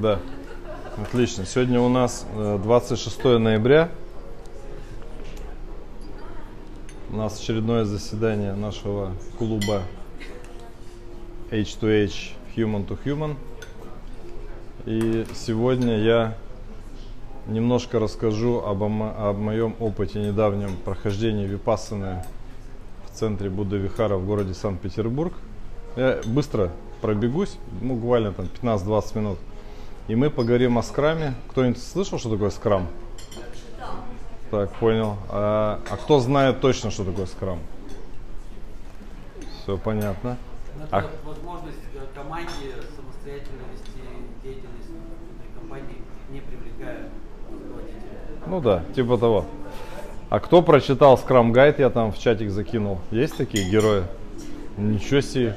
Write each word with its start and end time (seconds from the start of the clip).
Да. 0.00 0.18
Отлично. 0.96 1.44
Сегодня 1.44 1.78
у 1.78 1.90
нас 1.90 2.26
э, 2.34 2.58
26 2.62 3.22
ноября. 3.38 3.90
У 7.10 7.16
нас 7.16 7.38
очередное 7.38 7.84
заседание 7.84 8.54
нашего 8.54 9.12
клуба 9.36 9.82
H2H 11.50 12.30
Human 12.56 12.88
to 12.88 12.98
Human. 13.04 13.36
И 14.86 15.26
сегодня 15.34 15.98
я 15.98 16.34
немножко 17.46 17.98
расскажу 17.98 18.60
об, 18.60 18.82
о 18.82 19.34
моем 19.34 19.76
опыте 19.80 20.18
недавнем 20.18 20.76
прохождения 20.82 21.44
випассаны 21.44 22.24
в 23.04 23.18
центре 23.18 23.50
Будда 23.50 23.76
Вихара 23.76 24.16
в 24.16 24.24
городе 24.24 24.54
Санкт-Петербург. 24.54 25.34
Я 25.96 26.20
быстро 26.24 26.70
пробегусь, 27.02 27.58
буквально 27.82 28.32
там 28.32 28.48
15-20 28.62 29.18
минут. 29.18 29.38
И 30.08 30.14
мы 30.14 30.30
поговорим 30.30 30.78
о 30.78 30.82
скраме. 30.82 31.34
Кто-нибудь 31.50 31.82
слышал, 31.82 32.18
что 32.18 32.30
такое 32.30 32.50
скрам? 32.50 32.88
Так, 34.50 34.72
понял. 34.74 35.16
А, 35.28 35.80
а 35.88 35.96
кто 35.96 36.18
знает 36.18 36.60
точно, 36.60 36.90
что 36.90 37.04
такое 37.04 37.26
скрам? 37.26 37.60
Все 39.62 39.76
понятно. 39.78 40.36
Это 40.84 40.96
А- 40.96 41.10
возможность 41.28 41.76
э, 41.94 41.98
команде 42.14 42.74
самостоятельно 42.96 43.62
вести 43.72 44.00
деятельность 44.42 44.88
внутри 44.88 45.48
компании, 45.56 45.96
не 46.30 46.40
привлекая 46.40 47.10
руководителя. 47.48 48.00
Ну 48.46 48.60
да, 48.60 48.82
типа 48.94 49.18
того. 49.18 49.44
А 50.30 50.40
кто 50.40 50.62
прочитал 50.62 51.14
Scrum 51.14 51.52
Guide, 51.52 51.76
я 51.78 51.90
там 51.90 52.10
в 52.10 52.18
чатик 52.18 52.50
закинул. 52.50 52.98
Есть 53.12 53.36
такие 53.36 53.68
герои? 53.70 54.04
Ничего 54.76 55.20
себе. 55.20 55.56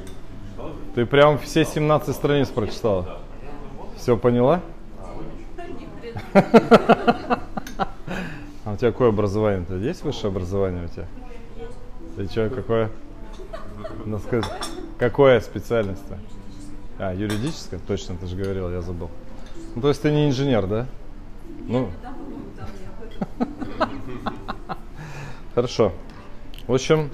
Ты 0.93 1.07
прям 1.07 1.39
все 1.39 1.65
17 1.65 2.15
страниц 2.15 2.49
прочитала. 2.49 3.19
Все 4.03 4.17
поняла? 4.17 4.59
А 6.33 6.43
у 8.73 8.75
тебя 8.75 8.91
какое 8.91 9.07
образование-то? 9.07 9.77
Есть 9.77 10.03
высшее 10.03 10.27
образование 10.27 10.83
у 10.83 10.87
тебя? 10.89 11.07
Ты 12.17 12.25
что, 12.25 12.49
какое? 12.49 12.91
Ну, 14.03 14.19
скажи, 14.19 14.45
какое 14.97 15.39
специальность-то? 15.39 16.19
А, 16.99 17.13
юридическая? 17.13 17.79
Точно, 17.87 18.17
ты 18.17 18.27
же 18.27 18.35
говорил, 18.35 18.69
я 18.71 18.81
забыл. 18.81 19.09
Ну, 19.73 19.81
то 19.81 19.87
есть 19.87 20.01
ты 20.01 20.11
не 20.11 20.27
инженер, 20.27 20.67
да? 20.67 20.85
Ну, 21.61 21.89
Хорошо. 25.55 25.93
В 26.67 26.73
общем, 26.73 27.09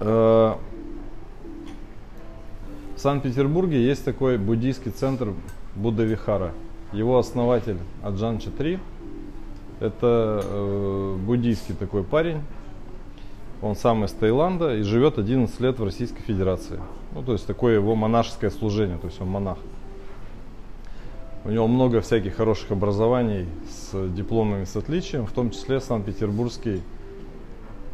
э, 0.00 0.54
в 2.96 2.96
Санкт-Петербурге 2.96 3.84
есть 3.84 4.06
такой 4.06 4.38
буддийский 4.38 4.90
центр 4.90 5.34
Будда 5.76 6.04
Вихара. 6.04 6.52
Его 6.92 7.18
основатель 7.18 7.78
Аджан 8.02 8.38
Чатри. 8.38 8.78
Это 9.78 10.40
э, 10.42 11.16
буддийский 11.24 11.74
такой 11.74 12.02
парень. 12.02 12.40
Он 13.62 13.76
сам 13.76 14.04
из 14.04 14.12
Таиланда 14.12 14.76
и 14.76 14.82
живет 14.82 15.18
11 15.18 15.60
лет 15.60 15.78
в 15.78 15.84
Российской 15.84 16.22
Федерации. 16.22 16.80
Ну, 17.14 17.22
то 17.22 17.32
есть 17.32 17.46
такое 17.46 17.74
его 17.74 17.94
монашеское 17.94 18.50
служение, 18.50 18.98
то 18.98 19.06
есть 19.06 19.20
он 19.20 19.28
монах. 19.28 19.58
У 21.44 21.50
него 21.50 21.66
много 21.66 22.00
всяких 22.00 22.36
хороших 22.36 22.72
образований 22.72 23.46
с 23.70 24.08
дипломами 24.10 24.64
с 24.64 24.76
отличием, 24.76 25.26
в 25.26 25.32
том 25.32 25.50
числе 25.50 25.80
Санкт-Петербургский 25.80 26.82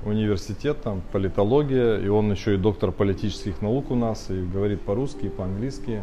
университет, 0.05 0.83
там 0.83 1.02
политология, 1.12 1.98
и 1.98 2.08
он 2.08 2.30
еще 2.33 2.55
и 2.55 2.56
доктор 2.56 2.92
политических 2.92 3.61
наук 3.61 3.91
у 3.91 3.94
нас, 3.94 4.30
и 4.30 4.42
говорит 4.42 4.80
по-русски, 4.80 5.27
и 5.27 5.28
по-английски. 5.28 6.02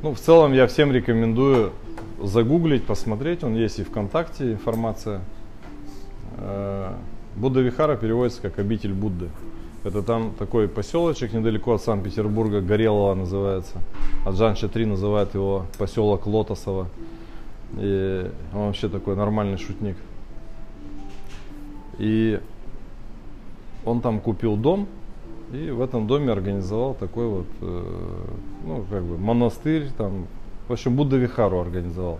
Ну, 0.00 0.14
в 0.14 0.20
целом 0.20 0.52
я 0.52 0.68
всем 0.68 0.92
рекомендую 0.92 1.72
загуглить, 2.22 2.84
посмотреть, 2.84 3.42
он 3.42 3.56
есть 3.56 3.80
и 3.80 3.82
ВКонтакте 3.82 4.52
информация. 4.52 5.22
Э, 6.36 6.92
Будда 7.34 7.60
Вихара 7.60 7.96
переводится 7.96 8.40
как 8.40 8.60
обитель 8.60 8.92
Будды. 8.92 9.28
Это 9.82 10.04
там 10.04 10.34
такой 10.38 10.68
поселочек 10.68 11.32
недалеко 11.32 11.74
от 11.74 11.82
Санкт-Петербурга, 11.82 12.60
Горелого 12.60 13.12
называется. 13.14 13.78
А 14.24 14.30
Джанча 14.30 14.68
3 14.68 14.86
называет 14.86 15.34
его 15.34 15.66
поселок 15.78 16.28
Лотосово. 16.28 16.86
И 17.76 18.30
он 18.54 18.66
вообще 18.66 18.88
такой 18.88 19.16
нормальный 19.16 19.58
шутник. 19.58 19.96
И 21.98 22.38
он 23.84 24.00
там 24.00 24.20
купил 24.20 24.56
дом, 24.56 24.86
и 25.52 25.70
в 25.70 25.80
этом 25.80 26.06
доме 26.06 26.32
организовал 26.32 26.94
такой 26.94 27.26
вот, 27.26 27.46
э, 27.60 28.24
ну, 28.64 28.84
как 28.90 29.02
бы, 29.02 29.16
монастырь, 29.16 29.90
там, 29.96 30.26
в 30.68 30.72
общем, 30.72 30.94
Будда 30.94 31.16
Вихару 31.16 31.60
организовал. 31.60 32.18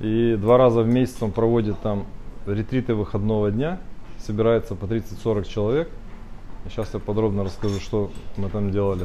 И 0.00 0.36
два 0.38 0.58
раза 0.58 0.82
в 0.82 0.88
месяц 0.88 1.16
он 1.22 1.32
проводит 1.32 1.80
там 1.80 2.06
ретриты 2.46 2.94
выходного 2.94 3.50
дня, 3.50 3.80
собирается 4.18 4.74
по 4.74 4.84
30-40 4.84 5.48
человек. 5.48 5.88
Сейчас 6.68 6.92
я 6.92 7.00
подробно 7.00 7.44
расскажу, 7.44 7.80
что 7.80 8.10
мы 8.36 8.50
там 8.50 8.70
делали. 8.70 9.04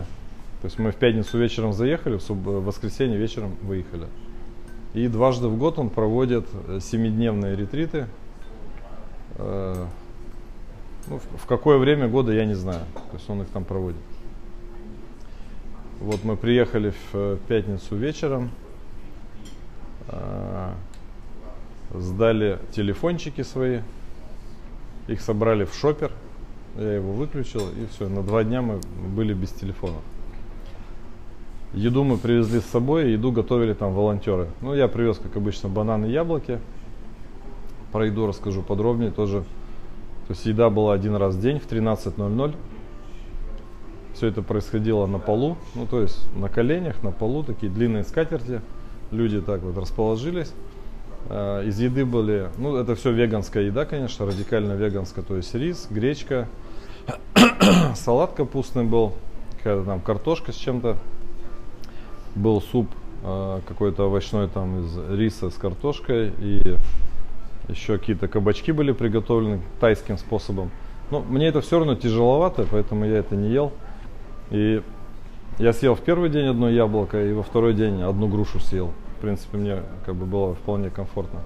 То 0.62 0.66
есть 0.66 0.80
мы 0.80 0.92
в 0.92 0.96
пятницу 0.96 1.38
вечером 1.38 1.74
заехали, 1.74 2.18
в, 2.18 2.30
в 2.30 2.66
воскресенье 2.66 3.18
вечером 3.18 3.56
выехали. 3.62 4.08
И 4.94 5.08
дважды 5.08 5.48
в 5.48 5.58
год 5.58 5.80
он 5.80 5.90
проводит 5.90 6.46
э, 6.68 6.80
семидневные 6.82 7.56
ретриты. 7.56 8.08
Э, 9.36 9.86
ну, 11.08 11.20
в, 11.38 11.46
какое 11.46 11.78
время 11.78 12.08
года 12.08 12.32
я 12.32 12.46
не 12.46 12.54
знаю. 12.54 12.82
То 13.12 13.18
есть 13.18 13.30
он 13.30 13.42
их 13.42 13.48
там 13.50 13.64
проводит. 13.64 14.00
Вот 16.00 16.24
мы 16.24 16.36
приехали 16.36 16.90
в 16.92 17.14
э, 17.14 17.38
пятницу 17.48 17.96
вечером, 17.96 18.52
э, 20.08 20.72
сдали 21.94 22.60
телефончики 22.72 23.42
свои, 23.42 23.80
их 25.08 25.22
собрали 25.22 25.66
в 25.66 25.74
шопер, 25.74 26.12
я 26.78 26.96
его 26.96 27.14
выключил, 27.14 27.70
и 27.70 27.86
все, 27.92 28.10
на 28.10 28.22
два 28.22 28.44
дня 28.44 28.62
мы 28.62 28.80
были 29.16 29.34
без 29.34 29.52
телефонов. 29.52 30.02
Еду 31.74 32.04
мы 32.04 32.18
привезли 32.18 32.60
с 32.60 32.66
собой, 32.66 33.12
еду 33.12 33.32
готовили 33.32 33.74
там 33.74 33.94
волонтеры. 33.94 34.48
Ну, 34.62 34.76
я 34.76 34.88
привез, 34.88 35.18
как 35.18 35.36
обычно, 35.36 35.70
бананы 35.70 36.08
и 36.08 36.12
яблоки. 36.12 36.60
Про 37.92 38.08
еду 38.08 38.28
расскажу 38.28 38.62
подробнее 38.62 39.12
тоже. 39.12 39.44
То 40.28 40.34
есть 40.34 40.46
еда 40.46 40.70
была 40.70 40.94
один 40.94 41.16
раз 41.16 41.36
в 41.36 41.42
день 41.42 41.60
в 41.60 41.68
13.00. 41.68 42.56
Все 44.14 44.28
это 44.28 44.42
происходило 44.42 45.06
на 45.06 45.20
полу, 45.20 45.58
ну 45.76 45.88
то 45.88 46.02
есть 46.02 46.28
на 46.36 46.48
коленях, 46.48 47.02
на 47.04 47.12
полу, 47.12 47.44
такие 47.44 47.72
длинные 47.72 48.04
скатерти. 48.04 48.62
Люди 49.12 49.42
так 49.42 49.62
вот 49.62 49.78
расположились. 49.78 50.54
Э, 51.30 51.64
Из 51.66 51.80
еды 51.80 52.06
были, 52.06 52.50
ну 52.58 52.76
это 52.76 52.96
все 52.96 53.12
веганская 53.12 53.64
еда, 53.64 53.86
конечно, 53.86 54.26
радикально 54.26 54.74
веганская, 54.74 55.24
то 55.24 55.36
есть 55.36 55.54
рис, 55.56 55.88
гречка, 55.90 56.48
салат 57.96 58.34
капустный 58.34 58.84
был, 58.84 59.14
какая-то 59.58 59.84
там 59.84 60.00
картошка 60.00 60.52
с 60.52 60.56
чем-то, 60.56 60.98
был 62.36 62.62
суп 62.62 62.88
э, 63.24 63.62
какой-то 63.68 64.06
овощной 64.06 64.48
там 64.48 64.82
из 64.82 64.98
риса 65.10 65.50
с 65.50 65.56
картошкой 65.56 66.32
и 66.40 66.78
еще 67.68 67.98
какие-то 67.98 68.28
кабачки 68.28 68.72
были 68.72 68.92
приготовлены 68.92 69.62
тайским 69.80 70.18
способом. 70.18 70.72
Но 71.12 71.22
мне 71.22 71.48
это 71.48 71.62
все 71.62 71.78
равно 71.78 71.96
тяжеловато, 71.96 72.66
поэтому 72.70 73.06
я 73.06 73.18
это 73.18 73.36
не 73.36 73.50
ел. 73.50 73.72
И 74.52 74.82
я 75.60 75.74
съел 75.74 75.96
в 75.96 76.02
первый 76.02 76.30
день 76.30 76.48
одно 76.48 76.70
яблоко, 76.70 77.24
и 77.24 77.34
во 77.34 77.44
второй 77.44 77.74
день 77.74 78.02
одну 78.02 78.28
грушу 78.28 78.60
съел. 78.60 78.92
В 79.18 79.22
принципе, 79.22 79.58
мне 79.58 79.84
как 80.06 80.16
бы 80.16 80.26
было 80.26 80.56
вполне 80.56 80.90
комфортно. 80.90 81.42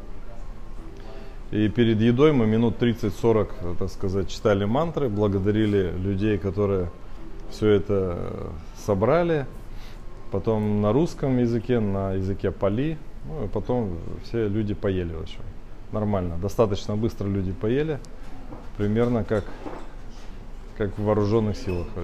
И 1.51 1.69
перед 1.69 2.01
едой 2.01 2.33
мы 2.33 2.45
минут 2.45 2.81
30-40, 2.81 3.49
э, 3.61 3.75
так 3.79 3.89
сказать, 3.89 4.29
читали 4.29 4.65
мантры, 4.65 5.07
благодарили 5.07 5.91
людей, 5.97 6.37
которые 6.37 6.89
все 7.49 7.69
это 7.69 8.17
э, 8.17 8.49
собрали. 8.85 9.45
Потом 10.31 10.81
на 10.81 10.91
русском 10.91 11.37
языке, 11.37 11.79
на 11.79 12.13
языке 12.13 12.51
пали. 12.51 12.97
Ну 13.29 13.45
и 13.45 13.47
потом 13.47 13.97
все 14.23 14.47
люди 14.47 14.73
поели 14.73 15.13
в 15.13 15.21
общем. 15.21 15.41
Нормально. 15.91 16.37
Достаточно 16.41 16.95
быстро 16.95 17.27
люди 17.27 17.51
поели. 17.51 17.99
Примерно 18.77 19.23
как, 19.23 19.45
как 20.77 20.97
в 20.97 21.03
вооруженных 21.03 21.57
силах. 21.57 21.87
И 21.95 21.99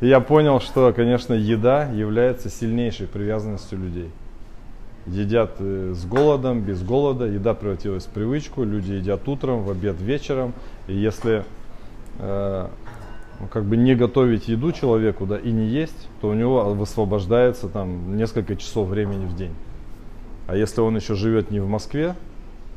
Я 0.06 0.20
понял, 0.20 0.60
что, 0.60 0.92
конечно, 0.92 1.34
еда 1.34 1.84
является 1.90 2.50
сильнейшей 2.50 3.06
привязанностью 3.06 3.78
людей. 3.78 4.10
Едят 5.06 5.56
э, 5.58 5.92
с 5.94 6.04
голодом, 6.04 6.60
без 6.60 6.82
голода, 6.82 7.24
еда 7.24 7.54
превратилась 7.54 8.04
в 8.04 8.10
привычку, 8.10 8.62
люди 8.62 8.92
едят 8.92 9.26
утром, 9.26 9.64
в 9.64 9.70
обед, 9.70 10.00
вечером. 10.00 10.52
И 10.86 10.94
если 10.94 11.44
э, 12.18 12.68
ну, 13.40 13.46
как 13.48 13.64
бы 13.64 13.76
не 13.76 13.96
готовить 13.96 14.46
еду 14.46 14.70
человеку, 14.70 15.26
да, 15.26 15.38
и 15.38 15.50
не 15.50 15.66
есть, 15.66 16.08
то 16.20 16.28
у 16.28 16.34
него 16.34 16.72
высвобождается 16.74 17.68
там 17.68 18.16
несколько 18.16 18.54
часов 18.54 18.88
времени 18.88 19.26
в 19.26 19.34
день. 19.34 19.54
А 20.52 20.54
если 20.54 20.82
он 20.82 20.94
еще 20.94 21.14
живет 21.14 21.50
не 21.50 21.60
в 21.60 21.66
Москве, 21.66 22.14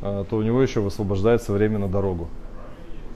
а, 0.01 0.23
то 0.23 0.37
у 0.37 0.41
него 0.41 0.61
еще 0.61 0.79
высвобождается 0.79 1.51
время 1.51 1.77
на 1.77 1.89
дорогу. 1.89 2.29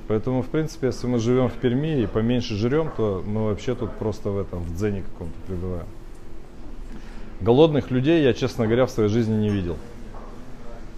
Поэтому, 0.10 0.42
в 0.42 0.48
принципе, 0.48 0.88
если 0.88 1.08
мы 1.08 1.20
живем 1.20 1.48
в 1.48 1.54
Перми 1.54 2.02
и 2.02 2.06
поменьше 2.06 2.56
жрем, 2.56 2.92
то 2.98 3.24
мы 3.26 3.46
вообще 3.46 3.74
тут 3.74 3.90
просто 3.92 4.32
в 4.32 4.38
этом, 4.38 4.60
в 4.60 4.76
дзене 4.76 5.04
каком-то 5.04 5.34
пребываем. 5.48 5.86
Голодных 7.40 7.90
людей 7.90 8.22
я, 8.22 8.34
честно 8.34 8.66
говоря, 8.66 8.86
в 8.86 8.92
своей 8.92 9.08
жизни 9.08 9.34
не 9.34 9.48
видел. 9.48 9.78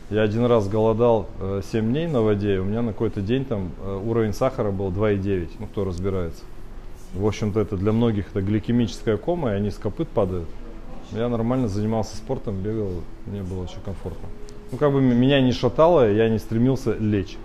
Я 0.10 0.24
один 0.24 0.46
раз 0.46 0.68
голодал 0.68 1.28
э, 1.40 1.62
7 1.72 1.88
дней 1.88 2.08
на 2.08 2.24
воде, 2.24 2.56
и 2.56 2.58
у 2.58 2.64
меня 2.64 2.82
на 2.82 2.94
какой-то 2.94 3.22
день 3.22 3.46
там 3.46 3.70
э, 3.84 4.02
уровень 4.04 4.34
сахара 4.34 4.72
был 4.72 4.90
2,9, 4.90 5.50
ну 5.60 5.68
кто 5.68 5.86
разбирается. 5.86 6.42
В 7.14 7.28
общем-то 7.28 7.60
это 7.60 7.78
для 7.78 7.92
многих 7.92 8.30
это 8.32 8.42
гликемическая 8.42 9.18
кома, 9.18 9.52
и 9.52 9.54
они 9.54 9.70
с 9.70 9.76
копыт 9.76 10.08
падают. 10.08 10.50
Я 11.12 11.28
нормально 11.30 11.68
занимался 11.68 12.16
спортом, 12.16 12.62
бегал, 12.62 12.90
мне 13.26 13.44
было 13.44 13.64
очень 13.64 13.82
комфортно. 13.84 14.28
Ну 14.72 14.78
как 14.78 14.94
бы 14.94 15.02
меня 15.02 15.42
не 15.42 15.52
шатало, 15.52 16.12
я 16.12 16.30
не 16.30 16.40
стремился 16.40 16.94
лечь. 16.94 17.38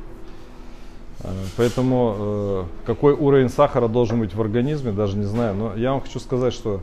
Э, 1.20 1.28
поэтому 1.56 2.14
э, 2.18 2.64
какой 2.86 3.14
уровень 3.14 3.48
сахара 3.48 3.88
должен 3.88 4.20
быть 4.20 4.34
в 4.34 4.40
организме, 4.40 4.92
даже 4.92 5.16
не 5.16 5.24
знаю. 5.24 5.54
Но 5.54 5.74
я 5.76 5.92
вам 5.92 6.00
хочу 6.00 6.20
сказать, 6.20 6.52
что 6.52 6.80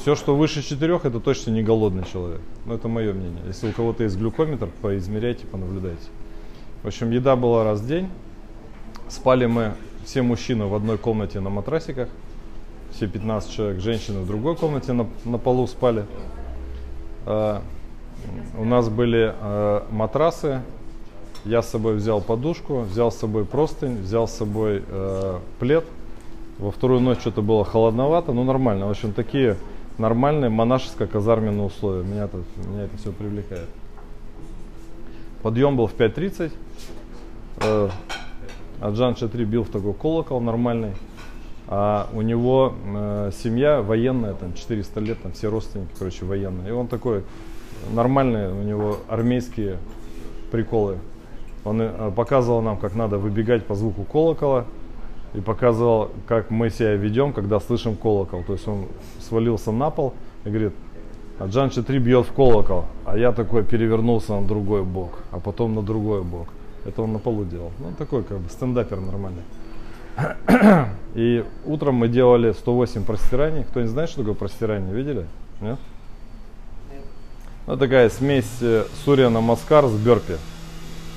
все, 0.00 0.14
что 0.14 0.36
выше 0.36 0.62
4, 0.62 1.00
это 1.02 1.18
точно 1.18 1.50
не 1.50 1.62
голодный 1.62 2.04
человек. 2.04 2.40
Ну, 2.66 2.74
это 2.74 2.88
мое 2.88 3.12
мнение. 3.12 3.42
Если 3.46 3.70
у 3.70 3.72
кого-то 3.72 4.04
есть 4.04 4.16
глюкометр, 4.16 4.68
поизмеряйте, 4.82 5.46
понаблюдайте. 5.46 6.02
В 6.82 6.86
общем, 6.86 7.10
еда 7.10 7.36
была 7.36 7.64
раз 7.64 7.80
в 7.80 7.86
день. 7.88 8.08
Спали 9.08 9.46
мы, 9.46 9.72
все 10.04 10.22
мужчины 10.22 10.66
в 10.66 10.74
одной 10.74 10.98
комнате 10.98 11.40
на 11.40 11.50
матрасиках. 11.50 12.08
Все 12.94 13.08
15 13.08 13.50
человек, 13.50 13.80
женщины 13.80 14.20
в 14.20 14.26
другой 14.26 14.56
комнате 14.56 14.92
на, 14.92 15.06
на 15.24 15.38
полу 15.38 15.66
спали. 15.66 16.04
Uh, 17.26 17.60
у 18.58 18.64
нас 18.64 18.88
были 18.88 19.34
uh, 19.34 19.84
матрасы, 19.90 20.62
я 21.44 21.60
с 21.60 21.68
собой 21.68 21.96
взял 21.96 22.20
подушку, 22.22 22.80
взял 22.80 23.12
с 23.12 23.16
собой 23.16 23.44
простынь, 23.44 24.00
взял 24.00 24.26
с 24.26 24.32
собой 24.32 24.82
э, 24.88 25.38
плед. 25.58 25.84
Во 26.58 26.70
вторую 26.70 27.00
ночь 27.00 27.20
что-то 27.20 27.42
было 27.42 27.66
холодновато, 27.66 28.32
но 28.32 28.44
нормально. 28.44 28.86
В 28.86 28.90
общем, 28.90 29.12
такие 29.12 29.58
нормальные 29.98 30.50
монашеско-казарменные 30.50 31.66
условия. 31.66 32.02
Меня, 32.02 32.24
-то, 32.24 32.42
меня 32.66 32.84
это 32.84 32.96
все 32.96 33.12
привлекает. 33.12 33.68
Подъем 35.42 35.76
был 35.76 35.86
в 35.86 35.94
5.30. 35.94 36.52
Э, 37.58 37.90
Аджан 38.80 39.14
Чатри 39.14 39.44
бил 39.44 39.64
в 39.64 39.68
такой 39.68 39.92
колокол 39.92 40.40
нормальный. 40.40 40.92
А 41.66 42.08
у 42.12 42.20
него 42.20 42.74
э, 42.84 43.30
семья 43.42 43.80
военная, 43.80 44.34
там 44.34 44.52
400 44.54 45.00
лет, 45.00 45.22
там 45.22 45.32
все 45.32 45.48
родственники, 45.48 45.90
короче, 45.98 46.24
военные. 46.24 46.68
И 46.68 46.72
он 46.72 46.88
такой 46.88 47.24
нормальный, 47.92 48.52
у 48.52 48.62
него 48.62 48.98
армейские 49.08 49.78
приколы. 50.50 50.98
Он 51.64 51.80
э, 51.80 52.12
показывал 52.14 52.60
нам, 52.60 52.76
как 52.76 52.94
надо 52.94 53.18
выбегать 53.18 53.64
по 53.64 53.74
звуку 53.74 54.04
колокола 54.04 54.66
и 55.32 55.40
показывал, 55.40 56.10
как 56.26 56.50
мы 56.50 56.70
себя 56.70 56.94
ведем, 56.94 57.32
когда 57.32 57.60
слышим 57.60 57.96
колокол. 57.96 58.44
То 58.44 58.52
есть 58.52 58.68
он 58.68 58.86
свалился 59.20 59.72
на 59.72 59.90
пол 59.90 60.14
и 60.44 60.48
говорит, 60.48 60.74
а 61.38 61.46
Джан 61.46 61.70
Чатри 61.70 61.98
бьет 61.98 62.26
в 62.26 62.32
колокол, 62.32 62.84
а 63.04 63.18
я 63.18 63.32
такой 63.32 63.64
перевернулся 63.64 64.34
на 64.34 64.46
другой 64.46 64.84
бок, 64.84 65.18
а 65.32 65.40
потом 65.40 65.74
на 65.74 65.82
другой 65.82 66.22
бок. 66.22 66.48
Это 66.84 67.02
он 67.02 67.12
на 67.12 67.18
полу 67.18 67.44
делал. 67.44 67.72
Ну, 67.80 67.86
такой 67.96 68.22
как 68.22 68.38
бы 68.38 68.48
стендапер 68.50 69.00
нормальный. 69.00 69.42
И 71.14 71.44
утром 71.64 71.94
мы 71.96 72.08
делали 72.08 72.52
108 72.52 73.04
простираний. 73.04 73.64
Кто 73.64 73.80
не 73.80 73.88
знает, 73.88 74.10
что 74.10 74.20
такое 74.20 74.34
простирание? 74.34 74.92
Видели? 74.92 75.26
Нет? 75.60 75.78
Ну, 77.66 77.76
такая 77.76 78.10
смесь 78.10 78.50
э, 78.60 78.84
Сурья 79.04 79.30
Намаскар 79.30 79.86
с 79.86 79.94
Берпи. 79.94 80.34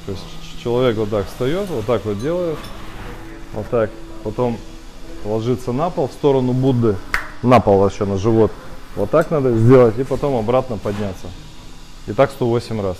То 0.05 0.11
есть 0.11 0.23
человек 0.63 0.97
вот 0.97 1.09
так 1.09 1.25
встает, 1.25 1.69
вот 1.69 1.85
так 1.85 2.05
вот 2.05 2.19
делает, 2.21 2.57
вот 3.53 3.67
так, 3.69 3.89
потом 4.23 4.57
ложится 5.25 5.73
на 5.73 5.89
пол 5.89 6.07
в 6.07 6.11
сторону 6.13 6.53
Будды, 6.53 6.95
на 7.44 7.59
пол 7.59 7.79
вообще, 7.79 8.05
на 8.05 8.17
живот. 8.17 8.51
Вот 8.95 9.09
так 9.09 9.29
надо 9.29 9.55
сделать 9.57 9.99
и 9.99 10.03
потом 10.03 10.35
обратно 10.35 10.77
подняться. 10.77 11.27
И 12.07 12.13
так 12.13 12.31
108 12.31 12.81
раз. 12.81 12.97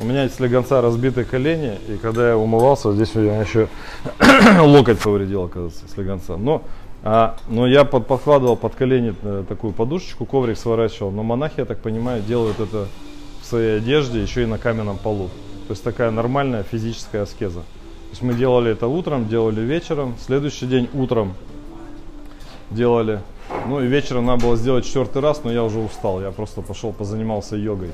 У 0.00 0.04
меня 0.04 0.22
есть 0.22 0.36
слегонца 0.36 0.80
разбитые 0.80 1.26
колени, 1.26 1.78
и 1.86 1.98
когда 1.98 2.30
я 2.30 2.38
умывался, 2.38 2.90
здесь 2.94 3.14
у 3.16 3.20
меня 3.20 3.42
еще 3.42 3.68
локоть 4.58 4.98
повредил, 4.98 5.42
оказывается, 5.42 5.86
слегонца. 5.92 6.38
Но, 6.38 6.62
а, 7.02 7.36
но 7.48 7.66
я 7.66 7.84
под, 7.84 8.06
подкладывал 8.06 8.56
под 8.56 8.74
колени 8.76 9.14
э, 9.22 9.44
такую 9.46 9.74
подушечку, 9.74 10.24
коврик 10.24 10.56
сворачивал. 10.56 11.10
Но 11.10 11.22
монахи, 11.22 11.56
я 11.58 11.64
так 11.66 11.80
понимаю, 11.80 12.22
делают 12.22 12.60
это 12.60 12.86
в 13.42 13.44
своей 13.44 13.76
одежде, 13.76 14.22
еще 14.22 14.44
и 14.44 14.46
на 14.46 14.56
каменном 14.56 14.96
полу. 14.96 15.28
То 15.68 15.72
есть 15.72 15.84
такая 15.84 16.10
нормальная 16.10 16.62
физическая 16.62 17.24
аскеза. 17.24 17.60
То 17.60 18.10
есть 18.12 18.22
мы 18.22 18.32
делали 18.32 18.72
это 18.72 18.86
утром, 18.86 19.28
делали 19.28 19.60
вечером, 19.60 20.16
следующий 20.18 20.64
день 20.64 20.88
утром 20.94 21.34
делали. 22.70 23.20
Ну 23.68 23.80
и 23.80 23.86
вечером 23.86 24.26
надо 24.26 24.46
было 24.46 24.56
сделать 24.56 24.84
четвертый 24.84 25.22
раз, 25.22 25.44
но 25.44 25.52
я 25.52 25.62
уже 25.62 25.78
устал. 25.78 26.20
Я 26.20 26.30
просто 26.30 26.62
пошел, 26.62 26.92
позанимался 26.92 27.56
йогой. 27.56 27.90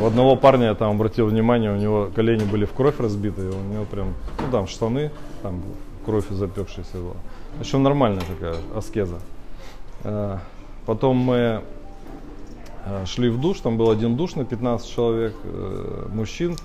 У 0.00 0.06
одного 0.06 0.36
парня 0.36 0.66
я 0.66 0.74
там 0.74 0.94
обратил 0.94 1.26
внимание, 1.26 1.72
у 1.72 1.76
него 1.76 2.08
колени 2.14 2.44
были 2.44 2.64
в 2.64 2.72
кровь 2.72 2.98
разбиты, 3.00 3.42
у 3.42 3.72
него 3.72 3.84
прям, 3.84 4.14
ну 4.38 4.50
там 4.52 4.66
штаны, 4.66 5.10
там 5.42 5.62
кровь 6.04 6.28
запекшаяся 6.30 6.96
была. 6.98 7.16
В 7.56 7.60
общем, 7.60 7.82
нормальная 7.82 8.22
такая 8.22 8.56
аскеза. 8.76 9.18
Э, 10.04 10.38
потом 10.86 11.16
мы 11.16 11.62
э, 12.86 13.06
шли 13.06 13.28
в 13.28 13.40
душ, 13.40 13.60
там 13.60 13.76
был 13.76 13.90
один 13.90 14.16
душ 14.16 14.36
на 14.36 14.44
15 14.44 14.88
человек, 14.88 15.34
э, 15.44 16.06
мужчин, 16.12 16.56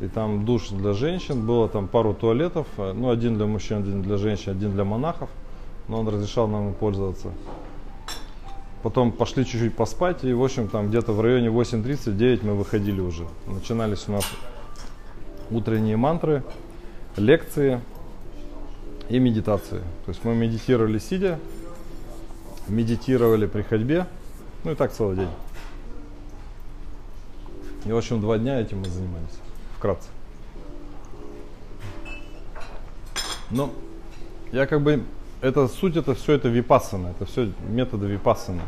и 0.00 0.08
там 0.08 0.44
душ 0.44 0.68
для 0.70 0.92
женщин, 0.92 1.46
было 1.46 1.68
там 1.68 1.86
пару 1.86 2.14
туалетов, 2.14 2.66
ну 2.76 3.10
один 3.10 3.36
для 3.36 3.46
мужчин, 3.46 3.78
один 3.78 4.02
для 4.02 4.16
женщин, 4.16 4.50
один 4.50 4.72
для 4.72 4.84
монахов, 4.84 5.30
но 5.88 6.00
он 6.00 6.08
разрешал 6.08 6.48
нам 6.48 6.74
пользоваться. 6.74 7.28
Потом 8.84 9.12
пошли 9.12 9.46
чуть-чуть 9.46 9.74
поспать, 9.74 10.24
и 10.24 10.34
в 10.34 10.44
общем 10.44 10.68
там 10.68 10.90
где-то 10.90 11.12
в 11.12 11.20
районе 11.22 11.48
8.39 11.48 12.44
мы 12.44 12.52
выходили 12.52 13.00
уже. 13.00 13.26
Начинались 13.46 14.06
у 14.08 14.12
нас 14.12 14.26
утренние 15.50 15.96
мантры, 15.96 16.44
лекции 17.16 17.80
и 19.08 19.18
медитации. 19.18 19.78
То 20.04 20.08
есть 20.10 20.22
мы 20.22 20.34
медитировали 20.34 20.98
сидя, 20.98 21.38
медитировали 22.68 23.46
при 23.46 23.62
ходьбе, 23.62 24.06
ну 24.64 24.72
и 24.72 24.74
так 24.74 24.92
целый 24.92 25.16
день. 25.16 25.30
И 27.86 27.90
в 27.90 27.96
общем 27.96 28.20
два 28.20 28.36
дня 28.36 28.60
этим 28.60 28.80
мы 28.80 28.88
занимались 28.90 29.38
вкратце. 29.78 30.08
Но 33.48 33.72
я 34.52 34.66
как 34.66 34.82
бы, 34.82 35.02
это 35.44 35.68
суть, 35.68 35.96
это 35.96 36.14
все 36.14 36.32
это 36.32 36.48
випассана, 36.48 37.08
это 37.08 37.26
все 37.26 37.52
методы 37.68 38.06
випассаны. 38.06 38.62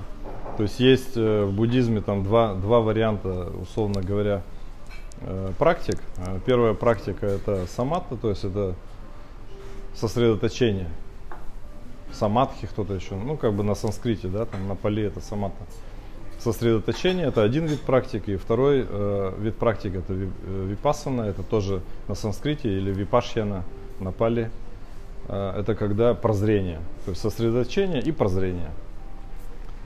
То 0.57 0.63
есть 0.63 0.79
есть 0.79 1.17
э, 1.17 1.45
в 1.45 1.53
буддизме 1.53 2.01
там 2.01 2.23
два, 2.23 2.55
два 2.55 2.81
варианта, 2.81 3.51
условно 3.61 4.03
говоря, 4.03 4.43
э, 5.21 5.53
практик. 5.59 5.99
Э, 6.19 6.39
первая 6.45 6.75
практика 6.75 7.27
это 7.27 7.67
саматта, 7.67 8.17
то 8.17 8.31
есть 8.31 8.45
это 8.45 8.75
сосредоточение. 9.95 10.89
Самадхи 12.13 12.67
кто-то 12.67 12.95
еще, 12.95 13.15
ну 13.15 13.37
как 13.37 13.55
бы 13.55 13.63
на 13.63 13.75
санскрите, 13.75 14.29
да, 14.29 14.45
там 14.45 14.69
на 14.69 14.75
пали 14.75 15.03
это 15.03 15.21
саматта 15.21 15.65
сосредоточение, 16.39 17.27
это 17.27 17.43
один 17.43 17.67
вид 17.67 17.81
практики, 17.81 18.33
и 18.33 18.37
второй 18.37 18.87
э, 18.89 19.33
вид 19.39 19.57
практики 19.57 19.97
это 19.97 20.13
випассана, 20.13 21.23
это 21.23 21.43
тоже 21.43 21.81
на 22.09 22.15
санскрите 22.15 22.69
или 22.69 22.93
випашьяна 22.93 23.65
на 24.01 24.13
пали. 24.13 24.51
Э, 25.29 25.59
это 25.59 25.75
когда 25.75 26.15
прозрение, 26.15 26.81
то 27.05 27.11
есть 27.11 27.23
сосредоточение 27.23 28.01
и 28.01 28.13
прозрение. 28.13 28.71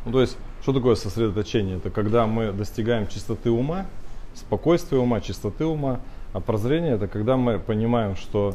Ну, 0.05 0.13
то 0.13 0.21
есть, 0.21 0.37
что 0.63 0.73
такое 0.73 0.95
сосредоточение? 0.95 1.77
Это 1.77 1.91
когда 1.91 2.27
мы 2.27 2.53
достигаем 2.53 3.07
чистоты 3.07 3.51
ума, 3.51 3.87
спокойствия 4.35 4.99
ума, 4.99 5.21
чистоты 5.21 5.65
ума, 5.65 6.01
а 6.33 6.41
прозрение 6.41 6.95
это 6.95 7.09
когда 7.09 7.37
мы 7.37 7.59
понимаем, 7.59 8.17
что 8.17 8.55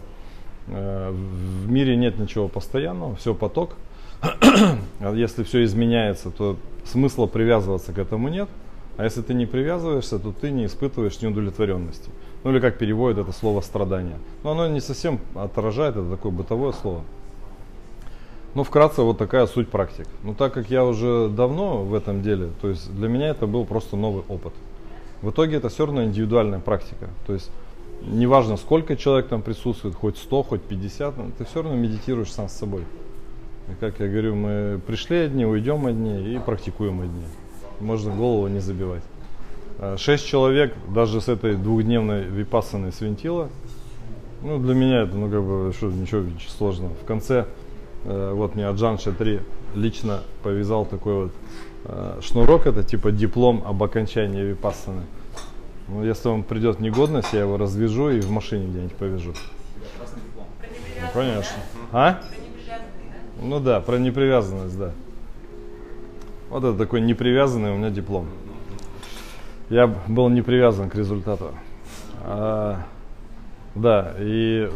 э, 0.68 1.12
в 1.12 1.70
мире 1.70 1.96
нет 1.96 2.18
ничего 2.20 2.48
постоянного, 2.48 3.16
все 3.16 3.34
поток, 3.34 3.76
а 4.22 5.14
если 5.14 5.44
все 5.44 5.64
изменяется, 5.64 6.32
то 6.32 6.58
смысла 6.86 7.26
привязываться 7.26 7.94
к 7.94 8.00
этому 8.00 8.30
нет. 8.30 8.50
А 8.98 9.04
если 9.04 9.22
ты 9.22 9.34
не 9.34 9.46
привязываешься, 9.46 10.20
то 10.20 10.32
ты 10.32 10.52
не 10.52 10.68
испытываешь 10.68 11.22
неудовлетворенности. 11.22 12.10
Ну 12.46 12.52
или 12.52 12.60
как 12.60 12.78
переводит 12.78 13.18
это 13.18 13.32
слово 13.32 13.62
страдание. 13.62 14.20
Но 14.44 14.52
оно 14.52 14.68
не 14.68 14.80
совсем 14.80 15.20
отражает, 15.34 15.96
это 15.96 16.12
такое 16.12 16.32
бытовое 16.32 16.74
слово. 16.74 17.02
Ну, 18.54 18.64
вкратце, 18.64 19.02
вот 19.02 19.18
такая 19.18 19.48
суть 19.48 19.68
практик. 19.68 20.08
Но 20.24 20.36
так 20.36 20.54
как 20.54 20.70
я 20.70 20.86
уже 20.86 21.28
давно 21.28 21.82
в 21.82 21.96
этом 21.96 22.22
деле, 22.22 22.52
то 22.62 22.70
есть 22.70 22.96
для 22.96 23.10
меня 23.10 23.30
это 23.30 23.48
был 23.48 23.66
просто 23.66 23.98
новый 23.98 24.24
опыт. 24.30 24.54
В 25.24 25.32
итоге 25.32 25.58
это 25.58 25.70
все 25.70 25.88
равно 25.88 26.04
индивидуальная 26.04 26.60
практика. 26.60 27.10
То 27.26 27.34
есть 27.34 27.50
неважно, 28.04 28.58
сколько 28.58 28.96
человек 28.96 29.28
там 29.28 29.42
присутствует, 29.42 29.96
хоть 29.96 30.18
100, 30.18 30.44
хоть 30.44 30.62
50, 30.62 31.16
ты 31.40 31.46
все 31.46 31.64
равно 31.64 31.76
медитируешь 31.76 32.32
сам 32.32 32.48
с 32.48 32.54
собой. 32.54 32.84
И 33.70 33.74
как 33.80 34.00
я 34.00 34.08
говорю, 34.08 34.36
мы 34.36 34.80
пришли 34.86 35.18
одни, 35.18 35.48
уйдем 35.48 35.88
одни 35.88 36.36
и 36.36 36.38
практикуем 36.38 37.02
одни. 37.02 37.24
Можно 37.80 38.16
голову 38.16 38.48
не 38.48 38.60
забивать. 38.60 39.02
А 39.80 39.98
шесть 39.98 40.26
человек 40.26 40.74
даже 40.94 41.22
с 41.22 41.28
этой 41.28 41.56
двухдневной 41.56 42.24
випассаной 42.24 42.92
свинтила. 42.92 43.50
Ну, 44.42 44.60
для 44.60 44.76
меня 44.76 45.02
это, 45.02 45.16
ну, 45.16 45.30
как 45.30 45.44
бы, 45.44 45.74
что, 45.76 45.88
ничего, 45.88 46.24
сложного. 46.58 46.94
В 47.02 47.06
конце 47.06 47.46
Э, 48.06 48.32
вот 48.34 48.56
мне 48.56 48.68
Аджан 48.68 49.00
Шатри 49.00 49.42
лично 49.74 50.22
повязал 50.44 50.86
такой 50.86 51.26
вот 51.26 51.32
э, 51.86 52.20
шнурок, 52.22 52.68
это 52.68 52.84
типа 52.84 53.12
диплом 53.12 53.64
об 53.66 53.82
окончании 53.82 54.44
випассаны. 54.44 55.02
Ну, 55.88 56.04
если 56.04 56.30
он 56.30 56.44
придет 56.44 56.80
негодность, 56.80 57.34
я 57.34 57.42
его 57.42 57.58
развяжу 57.58 58.10
и 58.10 58.20
в 58.20 58.30
машине 58.30 58.68
где-нибудь 58.68 58.96
повяжу. 58.96 59.34
Ну, 61.02 61.08
конечно. 61.14 61.58
А? 61.92 62.22
Ну 63.42 63.60
да, 63.60 63.82
про 63.82 63.98
непривязанность, 63.98 64.78
да. 64.78 64.92
Вот 66.50 66.64
это 66.64 66.78
такой 66.78 67.02
непривязанный 67.02 67.72
у 67.74 67.78
меня 67.78 67.90
диплом. 67.90 68.28
Я 69.70 69.88
был 69.88 70.30
не 70.30 70.42
привязан 70.42 70.90
к 70.90 70.96
результату. 70.96 71.52
А, 72.22 72.84
да, 73.74 74.14
и 74.20 74.70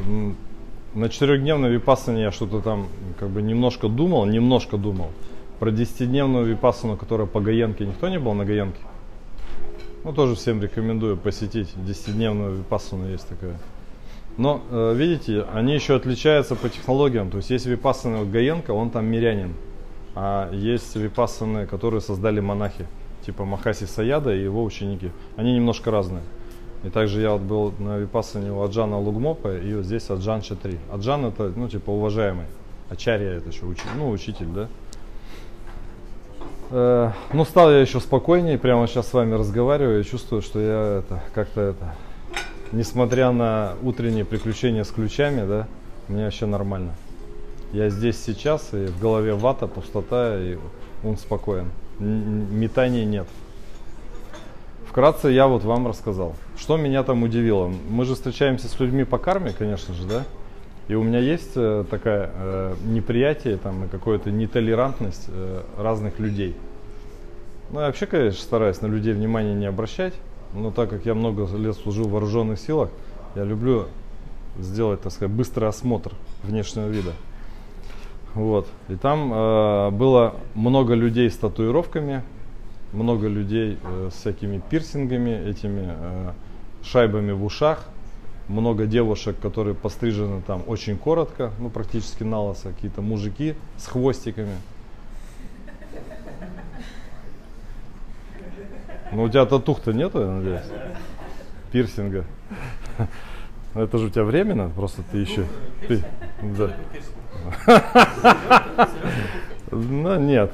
на 0.96 1.10
четырехдневной 1.10 1.72
випассане 1.72 2.24
я 2.24 2.32
что-то 2.32 2.62
там 2.62 2.88
как 3.20 3.30
бы 3.30 3.42
немножко 3.42 3.88
думал, 3.88 4.26
немножко 4.26 4.78
думал. 4.78 5.12
Про 5.60 5.72
десятидневную 5.72 6.46
випассану, 6.46 6.98
которая 6.98 7.28
по 7.28 7.40
Гаенке, 7.40 7.86
никто 7.86 8.10
не 8.10 8.18
был 8.18 8.34
на 8.34 8.46
Гаенке? 8.46 8.80
Ну, 10.04 10.14
тоже 10.14 10.36
всем 10.36 10.62
рекомендую 10.62 11.18
посетить. 11.18 11.70
Десятидневную 11.76 12.56
випассану 12.56 13.10
есть 13.10 13.28
такая. 13.28 13.60
Но, 14.38 14.62
э, 14.72 14.94
видите, 14.96 15.46
они 15.54 15.76
еще 15.76 15.96
отличаются 15.96 16.56
по 16.56 16.70
технологиям. 16.70 17.30
То 17.30 17.38
есть 17.38 17.50
есть 17.50 17.66
випассаны 17.66 18.26
Гаенко, 18.26 18.72
он 18.72 18.90
там 18.90 19.06
мирянин. 19.06 19.54
А 20.16 20.50
есть 20.52 20.96
випассаны, 20.96 21.68
которые 21.68 22.02
создали 22.02 22.40
монахи. 22.40 22.88
Типа 23.30 23.46
Махаси 23.46 23.86
Саяда 23.86 24.34
и 24.34 24.42
его 24.42 24.64
ученики. 24.64 25.12
Они 25.38 25.54
немножко 25.54 25.92
разные. 25.92 26.24
И 26.84 26.90
также 26.90 27.22
я 27.22 27.34
вот 27.34 27.42
был 27.42 27.72
на 27.78 28.00
випассане 28.00 28.52
у 28.52 28.64
Аджана 28.64 28.98
Лугмопа 28.98 29.56
и 29.56 29.72
вот 29.76 29.86
здесь 29.86 30.10
Аджан 30.10 30.42
Чатри. 30.42 30.80
Аджан 30.92 31.26
это, 31.26 31.54
ну, 31.56 31.70
типа, 31.70 31.92
уважаемый. 31.92 32.48
Ачарья 32.90 33.34
это 33.34 33.50
еще 33.50 33.68
учитель, 33.68 33.92
ну, 34.00 34.10
учитель, 34.10 34.48
да. 34.48 34.68
Э, 36.72 37.12
ну, 37.32 37.46
стал 37.46 37.70
я 37.70 37.82
еще 37.82 38.00
спокойнее, 38.00 38.58
прямо 38.58 38.88
сейчас 38.88 39.10
с 39.10 39.14
вами 39.14 39.36
разговариваю 39.36 40.02
и 40.02 40.04
чувствую, 40.04 40.42
что 40.42 40.60
я 40.60 41.04
это, 41.06 41.22
как-то 41.36 41.62
это, 41.62 41.96
несмотря 42.72 43.30
на 43.30 43.76
утренние 43.84 44.26
приключения 44.26 44.84
с 44.84 44.90
ключами, 44.90 45.48
да, 45.48 45.68
мне 46.08 46.24
вообще 46.24 46.48
нормально. 46.48 46.96
Я 47.74 47.92
здесь 47.92 48.20
сейчас, 48.20 48.74
и 48.74 48.88
в 48.88 49.00
голове 49.00 49.36
вата, 49.36 49.68
пустота, 49.68 50.36
и 50.36 50.58
он 51.04 51.16
спокоен. 51.16 51.68
Метаний 52.00 53.06
нет. 53.06 53.28
Вкратце 54.88 55.30
я 55.30 55.48
вот 55.48 55.64
вам 55.64 55.88
рассказал. 55.88 56.36
Что 56.58 56.78
меня 56.78 57.04
там 57.04 57.24
удивило? 57.24 57.72
Мы 57.90 58.06
же 58.06 58.16
встречаемся 58.16 58.68
с 58.68 58.80
людьми 58.80 59.04
по 59.04 59.18
карме, 59.18 59.54
конечно 59.58 59.94
же, 59.94 60.08
да? 60.08 60.24
И 60.88 60.96
у 60.96 61.04
меня 61.04 61.20
есть 61.20 61.52
э, 61.56 61.86
такая 61.90 62.32
э, 62.34 62.76
неприятие 62.86 63.58
там, 63.58 63.86
и 63.86 63.88
какая-то 63.88 64.32
нетолерантность 64.32 65.26
э, 65.28 65.62
разных 65.78 66.18
людей. 66.18 66.56
Ну, 67.70 67.82
я 67.82 67.86
вообще, 67.86 68.08
конечно, 68.08 68.42
стараюсь 68.42 68.82
на 68.82 68.88
людей 68.88 69.14
внимания 69.14 69.54
не 69.54 69.68
обращать, 69.68 70.16
но 70.56 70.72
так 70.72 70.90
как 70.90 71.06
я 71.06 71.14
много 71.14 71.46
лет 71.56 71.76
служил 71.76 72.08
в 72.08 72.12
вооруженных 72.12 72.60
силах, 72.60 72.90
я 73.36 73.44
люблю 73.44 73.86
сделать, 74.58 75.02
так 75.02 75.12
сказать, 75.12 75.32
быстрый 75.32 75.70
осмотр 75.70 76.14
внешнего 76.44 76.88
вида. 76.88 77.12
Вот. 78.36 78.68
И 78.90 78.96
там 78.96 79.34
э, 79.34 79.90
было 79.92 80.36
много 80.54 80.94
людей 80.94 81.30
с 81.30 81.38
татуировками, 81.38 82.24
много 82.94 83.28
людей 83.28 83.78
э, 83.84 84.10
с 84.12 84.18
всякими 84.18 84.62
пирсингами, 84.70 85.50
этими 85.50 85.88
э, 85.88 86.32
шайбами 86.84 87.32
в 87.32 87.44
ушах, 87.44 87.86
много 88.48 88.86
девушек, 88.86 89.40
которые 89.40 89.76
пострижены 89.76 90.42
там 90.42 90.64
очень 90.68 90.98
коротко, 90.98 91.52
ну 91.60 91.70
практически 91.70 92.24
на 92.24 92.42
лысо, 92.42 92.70
какие-то 92.72 93.02
мужики 93.02 93.56
с 93.78 93.88
хвостиками. 93.88 94.56
Ну 99.12 99.24
у 99.24 99.30
тебя 99.30 99.46
татух-то 99.46 99.92
нету, 99.92 100.22
я 100.22 100.28
надеюсь? 100.28 100.62
Пирсинга. 101.72 102.26
Это 103.76 103.98
же 103.98 104.08
у 104.08 104.10
тебя 104.10 104.24
временно, 104.24 104.70
просто 104.70 105.04
ты 105.12 105.18
еще... 105.18 105.46
Ты, 105.88 106.04
да. 106.42 106.76
Ну 109.72 110.20
нет. 110.20 110.54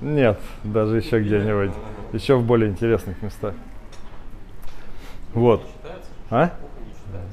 Нет, 0.00 0.38
даже 0.64 0.98
еще 0.98 1.20
где-нибудь. 1.20 1.72
Еще 2.12 2.36
в 2.36 2.44
более 2.44 2.70
интересных 2.70 3.20
местах. 3.22 3.54
Вот. 5.34 5.62
А? 6.30 6.52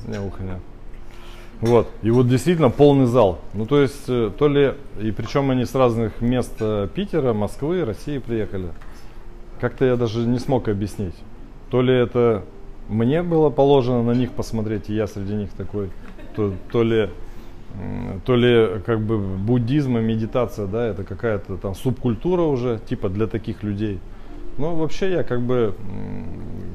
Не, 0.07 0.19
ухо 0.19 0.43
нет. 0.43 0.59
Вот. 1.61 1.89
И 2.03 2.11
вот 2.11 2.27
действительно 2.27 2.69
полный 2.69 3.05
зал. 3.05 3.39
Ну, 3.53 3.65
то 3.65 3.81
есть, 3.81 4.05
э, 4.07 4.31
то 4.37 4.47
ли, 4.47 4.75
и 4.99 5.11
причем 5.11 5.49
они 5.49 5.65
с 5.65 5.73
разных 5.73 6.21
мест 6.21 6.53
э, 6.59 6.87
Питера, 6.93 7.33
Москвы, 7.33 7.83
России 7.83 8.19
приехали. 8.19 8.69
Как-то 9.59 9.85
я 9.85 9.95
даже 9.95 10.19
не 10.19 10.37
смог 10.37 10.67
объяснить. 10.67 11.15
То 11.71 11.81
ли 11.81 11.93
это 11.93 12.43
мне 12.89 13.23
было 13.23 13.49
положено 13.49 14.03
на 14.03 14.11
них 14.11 14.31
посмотреть, 14.31 14.89
и 14.89 14.93
я 14.93 15.07
среди 15.07 15.33
них 15.33 15.49
такой, 15.51 15.89
то, 16.35 16.53
то 16.71 16.83
ли 16.83 17.09
то 18.25 18.35
ли 18.35 18.81
как 18.85 19.01
бы 19.01 19.17
буддизм 19.17 19.97
и 19.97 20.01
медитация, 20.01 20.67
да, 20.67 20.87
это 20.87 21.03
какая-то 21.03 21.57
там 21.57 21.75
субкультура 21.75 22.41
уже, 22.41 22.79
типа 22.87 23.09
для 23.09 23.27
таких 23.27 23.63
людей. 23.63 23.99
Но 24.57 24.75
вообще 24.75 25.11
я 25.11 25.23
как 25.23 25.41
бы 25.41 25.73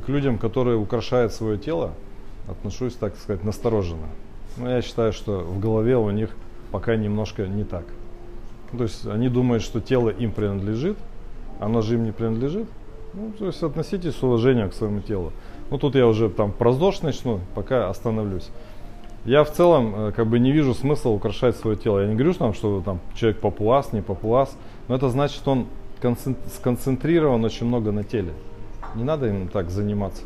к 0.07 0.09
людям, 0.09 0.39
которые 0.39 0.77
украшают 0.77 1.33
свое 1.33 1.59
тело, 1.59 1.93
отношусь, 2.49 2.95
так 2.95 3.17
сказать, 3.17 3.45
настороженно. 3.45 4.09
Но 4.57 4.71
я 4.71 4.83
считаю, 4.83 5.13
что 5.13 5.41
в 5.41 5.59
голове 5.61 5.97
у 5.97 6.11
них 6.11 6.31
пока 6.71 6.97
немножко 6.97 7.47
не 7.47 7.65
так. 7.65 7.85
То 8.77 8.85
есть 8.85 9.07
они 9.07 9.29
думают, 9.29 9.63
что 9.63 9.81
тело 9.81 10.09
им 10.09 10.33
принадлежит, 10.33 10.97
оно 11.61 11.83
же 11.83 11.95
им 11.95 12.05
не 12.05 12.13
принадлежит. 12.13 12.69
Ну, 13.15 13.33
то 13.39 13.47
есть 13.47 13.63
относитесь 13.63 14.15
с 14.15 14.23
уважением 14.23 14.71
к 14.71 14.75
своему 14.75 15.01
телу. 15.01 15.33
Ну, 15.71 15.79
тут 15.79 15.95
я 15.95 16.07
уже 16.07 16.31
там 16.31 16.53
про 16.53 16.73
ЗОЖ 16.73 17.03
начну, 17.03 17.41
пока 17.55 17.91
остановлюсь. 17.91 18.49
Я 19.25 19.45
в 19.45 19.53
целом 19.53 19.95
э, 19.95 20.13
как 20.13 20.27
бы 20.27 20.41
не 20.41 20.51
вижу 20.51 20.75
смысла 20.75 21.11
украшать 21.11 21.57
свое 21.57 21.77
тело. 21.77 22.01
Я 22.01 22.09
не 22.09 22.15
говорю, 22.15 22.33
что, 22.33 22.45
там, 22.45 22.55
что 22.55 22.81
там 22.81 23.01
человек 23.15 23.41
папуас, 23.41 23.93
не 23.93 24.03
папуас, 24.03 24.57
но 24.89 24.97
это 24.97 25.09
значит, 25.11 25.47
он 25.47 25.67
сконцентрирован 26.55 27.45
очень 27.45 27.67
много 27.67 27.93
на 27.93 28.03
теле. 28.03 28.33
Не 28.97 29.05
надо 29.05 29.29
им 29.29 29.47
так 29.47 29.71
заниматься. 29.71 30.23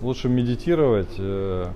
Лучше 0.00 0.30
медитировать, 0.30 1.14
э, 1.18 1.66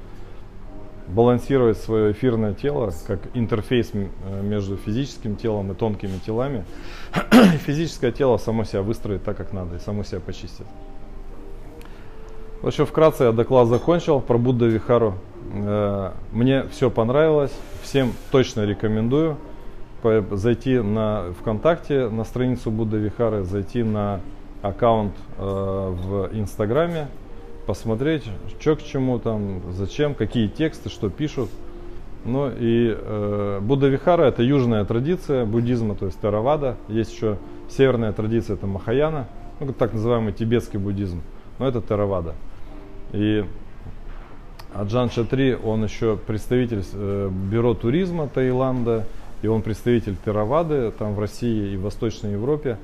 балансировать 1.09 1.77
свое 1.77 2.13
эфирное 2.13 2.55
тело 2.55 2.91
как 3.07 3.21
интерфейс 3.35 3.91
э, 3.93 4.09
между 4.43 4.79
физическим 4.79 5.37
телом 5.37 5.73
и 5.73 5.75
тонкими 5.75 6.19
телами. 6.25 6.65
Физическое 7.67 8.13
тело 8.13 8.39
само 8.39 8.65
себя 8.65 8.81
выстроит 8.81 9.25
так, 9.25 9.37
как 9.37 9.53
надо, 9.53 9.77
и 9.77 9.79
само 9.79 10.05
себя 10.05 10.21
почистит. 10.21 10.67
В 12.63 12.67
общем, 12.67 12.87
вкратце 12.87 13.25
я 13.25 13.33
доклад 13.33 13.69
закончил 13.69 14.21
про 14.21 14.39
Будда 14.39 14.65
Вихару. 14.65 15.15
Э, 15.53 16.13
мне 16.33 16.65
все 16.65 16.91
понравилось, 16.91 17.53
всем 17.83 18.13
точно 18.31 18.65
рекомендую 18.65 19.37
зайти 20.31 20.79
на 20.81 21.33
ВКонтакте, 21.41 22.09
на 22.09 22.25
страницу 22.25 22.71
Будда 22.71 22.97
Вихары, 22.97 23.45
зайти 23.45 23.83
на 23.83 24.21
аккаунт 24.63 25.13
э, 25.39 25.43
в 25.43 26.31
Инстаграме, 26.33 27.09
посмотреть, 27.67 28.25
что 28.61 28.77
к 28.77 28.83
чему 28.83 29.19
там, 29.19 29.61
зачем, 29.73 30.15
какие 30.15 30.49
тексты, 30.49 30.89
что 30.89 31.11
пишут. 31.11 31.51
Ну 32.25 32.51
и 32.51 32.95
э, 32.97 33.61
Будда 33.63 33.89
Вихара 33.89 34.25
это 34.25 34.43
южная 34.43 34.85
традиция 34.85 35.47
буддизма, 35.47 35.95
то 35.95 36.07
есть 36.07 36.19
Таравада. 36.21 36.77
Есть 36.89 37.13
еще 37.15 37.39
северная 37.69 38.13
традиция, 38.13 38.57
это 38.57 38.67
Махаяна, 38.67 39.27
ну, 39.59 39.73
так 39.73 39.93
называемый 39.93 40.33
тибетский 40.33 40.79
буддизм, 40.79 41.23
но 41.59 41.67
это 41.67 41.81
Таравада. 41.81 42.35
И 43.13 43.45
Аджан 44.75 45.09
Чатри, 45.09 45.55
он 45.55 45.83
еще 45.83 46.17
представитель 46.17 46.85
э, 46.93 47.31
бюро 47.31 47.75
туризма 47.75 48.29
Таиланда, 48.29 49.07
и 49.43 49.47
он 49.49 49.62
представитель 49.62 50.17
Теравады 50.25 50.93
там 50.93 51.15
в 51.15 51.19
России 51.19 51.73
и 51.73 51.77
в 51.77 51.83
Восточной 51.83 52.33
Европе. 52.33 52.79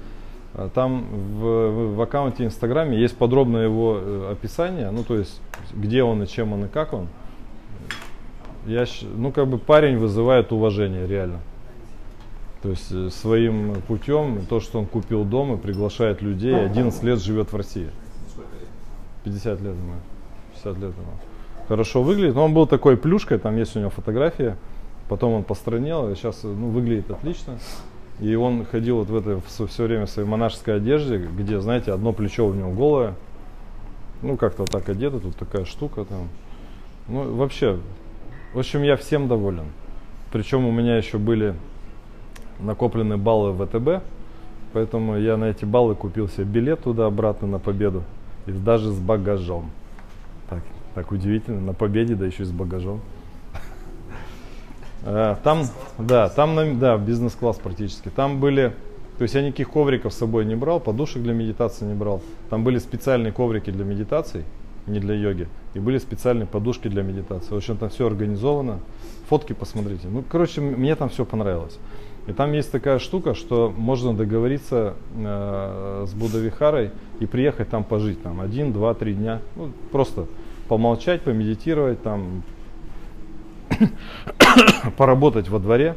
А 0.54 0.68
там 0.68 1.04
в, 1.38 1.94
в 1.94 2.00
аккаунте 2.00 2.44
Инстаграме 2.44 2.98
есть 2.98 3.16
подробное 3.16 3.64
его 3.64 3.98
э, 4.00 4.32
описание, 4.32 4.90
ну 4.90 5.04
то 5.04 5.16
есть 5.16 5.40
где 5.74 6.02
он 6.02 6.22
и 6.22 6.26
чем 6.26 6.52
он 6.52 6.64
и 6.64 6.68
как 6.68 6.92
он. 6.92 7.08
Я, 8.66 8.84
ну 9.16 9.30
как 9.30 9.46
бы 9.46 9.58
парень 9.58 9.98
вызывает 9.98 10.50
уважение 10.50 11.06
реально. 11.06 11.38
То 12.62 12.70
есть 12.70 12.90
э, 12.90 13.10
своим 13.10 13.80
путем, 13.86 14.44
то, 14.48 14.58
что 14.58 14.80
он 14.80 14.86
купил 14.86 15.24
дом 15.24 15.54
и 15.54 15.56
приглашает 15.56 16.20
людей, 16.20 16.54
11 16.54 17.02
лет 17.04 17.20
живет 17.20 17.52
в 17.52 17.56
России. 17.56 17.90
50 19.22 19.60
лет, 19.60 19.76
думаю. 19.76 20.00
50 20.54 20.78
лет, 20.78 20.90
думаю 20.96 21.18
хорошо 21.68 22.02
выглядит. 22.02 22.34
Но 22.34 22.44
он 22.44 22.54
был 22.54 22.66
такой 22.66 22.96
плюшкой, 22.96 23.38
там 23.38 23.56
есть 23.56 23.76
у 23.76 23.80
него 23.80 23.90
фотография. 23.90 24.56
Потом 25.08 25.32
он 25.32 25.44
постранел, 25.44 26.14
сейчас 26.16 26.42
ну, 26.42 26.68
выглядит 26.68 27.10
отлично. 27.10 27.58
И 28.18 28.34
он 28.34 28.64
ходил 28.64 28.98
вот 28.98 29.08
в 29.08 29.16
этой 29.16 29.40
все, 29.46 29.66
все 29.66 29.84
время 29.84 30.06
в 30.06 30.10
своей 30.10 30.28
монашеской 30.28 30.76
одежде, 30.76 31.18
где, 31.18 31.60
знаете, 31.60 31.92
одно 31.92 32.12
плечо 32.12 32.46
у 32.46 32.54
него 32.54 32.70
голое. 32.70 33.14
Ну, 34.22 34.36
как-то 34.36 34.64
так 34.64 34.88
одето, 34.88 35.20
тут 35.20 35.36
такая 35.36 35.64
штука 35.64 36.04
там. 36.04 36.28
Ну, 37.08 37.34
вообще, 37.34 37.78
в 38.54 38.58
общем, 38.58 38.82
я 38.82 38.96
всем 38.96 39.28
доволен. 39.28 39.66
Причем 40.32 40.66
у 40.66 40.72
меня 40.72 40.96
еще 40.96 41.18
были 41.18 41.54
накоплены 42.58 43.16
баллы 43.16 43.52
в 43.52 43.64
ВТБ, 43.64 44.02
поэтому 44.72 45.18
я 45.18 45.36
на 45.36 45.44
эти 45.44 45.64
баллы 45.64 45.94
купил 45.94 46.28
себе 46.28 46.44
билет 46.44 46.82
туда-обратно 46.82 47.46
на 47.46 47.58
победу, 47.58 48.02
и 48.46 48.52
даже 48.52 48.90
с 48.90 48.98
багажом. 48.98 49.70
Так, 50.96 51.12
удивительно, 51.12 51.60
на 51.60 51.74
победе, 51.74 52.14
да 52.14 52.24
еще 52.24 52.44
и 52.44 52.46
с 52.46 52.50
багажом. 52.50 53.02
Э, 55.04 55.36
там, 55.44 55.64
да, 55.98 56.30
там, 56.30 56.78
да, 56.78 56.96
бизнес-класс 56.96 57.58
практически. 57.58 58.08
Там 58.08 58.40
были, 58.40 58.72
то 59.18 59.22
есть 59.22 59.34
я 59.34 59.42
никаких 59.42 59.68
ковриков 59.68 60.14
с 60.14 60.16
собой 60.16 60.46
не 60.46 60.54
брал, 60.54 60.80
подушек 60.80 61.22
для 61.22 61.34
медитации 61.34 61.84
не 61.84 61.92
брал. 61.92 62.22
Там 62.48 62.64
были 62.64 62.78
специальные 62.78 63.34
коврики 63.34 63.70
для 63.70 63.84
медитаций, 63.84 64.44
не 64.86 64.98
для 64.98 65.14
йоги, 65.14 65.48
и 65.74 65.80
были 65.80 65.98
специальные 65.98 66.46
подушки 66.46 66.88
для 66.88 67.02
медитации. 67.02 67.50
В 67.50 67.58
общем, 67.58 67.76
там 67.76 67.90
все 67.90 68.06
организовано. 68.06 68.80
Фотки 69.28 69.52
посмотрите. 69.52 70.08
Ну, 70.08 70.24
короче, 70.26 70.62
мне 70.62 70.96
там 70.96 71.10
все 71.10 71.26
понравилось. 71.26 71.78
И 72.26 72.32
там 72.32 72.52
есть 72.52 72.72
такая 72.72 73.00
штука, 73.00 73.34
что 73.34 73.70
можно 73.76 74.14
договориться 74.14 74.94
э, 75.14 76.06
с 76.08 76.14
Будда-Вихарой 76.14 76.90
и 77.20 77.26
приехать 77.26 77.68
там 77.68 77.84
пожить, 77.84 78.22
там, 78.22 78.40
один, 78.40 78.72
два, 78.72 78.94
три 78.94 79.12
дня. 79.12 79.42
Ну, 79.56 79.72
просто 79.92 80.26
помолчать, 80.68 81.22
помедитировать, 81.22 82.02
там, 82.02 82.42
поработать 84.96 85.48
во 85.48 85.58
дворе, 85.58 85.96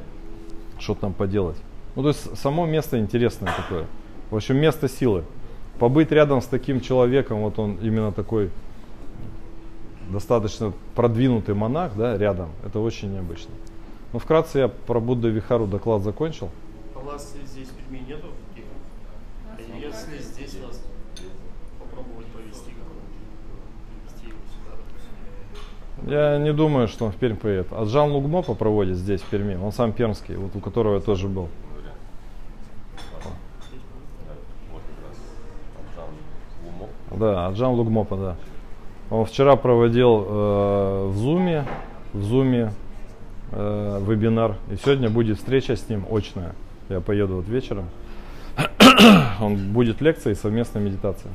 что 0.80 0.96
там 0.96 1.14
поделать. 1.14 1.58
Ну, 1.96 2.04
то 2.04 2.10
есть 2.10 2.38
само 2.38 2.66
место 2.66 3.00
интересное 3.00 3.54
такое. 3.56 3.86
В 4.32 4.36
общем, 4.36 4.58
место 4.58 4.88
силы. 4.88 5.24
Побыть 5.80 6.12
рядом 6.12 6.42
с 6.42 6.46
таким 6.46 6.82
человеком, 6.82 7.42
вот 7.42 7.58
он 7.58 7.78
именно 7.82 8.12
такой 8.12 8.52
достаточно 10.10 10.74
продвинутый 10.96 11.56
монах, 11.56 11.96
да, 11.96 12.18
рядом, 12.18 12.50
это 12.66 12.80
очень 12.80 13.14
необычно. 13.14 13.52
Ну, 14.12 14.20
вкратце 14.20 14.60
я 14.60 14.68
про 14.68 15.00
Будда 15.00 15.28
Вихару 15.28 15.68
доклад 15.68 16.02
закончил. 16.02 16.50
А 16.96 17.00
у 17.00 17.04
вас 17.04 17.36
здесь 17.46 17.70
нету? 17.92 18.28
А 19.56 19.78
если 19.78 20.18
здесь 20.18 20.56
вас 20.66 20.82
попробовать 21.80 22.26
повезти 22.28 22.72
вести 24.04 24.28
его 24.28 24.40
сюда, 24.50 24.78
Я 26.08 26.38
не 26.38 26.54
думаю, 26.54 26.88
что 26.88 27.06
он 27.06 27.12
в 27.12 27.16
Пермь 27.16 27.36
поедет. 27.36 27.68
А 27.72 27.84
Джан 27.84 28.12
Лугмо 28.12 28.42
проводит 28.42 28.98
здесь, 28.98 29.22
в 29.22 29.26
Перми. 29.26 29.56
Он 29.56 29.72
сам 29.72 29.92
пермский, 29.92 30.36
вот 30.36 30.56
у 30.56 30.60
которого 30.60 30.96
я 30.96 31.02
тоже 31.02 31.28
был. 31.28 31.50
Да, 37.12 37.48
Аджан 37.48 37.74
Лугмопа, 37.74 38.16
да. 38.16 38.36
Он 39.10 39.26
вчера 39.26 39.56
проводил 39.56 40.26
э, 40.26 41.08
в 41.08 41.18
Зуме, 41.18 41.66
в 42.14 42.22
Зуме 42.22 42.72
э, 43.52 44.02
вебинар. 44.08 44.56
И 44.72 44.76
сегодня 44.78 45.10
будет 45.10 45.38
встреча 45.38 45.76
с 45.76 45.90
ним 45.90 46.06
очная. 46.10 46.54
Я 46.88 47.02
поеду 47.02 47.36
вот 47.36 47.48
вечером. 47.48 47.90
Он 49.42 49.58
будет 49.74 50.00
лекция 50.00 50.32
и 50.32 50.36
совместная 50.36 50.82
медитация. 50.82 51.32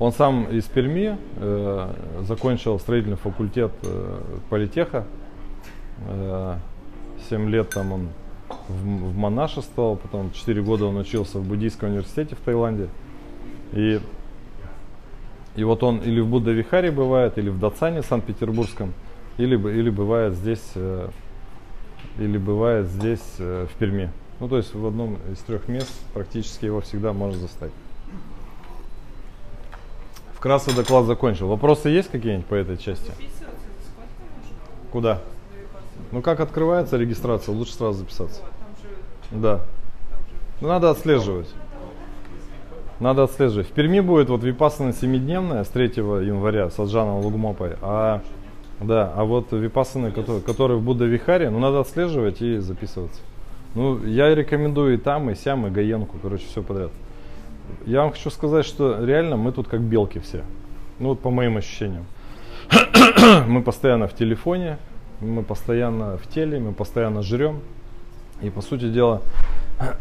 Он 0.00 0.12
сам 0.12 0.44
из 0.44 0.64
Перми, 0.64 1.18
э, 1.36 1.92
закончил 2.22 2.78
строительный 2.78 3.18
факультет 3.18 3.70
э, 3.82 4.20
политеха. 4.48 5.04
Э, 6.08 6.56
7 7.28 7.50
лет 7.50 7.68
там 7.68 7.92
он 7.92 8.08
в, 8.68 9.10
в 9.10 9.16
монашествовал, 9.16 9.96
потом 9.96 10.32
4 10.32 10.62
года 10.62 10.86
он 10.86 10.96
учился 10.96 11.38
в 11.38 11.46
буддийском 11.46 11.90
университете 11.90 12.34
в 12.34 12.38
Таиланде. 12.38 12.88
И, 13.74 14.00
и 15.56 15.64
вот 15.64 15.82
он 15.82 15.98
или 15.98 16.20
в 16.20 16.28
Будда-Вихаре 16.28 16.90
бывает, 16.90 17.36
или 17.36 17.50
в 17.50 17.58
Дацане 17.58 18.02
Санкт-Петербургском, 18.02 18.94
или, 19.36 19.54
или 19.54 19.90
бывает 19.90 20.32
здесь, 20.32 20.72
э, 20.76 21.10
или 22.18 22.38
бывает 22.38 22.86
здесь 22.86 23.34
э, 23.38 23.66
в 23.70 23.78
Перми. 23.78 24.10
Ну, 24.40 24.48
то 24.48 24.56
есть 24.56 24.74
в 24.74 24.86
одном 24.86 25.18
из 25.30 25.40
трех 25.40 25.68
мест 25.68 25.92
практически 26.14 26.64
его 26.64 26.80
всегда 26.80 27.12
можно 27.12 27.38
застать. 27.38 27.72
Вкратце 30.40 30.74
доклад 30.74 31.04
закончил. 31.04 31.48
Вопросы 31.48 31.90
есть 31.90 32.10
какие-нибудь 32.10 32.46
по 32.46 32.54
этой 32.54 32.78
части? 32.78 33.12
Куда? 34.90 35.20
Ну, 36.12 36.22
как 36.22 36.40
открывается 36.40 36.96
регистрация, 36.96 37.54
лучше 37.54 37.74
сразу 37.74 37.98
записаться. 37.98 38.40
Да. 39.30 39.60
Ну, 40.62 40.68
надо 40.68 40.88
отслеживать. 40.88 41.50
Надо 43.00 43.24
отслеживать. 43.24 43.68
В 43.68 43.72
Перми 43.72 44.00
будет 44.00 44.30
вот 44.30 44.42
випассана 44.42 44.94
семидневная 44.94 45.62
с 45.62 45.68
3 45.68 45.88
января 45.96 46.70
с 46.70 46.78
Аджаном 46.78 47.20
Лугмопой. 47.20 47.72
А, 47.82 48.22
да, 48.80 49.12
а 49.14 49.24
вот 49.24 49.52
випассаны, 49.52 50.10
которые, 50.10 50.40
которые 50.40 50.78
в 50.78 50.82
Будда 50.82 51.04
Вихаре, 51.04 51.50
ну 51.50 51.58
надо 51.58 51.80
отслеживать 51.80 52.40
и 52.40 52.56
записываться. 52.56 53.20
Ну, 53.74 54.02
я 54.06 54.34
рекомендую 54.34 54.94
и 54.94 54.96
там, 54.96 55.28
и 55.28 55.34
сям, 55.34 55.66
и 55.66 55.70
Гаенку, 55.70 56.16
короче, 56.22 56.46
все 56.46 56.62
подряд. 56.62 56.92
Я 57.86 58.02
вам 58.02 58.12
хочу 58.12 58.30
сказать, 58.30 58.64
что 58.66 59.04
реально 59.04 59.36
мы 59.36 59.52
тут 59.52 59.68
как 59.68 59.80
белки 59.80 60.18
все. 60.18 60.42
Ну 60.98 61.10
вот 61.10 61.20
по 61.20 61.30
моим 61.30 61.56
ощущениям. 61.56 62.04
мы 63.46 63.62
постоянно 63.62 64.06
в 64.06 64.14
телефоне, 64.14 64.78
мы 65.20 65.42
постоянно 65.42 66.18
в 66.18 66.26
теле, 66.28 66.58
мы 66.58 66.72
постоянно 66.72 67.22
жрем. 67.22 67.60
И 68.42 68.50
по 68.50 68.62
сути 68.62 68.88
дела, 68.90 69.22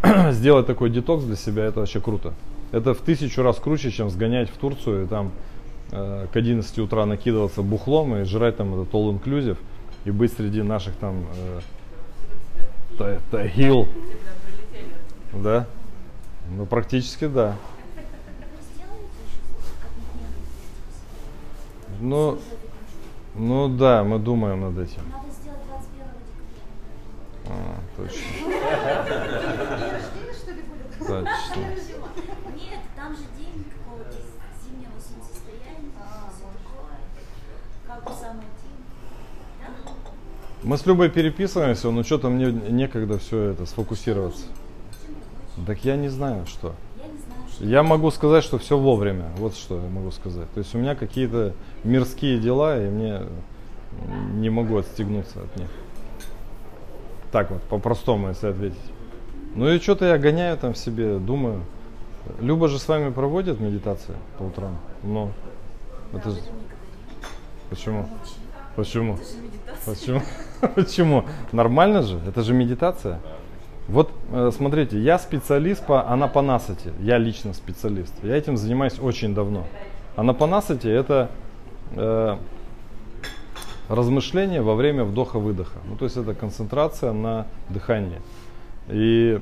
сделать 0.31 0.67
такой 0.67 0.89
детокс 0.89 1.23
для 1.23 1.35
себя, 1.35 1.65
это 1.65 1.79
вообще 1.79 1.99
круто. 1.99 2.33
Это 2.71 2.93
в 2.93 2.99
тысячу 2.99 3.41
раз 3.41 3.57
круче, 3.57 3.91
чем 3.91 4.09
сгонять 4.09 4.49
в 4.49 4.57
Турцию 4.57 5.05
и 5.05 5.07
там 5.07 5.31
э, 5.91 6.27
к 6.31 6.35
11 6.35 6.79
утра 6.79 7.05
накидываться 7.05 7.63
бухлом 7.63 8.15
и 8.15 8.23
жрать 8.23 8.57
там 8.57 8.79
этот 8.79 8.93
all 8.93 9.19
inclusive 9.19 9.57
и 10.05 10.11
быть 10.11 10.33
среди 10.33 10.61
наших 10.61 10.95
там 10.95 11.25
э, 11.35 11.59
та- 12.97 13.19
да? 15.33 15.65
Ну 16.51 16.65
практически 16.65 17.27
да. 17.27 17.55
Ну, 21.99 22.39
ну 23.35 23.67
да, 23.67 24.03
мы 24.03 24.19
думаем 24.19 24.61
над 24.61 24.77
этим. 24.77 25.01
Надо 25.11 25.29
сделать 25.31 25.59
21 25.67 26.05
декабря. 26.25 26.61
А, 27.49 27.79
точно. 27.97 28.23
Точно. 30.99 31.61
Нет, 32.55 32.79
там 32.95 33.15
же 33.15 33.23
день 33.37 33.65
какого-то 33.65 34.17
зимнего 34.63 34.97
солнцестояния. 34.99 35.91
Как 37.85 38.03
самое 38.17 38.47
день. 38.63 38.79
Мы 40.63 40.77
с 40.77 40.85
Любой 40.85 41.09
переписываемся, 41.09 41.91
но 41.91 42.03
что-то 42.03 42.29
мне 42.29 42.51
некогда 42.51 43.17
все 43.17 43.51
это 43.51 43.65
сфокусироваться. 43.65 44.45
Так 45.65 45.83
я 45.85 45.95
не 45.95 46.09
знаю, 46.09 46.45
что. 46.45 46.73
Я 46.97 47.07
не 47.07 47.17
знаю, 47.19 47.41
что. 47.51 47.65
Я 47.65 47.83
могу 47.83 48.11
сказать, 48.11 48.43
что 48.43 48.57
все 48.57 48.77
вовремя. 48.77 49.29
Вот 49.37 49.55
что 49.55 49.75
я 49.75 49.89
могу 49.89 50.11
сказать. 50.11 50.49
То 50.53 50.59
есть 50.59 50.73
у 50.75 50.77
меня 50.77 50.95
какие-то 50.95 51.53
мирские 51.83 52.39
дела, 52.39 52.81
и 52.81 52.89
мне 52.89 53.21
не 54.33 54.49
могу 54.49 54.77
отстегнуться 54.77 55.39
от 55.41 55.55
них. 55.57 55.69
Так 57.31 57.51
вот, 57.51 57.61
по-простому, 57.63 58.29
если 58.29 58.47
ответить. 58.47 58.77
Ну 59.55 59.69
и 59.69 59.79
что-то 59.79 60.05
я 60.05 60.17
гоняю 60.17 60.57
там 60.57 60.73
в 60.73 60.77
себе, 60.77 61.17
думаю. 61.17 61.63
Люба 62.39 62.67
же 62.67 62.79
с 62.79 62.87
вами 62.87 63.11
проводит 63.11 63.59
медитации 63.59 64.15
по 64.37 64.43
утрам. 64.43 64.77
Но 65.03 65.31
это 66.13 66.31
же... 66.31 66.37
Почему? 67.69 68.07
Почему? 68.75 69.17
Почему? 69.85 70.21
Почему? 70.75 71.25
Нормально 71.51 72.03
же? 72.03 72.19
Это 72.27 72.41
же 72.41 72.53
медитация. 72.53 73.19
Вот 73.89 74.11
э, 74.31 74.51
смотрите, 74.55 74.99
я 74.99 75.17
специалист 75.17 75.83
по 75.85 76.07
анапанасати. 76.07 76.91
Я 76.99 77.17
лично 77.17 77.53
специалист. 77.53 78.13
Я 78.23 78.37
этим 78.37 78.55
занимаюсь 78.55 78.99
очень 78.99 79.33
давно. 79.33 79.65
Анапанасати 80.15 80.87
это 80.87 81.31
э, 81.95 82.37
размышление 83.87 84.61
во 84.61 84.75
время 84.75 85.05
вдоха-выдоха. 85.05 85.79
Ну, 85.89 85.95
то 85.95 86.05
есть 86.05 86.17
это 86.17 86.35
концентрация 86.35 87.13
на 87.13 87.47
дыхании. 87.69 88.21
И 88.89 89.39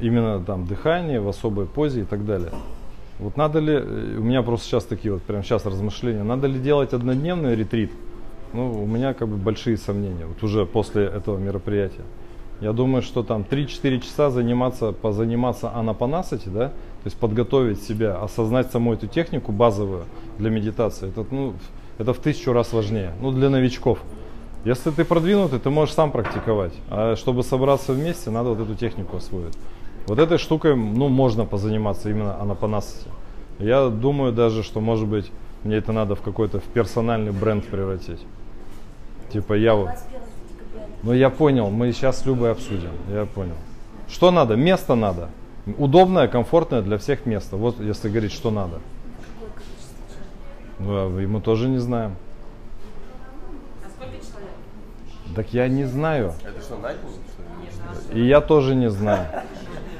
именно 0.00 0.40
там 0.44 0.64
дыхание 0.64 1.20
в 1.20 1.28
особой 1.28 1.66
позе 1.66 2.02
и 2.02 2.04
так 2.04 2.24
далее. 2.24 2.52
Вот 3.18 3.36
надо 3.36 3.58
ли, 3.58 3.72
э, 3.74 4.16
у 4.16 4.22
меня 4.22 4.42
просто 4.42 4.68
сейчас 4.68 4.84
такие 4.84 5.12
вот, 5.12 5.22
прямо 5.22 5.42
сейчас 5.42 5.66
размышления, 5.66 6.22
надо 6.22 6.46
ли 6.46 6.60
делать 6.60 6.92
однодневный 6.92 7.56
ретрит? 7.56 7.90
Ну, 8.52 8.80
у 8.80 8.86
меня 8.86 9.12
как 9.12 9.26
бы 9.26 9.36
большие 9.36 9.76
сомнения, 9.76 10.24
вот 10.24 10.40
уже 10.44 10.66
после 10.66 11.04
этого 11.04 11.36
мероприятия. 11.36 12.04
Я 12.60 12.72
думаю, 12.72 13.02
что 13.02 13.22
там 13.22 13.44
3-4 13.48 14.00
часа 14.00 14.30
заниматься, 14.30 14.92
позаниматься 14.92 15.72
анапанасати, 15.72 16.48
да, 16.48 16.68
то 16.68 17.04
есть 17.04 17.16
подготовить 17.16 17.82
себя, 17.82 18.16
осознать 18.16 18.72
саму 18.72 18.94
эту 18.94 19.06
технику 19.06 19.52
базовую 19.52 20.04
для 20.38 20.50
медитации, 20.50 21.08
это, 21.08 21.24
ну, 21.30 21.54
это 21.98 22.12
в 22.12 22.18
тысячу 22.18 22.52
раз 22.52 22.72
важнее, 22.72 23.12
ну, 23.20 23.30
для 23.30 23.48
новичков. 23.48 24.00
Если 24.64 24.90
ты 24.90 25.04
продвинутый, 25.04 25.60
ты 25.60 25.70
можешь 25.70 25.94
сам 25.94 26.10
практиковать, 26.10 26.72
а 26.90 27.14
чтобы 27.14 27.44
собраться 27.44 27.92
вместе, 27.92 28.30
надо 28.30 28.50
вот 28.50 28.60
эту 28.60 28.74
технику 28.74 29.16
освоить. 29.16 29.56
Вот 30.08 30.18
этой 30.18 30.38
штукой, 30.38 30.74
ну, 30.74 31.08
можно 31.08 31.44
позаниматься 31.44 32.10
именно 32.10 32.40
анапанасати. 32.40 33.08
Я 33.60 33.88
думаю 33.88 34.32
даже, 34.32 34.62
что, 34.64 34.80
может 34.80 35.06
быть, 35.06 35.30
мне 35.64 35.76
это 35.76 35.92
надо 35.92 36.14
в 36.16 36.22
какой-то 36.22 36.60
в 36.60 36.64
персональный 36.64 37.32
бренд 37.32 37.66
превратить. 37.66 38.20
Типа 39.32 39.54
я 39.54 39.74
вот. 39.74 39.90
21 41.02 41.02
декабря. 41.02 41.02
Ну 41.02 41.12
я 41.12 41.30
понял, 41.30 41.70
мы 41.70 41.92
сейчас 41.92 42.20
с 42.20 42.26
Любой 42.26 42.52
обсудим. 42.52 42.90
Я 43.10 43.26
понял. 43.26 43.56
Что 44.08 44.30
надо? 44.30 44.56
Место 44.56 44.94
надо. 44.94 45.28
Удобное, 45.76 46.28
комфортное 46.28 46.82
для 46.82 46.98
всех 46.98 47.26
место. 47.26 47.56
Вот 47.56 47.80
если 47.80 48.08
говорить, 48.08 48.32
что 48.32 48.50
надо. 48.50 48.80
Ну, 50.78 50.96
а 50.96 51.08
мы 51.08 51.40
тоже 51.40 51.68
не 51.68 51.78
знаем. 51.78 52.14
А 53.84 53.88
сколько 53.90 54.16
человек? 54.24 54.50
Так 55.34 55.52
я 55.52 55.68
не 55.68 55.84
знаю. 55.84 56.32
Это 56.44 56.60
что, 56.62 56.76
на 56.78 56.90
день, 56.90 56.98
что 57.72 58.14
ли? 58.14 58.22
И 58.22 58.26
я 58.26 58.40
тоже 58.40 58.74
не 58.74 58.88
знаю. 58.88 59.26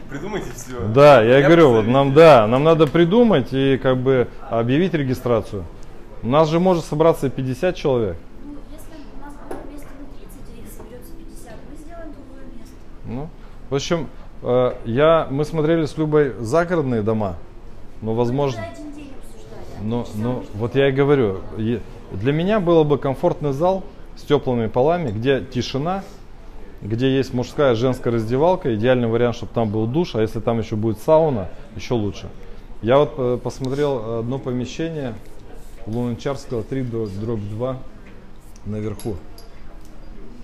Придумайте 0.08 0.50
все. 0.54 0.88
Да, 0.94 1.22
я, 1.22 1.42
говорю, 1.42 1.70
вот 1.72 1.86
нам, 1.86 2.14
да, 2.14 2.46
нам 2.46 2.64
надо 2.64 2.86
придумать 2.86 3.52
и 3.52 3.76
как 3.76 3.98
бы 3.98 4.28
объявить 4.48 4.94
регистрацию. 4.94 5.64
У 6.22 6.28
нас 6.28 6.48
же 6.48 6.60
может 6.60 6.84
собраться 6.84 7.28
50 7.28 7.76
человек. 7.76 8.16
Ну, 8.42 8.54
если 8.72 9.04
у 9.14 9.20
нас 9.20 9.34
будет 9.48 9.70
место 9.70 9.88
на 9.98 10.06
30, 10.16 10.56
и 10.56 10.60
их 10.62 10.72
соберется 10.72 11.12
50, 11.12 11.52
мы 11.70 11.76
сделаем 11.76 12.12
другое 12.12 12.44
место. 12.56 12.74
Ну, 13.04 13.28
в 13.70 13.74
общем, 13.74 14.08
э, 14.42 14.74
я, 14.84 15.26
мы 15.30 15.44
смотрели 15.44 15.86
с 15.86 15.96
Любой 15.96 16.34
загородные 16.40 17.02
дома, 17.02 17.36
но 18.02 18.14
возможно... 18.14 18.62
Обсуждали. 18.62 18.88
Но, 19.82 20.06
но 20.14 20.44
вот 20.54 20.74
я 20.74 20.88
и 20.88 20.92
говорю, 20.92 21.38
для 22.12 22.32
меня 22.32 22.60
было 22.60 22.84
бы 22.84 22.98
комфортный 22.98 23.52
зал 23.52 23.84
с 24.16 24.22
теплыми 24.22 24.66
полами, 24.66 25.10
где 25.10 25.40
тишина, 25.40 26.02
где 26.82 27.14
есть 27.14 27.32
мужская, 27.34 27.74
женская 27.74 28.10
раздевалка. 28.10 28.74
Идеальный 28.74 29.08
вариант, 29.08 29.36
чтобы 29.36 29.52
там 29.52 29.70
был 29.70 29.86
душ, 29.86 30.14
а 30.14 30.20
если 30.20 30.40
там 30.40 30.58
еще 30.58 30.76
будет 30.76 30.98
сауна, 30.98 31.48
еще 31.76 31.94
лучше. 31.94 32.28
Я 32.82 32.98
вот 32.98 33.14
э, 33.18 33.38
посмотрел 33.42 34.20
одно 34.20 34.38
помещение 34.38 35.14
Луначарского 35.86 36.62
3 36.62 36.82
дробь 36.82 37.40
2 37.40 37.76
наверху. 38.66 39.16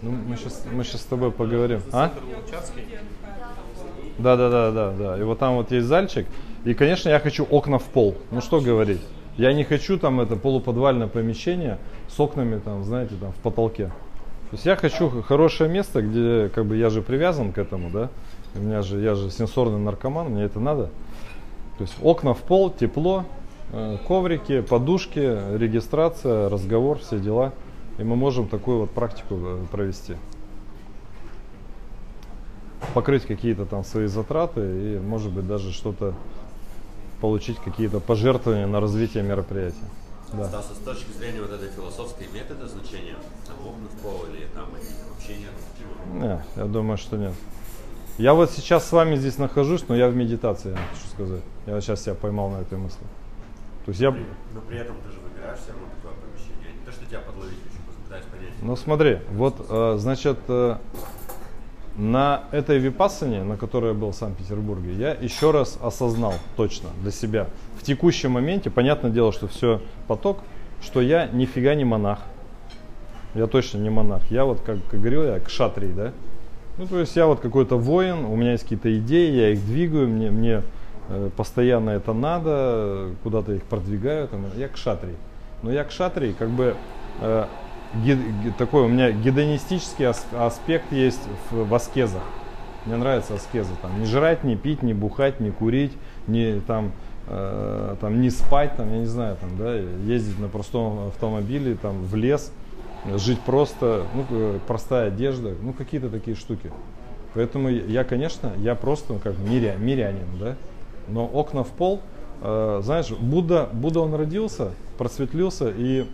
Ну, 0.05 0.11
мы 0.11 0.37
сейчас, 0.37 0.63
мы 0.71 0.85
сейчас 0.85 1.01
с 1.01 1.05
тобой 1.05 1.33
поговорим. 1.33 1.81
А? 1.91 2.13
Да, 4.19 4.37
да, 4.37 4.51
да, 4.51 4.71
да, 4.71 4.93
да. 4.93 5.19
И 5.19 5.23
вот 5.23 5.39
там 5.39 5.55
вот 5.55 5.73
есть 5.73 5.87
зальчик. 5.87 6.27
И, 6.67 6.75
конечно, 6.75 7.09
я 7.09 7.19
хочу 7.19 7.45
окна 7.45 7.79
в 7.79 7.85
пол. 7.85 8.15
Ну 8.31 8.43
что 8.43 8.61
говорить. 8.61 9.01
Я 9.39 9.55
не 9.55 9.65
хочу 9.65 9.99
там 9.99 10.21
это 10.21 10.37
полуподвальное 10.37 11.09
помещение 11.09 11.79
с 12.09 12.21
окнами 12.21 12.59
там, 12.59 12.85
знаете, 12.85 13.15
там 13.19 13.33
в 13.33 13.37
потолке. 13.37 13.87
То 14.51 14.57
есть 14.57 14.67
я 14.67 14.77
хочу 14.77 15.23
хорошее 15.23 15.71
место, 15.71 16.03
где 16.03 16.51
как 16.55 16.67
бы 16.67 16.77
я 16.77 16.91
же 16.91 17.01
привязан 17.01 17.53
к 17.53 17.59
этому, 17.59 17.89
да. 17.89 18.11
У 18.55 18.59
меня 18.59 18.83
же, 18.83 19.01
я 19.01 19.15
же 19.15 19.31
сенсорный 19.31 19.79
наркоман, 19.79 20.29
мне 20.29 20.45
это 20.45 20.61
надо. 20.61 20.91
То 21.79 21.85
есть 21.85 21.95
окна 22.03 22.35
в 22.35 22.43
пол, 22.43 22.71
тепло, 22.71 23.25
э, 23.73 23.97
коврики, 24.07 24.61
подушки, 24.61 25.39
регистрация, 25.57 26.51
разговор, 26.51 26.99
все 26.99 27.19
дела. 27.19 27.53
И 27.99 28.03
мы 28.03 28.17
можем 28.17 28.49
такую 28.49 28.81
вот 28.81 28.91
практику 28.91 29.37
э, 29.41 29.65
провести 29.71 30.17
покрыть 32.93 33.27
какие-то 33.27 33.67
там 33.67 33.85
свои 33.85 34.07
затраты 34.07 34.61
и, 34.61 34.99
может 34.99 35.33
быть, 35.33 35.47
даже 35.47 35.73
что-то 35.73 36.15
получить 37.21 37.59
какие-то 37.59 38.01
пожертвования 38.01 38.67
на 38.67 38.81
развитие 38.81 39.23
мероприятия. 39.23 39.89
Да. 40.33 40.49
Стас, 40.49 40.71
а 40.71 40.75
с 40.75 40.79
точки 40.79 41.11
зрения 41.13 41.41
вот 41.41 41.53
этой 41.53 41.69
философской 41.71 42.27
имеет 42.27 42.51
это 42.51 42.67
значение? 42.67 43.17
Там 43.47 43.57
окна 43.67 43.89
в 43.89 44.03
пол 44.03 44.27
или 44.33 44.47
там 44.47 44.69
эти 44.75 44.93
общения? 45.17 45.49
Не, 46.13 46.45
я 46.57 46.65
думаю, 46.67 46.97
что 46.97 47.17
нет. 47.17 47.33
Я 48.19 48.35
вот 48.35 48.51
сейчас 48.51 48.87
с 48.87 48.93
вами 48.93 49.17
здесь 49.17 49.39
нахожусь, 49.39 49.89
но 49.89 49.97
я 49.97 50.09
в 50.09 50.17
медитации, 50.17 50.71
я 50.71 50.77
хочу 50.77 51.09
сказать. 51.13 51.43
Я 51.67 51.81
сейчас 51.81 52.03
себя 52.03 52.15
поймал 52.15 52.51
на 52.51 52.59
этой 52.59 52.79
мысли. 52.79 53.03
То 53.85 53.91
есть 53.91 54.01
я, 54.01 54.11
Но 54.11 54.61
при 54.69 54.79
этом 54.79 54.97
ты 55.05 55.13
же 55.13 55.21
выбираешь 55.21 55.59
все 55.59 55.73
равно 55.73 55.87
такое 55.97 56.13
помещение. 56.21 56.73
Не 56.79 56.87
то, 56.87 56.93
что 56.93 57.05
тебя 57.07 57.21
подловить. 57.21 57.59
Ну 58.65 58.77
смотри, 58.77 59.19
вот, 59.31 59.55
э, 59.69 59.97
значит, 59.99 60.39
э, 60.49 60.77
на 61.97 62.45
этой 62.51 62.79
випассане, 62.79 63.45
на 63.45 63.59
которой 63.59 63.89
я 63.89 63.95
был 63.95 64.11
в 64.11 64.15
Санкт-Петербурге, 64.15 64.95
я 64.95 65.13
еще 65.13 65.51
раз 65.51 65.79
осознал 65.83 66.33
точно 66.57 66.89
для 67.03 67.13
себя. 67.13 67.47
В 67.79 67.85
текущем 67.85 68.33
моменте, 68.33 68.71
понятное 68.71 69.11
дело, 69.11 69.33
что 69.33 69.49
все 69.49 69.83
поток, 70.09 70.39
что 70.83 71.03
я 71.03 71.27
нифига 71.27 71.75
не 71.75 71.85
монах. 71.85 72.21
Я 73.35 73.49
точно 73.49 73.79
не 73.79 73.91
монах. 73.91 74.31
Я 74.31 74.47
вот, 74.47 74.61
как, 74.61 74.79
как 74.91 74.99
говорил 74.99 75.25
я, 75.25 75.41
кшатрий, 75.41 75.93
да? 75.93 76.13
Ну, 76.79 76.87
то 76.87 76.99
есть 76.99 77.15
я 77.17 77.27
вот 77.27 77.41
какой-то 77.41 77.77
воин, 77.77 78.25
у 78.25 78.35
меня 78.35 78.53
есть 78.53 78.63
какие-то 78.63 78.97
идеи, 78.99 79.31
я 79.31 79.51
их 79.51 79.65
двигаю, 79.65 80.09
мне, 80.09 80.31
мне 80.31 80.63
э, 81.11 81.31
постоянно 81.37 81.91
это 81.91 82.15
надо, 82.15 83.11
куда-то 83.23 83.53
их 83.53 83.63
продвигаю. 83.65 84.27
Там, 84.27 84.47
я 84.57 84.69
кшатрий. 84.69 85.17
Но 85.63 85.71
я 85.71 85.85
кшатрий, 85.85 86.33
как 86.33 86.49
бы 86.49 86.75
ги- 88.03 88.15
ги- 88.45 88.51
такой 88.59 88.83
у 88.83 88.89
меня 88.89 89.11
гедонистический 89.13 90.07
ас- 90.07 90.27
аспект 90.33 90.93
есть 90.93 91.21
в, 91.51 91.69
в 91.69 91.75
аскезах. 91.75 92.23
Мне 92.87 92.97
нравится 92.97 93.35
аскеза. 93.35 93.71
Там, 93.81 93.99
не 93.99 94.07
жрать, 94.07 94.45
не 94.45 94.57
пить, 94.57 94.83
не 94.83 94.93
бухать, 94.93 95.41
не 95.41 95.51
курить, 95.51 95.93
не, 96.27 96.61
там, 96.61 96.93
э, 97.29 97.97
там, 98.01 98.21
не 98.21 98.31
спать, 98.31 98.77
там, 98.77 98.93
я 98.93 98.99
не 99.01 99.07
знаю, 99.07 99.37
там, 99.41 99.57
да, 99.57 99.75
ездить 99.75 100.39
на 100.39 100.49
простом 100.49 101.09
автомобиле 101.09 101.77
там, 101.81 102.03
в 102.03 102.15
лес, 102.15 102.53
жить 103.17 103.41
просто, 103.41 104.05
ну, 104.15 104.27
э, 104.31 104.59
простая 104.67 105.09
одежда, 105.09 105.53
ну, 105.63 105.73
какие-то 105.73 106.11
такие 106.11 106.37
штуки. 106.37 106.71
Поэтому 107.35 107.69
я, 107.69 108.05
конечно, 108.05 108.53
я 108.59 108.75
просто 108.75 109.15
как 109.15 109.39
миря, 109.39 109.77
мирянин, 109.77 110.27
да. 110.39 110.57
Но 111.09 111.25
окна 111.27 111.65
в 111.65 111.69
пол, 111.69 112.01
э, 112.43 112.81
знаешь, 112.85 113.11
Будда, 113.11 113.69
Будда 113.73 114.01
он 114.01 114.15
родился, 114.15 114.71
просветлился 114.99 115.73
и 115.75 116.07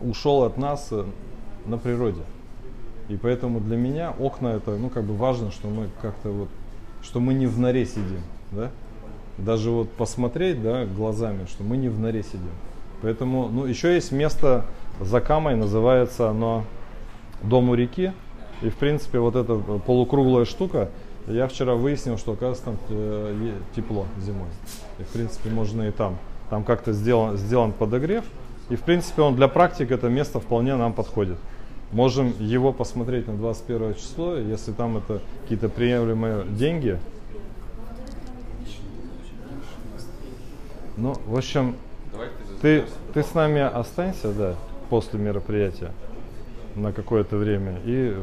ушел 0.00 0.44
от 0.44 0.56
нас 0.56 0.88
э, 0.90 1.04
на 1.66 1.78
природе. 1.78 2.22
И 3.08 3.16
поэтому 3.16 3.60
для 3.60 3.76
меня 3.76 4.14
окна 4.18 4.48
это, 4.48 4.76
ну, 4.76 4.90
как 4.90 5.04
бы 5.04 5.14
важно, 5.14 5.50
что 5.50 5.68
мы 5.68 5.88
как-то 6.02 6.30
вот, 6.30 6.48
что 7.02 7.20
мы 7.20 7.34
не 7.34 7.46
в 7.46 7.58
норе 7.58 7.86
сидим, 7.86 8.22
да. 8.50 8.70
Даже 9.38 9.70
вот 9.70 9.90
посмотреть, 9.92 10.62
да, 10.62 10.84
глазами, 10.84 11.46
что 11.46 11.62
мы 11.62 11.76
не 11.76 11.88
в 11.88 11.98
норе 11.98 12.22
сидим. 12.22 12.50
Поэтому, 13.02 13.48
ну, 13.48 13.64
еще 13.66 13.94
есть 13.94 14.12
место 14.12 14.64
за 15.00 15.20
Камой, 15.20 15.54
называется 15.54 16.28
оно 16.28 16.64
Дом 17.42 17.70
у 17.70 17.74
реки. 17.74 18.12
И, 18.62 18.70
в 18.70 18.76
принципе, 18.76 19.20
вот 19.20 19.36
эта 19.36 19.54
полукруглая 19.54 20.44
штука, 20.44 20.90
я 21.28 21.46
вчера 21.46 21.74
выяснил, 21.74 22.18
что, 22.18 22.32
оказывается, 22.32 22.64
там 22.64 22.76
э, 22.88 23.52
тепло 23.76 24.06
зимой. 24.20 24.48
И, 24.98 25.02
в 25.04 25.08
принципе, 25.08 25.50
можно 25.50 25.82
и 25.82 25.92
там. 25.92 26.18
Там 26.50 26.64
как-то 26.64 26.92
сделан, 26.92 27.36
сделан 27.36 27.72
подогрев. 27.72 28.24
И, 28.70 28.76
в 28.76 28.82
принципе, 28.82 29.22
он 29.22 29.36
для 29.36 29.48
практик 29.48 29.90
это 29.90 30.08
место 30.08 30.40
вполне 30.40 30.76
нам 30.76 30.92
подходит. 30.92 31.38
Можем 31.92 32.34
его 32.38 32.72
посмотреть 32.72 33.26
на 33.26 33.34
21 33.34 33.94
число, 33.94 34.36
если 34.36 34.72
там 34.72 34.98
это 34.98 35.20
какие-то 35.42 35.68
приемлемые 35.68 36.44
деньги. 36.44 36.98
Ну, 40.96 41.14
в 41.26 41.36
общем, 41.36 41.76
ты 42.60 42.84
ты 43.14 43.22
с 43.22 43.34
нами 43.34 43.60
останься, 43.60 44.32
да, 44.32 44.54
после 44.90 45.18
мероприятия 45.18 45.92
на 46.74 46.92
какое-то 46.92 47.36
время 47.36 47.80
и 47.84 48.16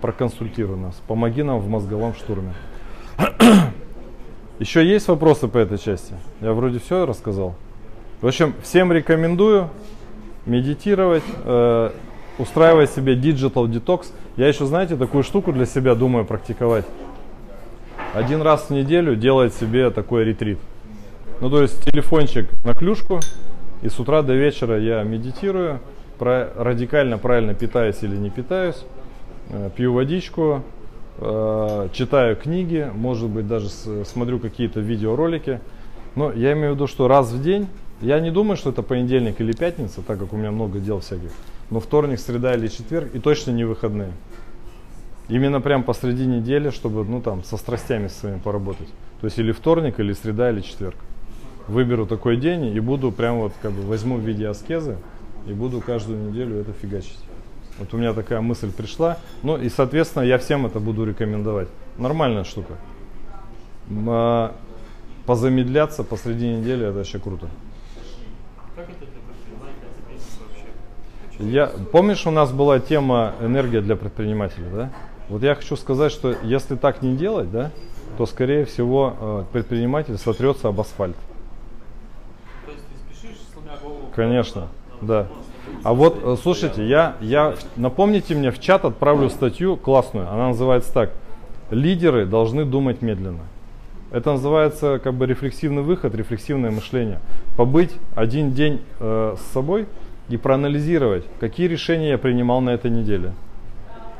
проконсультируй 0.00 0.76
нас. 0.76 1.00
Помоги 1.06 1.42
нам 1.42 1.58
в 1.58 1.68
мозговом 1.68 2.14
штурме. 2.14 2.54
Еще 4.58 4.86
есть 4.86 5.08
вопросы 5.08 5.48
по 5.48 5.58
этой 5.58 5.78
части? 5.78 6.14
Я 6.40 6.52
вроде 6.52 6.78
все 6.78 7.04
рассказал. 7.04 7.54
В 8.22 8.26
общем, 8.28 8.54
всем 8.62 8.92
рекомендую 8.92 9.68
медитировать, 10.46 11.24
э, 11.44 11.90
устраивать 12.38 12.90
себе 12.90 13.16
digital 13.16 13.66
detox. 13.66 14.12
Я 14.36 14.46
еще, 14.46 14.64
знаете, 14.64 14.94
такую 14.96 15.24
штуку 15.24 15.52
для 15.52 15.66
себя 15.66 15.96
думаю 15.96 16.24
практиковать. 16.24 16.84
Один 18.14 18.40
раз 18.42 18.66
в 18.66 18.70
неделю 18.70 19.16
делать 19.16 19.52
себе 19.54 19.90
такой 19.90 20.22
ретрит. 20.22 20.58
Ну, 21.40 21.50
то 21.50 21.62
есть 21.62 21.84
телефончик 21.84 22.48
на 22.64 22.74
клюшку, 22.74 23.18
и 23.82 23.88
с 23.88 23.98
утра 23.98 24.22
до 24.22 24.34
вечера 24.34 24.78
я 24.78 25.02
медитирую, 25.02 25.80
про, 26.16 26.48
радикально 26.56 27.18
правильно 27.18 27.54
питаюсь 27.54 27.96
или 28.02 28.14
не 28.14 28.30
питаюсь, 28.30 28.84
э, 29.50 29.68
пью 29.74 29.94
водичку, 29.94 30.62
э, 31.18 31.88
читаю 31.92 32.36
книги, 32.36 32.88
может 32.94 33.28
быть, 33.28 33.48
даже 33.48 33.68
с- 33.68 34.04
смотрю 34.04 34.38
какие-то 34.38 34.78
видеоролики. 34.78 35.58
Но 36.14 36.30
я 36.30 36.52
имею 36.52 36.72
в 36.72 36.74
виду, 36.76 36.86
что 36.86 37.08
раз 37.08 37.32
в 37.32 37.42
день, 37.42 37.66
я 38.02 38.20
не 38.20 38.30
думаю, 38.30 38.56
что 38.56 38.70
это 38.70 38.82
понедельник 38.82 39.40
или 39.40 39.52
пятница, 39.52 40.02
так 40.02 40.18
как 40.18 40.32
у 40.32 40.36
меня 40.36 40.50
много 40.50 40.78
дел 40.78 41.00
всяких, 41.00 41.30
но 41.70 41.80
вторник, 41.80 42.20
среда 42.20 42.54
или 42.54 42.68
четверг, 42.68 43.14
и 43.14 43.18
точно 43.18 43.52
не 43.52 43.64
выходные. 43.64 44.12
Именно 45.28 45.60
прям 45.60 45.84
посреди 45.84 46.26
недели, 46.26 46.70
чтобы, 46.70 47.04
ну 47.04 47.20
там, 47.22 47.44
со 47.44 47.56
страстями 47.56 48.08
своими 48.08 48.38
поработать. 48.38 48.88
То 49.20 49.26
есть 49.26 49.38
или 49.38 49.52
вторник, 49.52 50.00
или 50.00 50.12
среда, 50.12 50.50
или 50.50 50.60
четверг. 50.60 50.96
Выберу 51.68 52.06
такой 52.06 52.36
день 52.36 52.66
и 52.66 52.80
буду 52.80 53.12
прям 53.12 53.38
вот, 53.38 53.52
как 53.62 53.72
бы, 53.72 53.82
возьму 53.82 54.16
в 54.16 54.20
виде 54.20 54.48
аскезы 54.48 54.98
и 55.46 55.52
буду 55.52 55.80
каждую 55.80 56.30
неделю 56.30 56.56
это 56.56 56.72
фигачить. 56.72 57.18
Вот 57.78 57.94
у 57.94 57.96
меня 57.96 58.12
такая 58.12 58.40
мысль 58.40 58.70
пришла. 58.70 59.18
Ну 59.42 59.56
и, 59.56 59.68
соответственно, 59.68 60.24
я 60.24 60.38
всем 60.38 60.66
это 60.66 60.80
буду 60.80 61.04
рекомендовать. 61.04 61.68
Нормальная 61.96 62.44
штука. 62.44 62.74
А, 64.08 64.54
Позамедляться 65.26 66.02
посреди 66.02 66.48
недели 66.48 66.84
это 66.84 66.98
вообще 66.98 67.18
круто. 67.20 67.46
Как 68.74 68.88
это 68.88 69.00
для 69.00 69.20
предпринимателя, 69.20 69.88
бизнес 70.10 70.38
вообще? 70.40 71.52
Я, 71.52 71.66
помнишь, 71.92 72.26
у 72.26 72.30
нас 72.30 72.52
была 72.52 72.80
тема 72.80 73.34
энергия 73.40 73.82
для 73.82 73.96
предпринимателя, 73.96 74.68
да? 74.72 74.90
Вот 75.28 75.42
я 75.42 75.54
хочу 75.54 75.76
сказать, 75.76 76.10
что 76.10 76.34
если 76.42 76.76
так 76.76 77.02
не 77.02 77.14
делать, 77.14 77.50
да, 77.50 77.70
то 78.16 78.24
скорее 78.24 78.64
всего 78.64 79.14
э, 79.18 79.44
предприниматель 79.52 80.16
сотрется 80.16 80.68
об 80.68 80.80
асфальт. 80.80 81.16
То 82.64 82.72
есть 82.72 82.84
ты 82.86 83.16
спешишь, 83.16 83.38
сломя 83.52 83.78
голову. 83.82 84.10
Конечно, 84.14 84.68
да. 85.00 85.28
А 85.82 85.94
вот, 85.94 86.18
э, 86.22 86.36
слушайте, 86.42 86.86
я, 86.86 87.16
я, 87.20 87.54
напомните 87.76 88.34
мне, 88.34 88.50
в 88.50 88.58
чат 88.58 88.84
отправлю 88.84 89.28
статью 89.30 89.76
классную. 89.76 90.30
Она 90.30 90.48
называется 90.48 90.92
так. 90.92 91.10
Лидеры 91.70 92.26
должны 92.26 92.64
думать 92.64 93.02
медленно. 93.02 93.42
Это 94.12 94.32
называется 94.32 95.00
как 95.02 95.14
бы 95.14 95.26
рефлексивный 95.26 95.82
выход, 95.82 96.14
рефлексивное 96.14 96.70
мышление. 96.70 97.18
Побыть 97.56 97.92
один 98.14 98.52
день 98.52 98.82
э, 99.00 99.36
с 99.38 99.52
собой 99.52 99.86
и 100.28 100.36
проанализировать, 100.36 101.24
какие 101.40 101.66
решения 101.66 102.10
я 102.10 102.18
принимал 102.18 102.60
на 102.60 102.70
этой 102.70 102.90
неделе. 102.90 103.32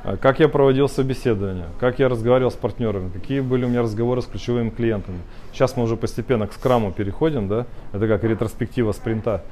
А 0.02 0.16
Как 0.16 0.40
я 0.40 0.48
проводил 0.48 0.88
собеседование, 0.88 1.66
как 1.78 1.98
я 1.98 2.08
разговаривал 2.08 2.50
с 2.50 2.54
партнерами, 2.54 3.10
какие 3.10 3.40
были 3.40 3.66
у 3.66 3.68
меня 3.68 3.82
разговоры 3.82 4.22
с 4.22 4.24
ключевыми 4.24 4.70
клиентами. 4.70 5.18
Сейчас 5.52 5.76
мы 5.76 5.84
уже 5.84 5.96
постепенно 5.96 6.46
к 6.46 6.54
скраму 6.54 6.90
переходим, 6.90 7.46
да, 7.46 7.66
это 7.92 8.08
как 8.08 8.24
ретроспектива 8.24 8.92
спринта. 8.92 9.44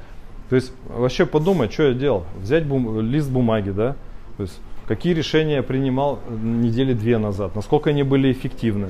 То 0.49 0.55
есть 0.55 0.73
вообще 0.89 1.27
подумать, 1.27 1.71
что 1.71 1.83
я 1.83 1.93
делал, 1.93 2.25
взять 2.41 2.65
бум- 2.65 2.99
лист 2.99 3.29
бумаги, 3.29 3.69
да, 3.69 3.95
то 4.37 4.43
есть 4.43 4.59
какие 4.87 5.13
решения 5.13 5.57
я 5.57 5.63
принимал 5.63 6.19
э, 6.27 6.35
недели 6.35 6.93
две 6.93 7.19
назад, 7.19 7.55
насколько 7.55 7.91
они 7.91 8.01
были 8.03 8.31
эффективны, 8.31 8.89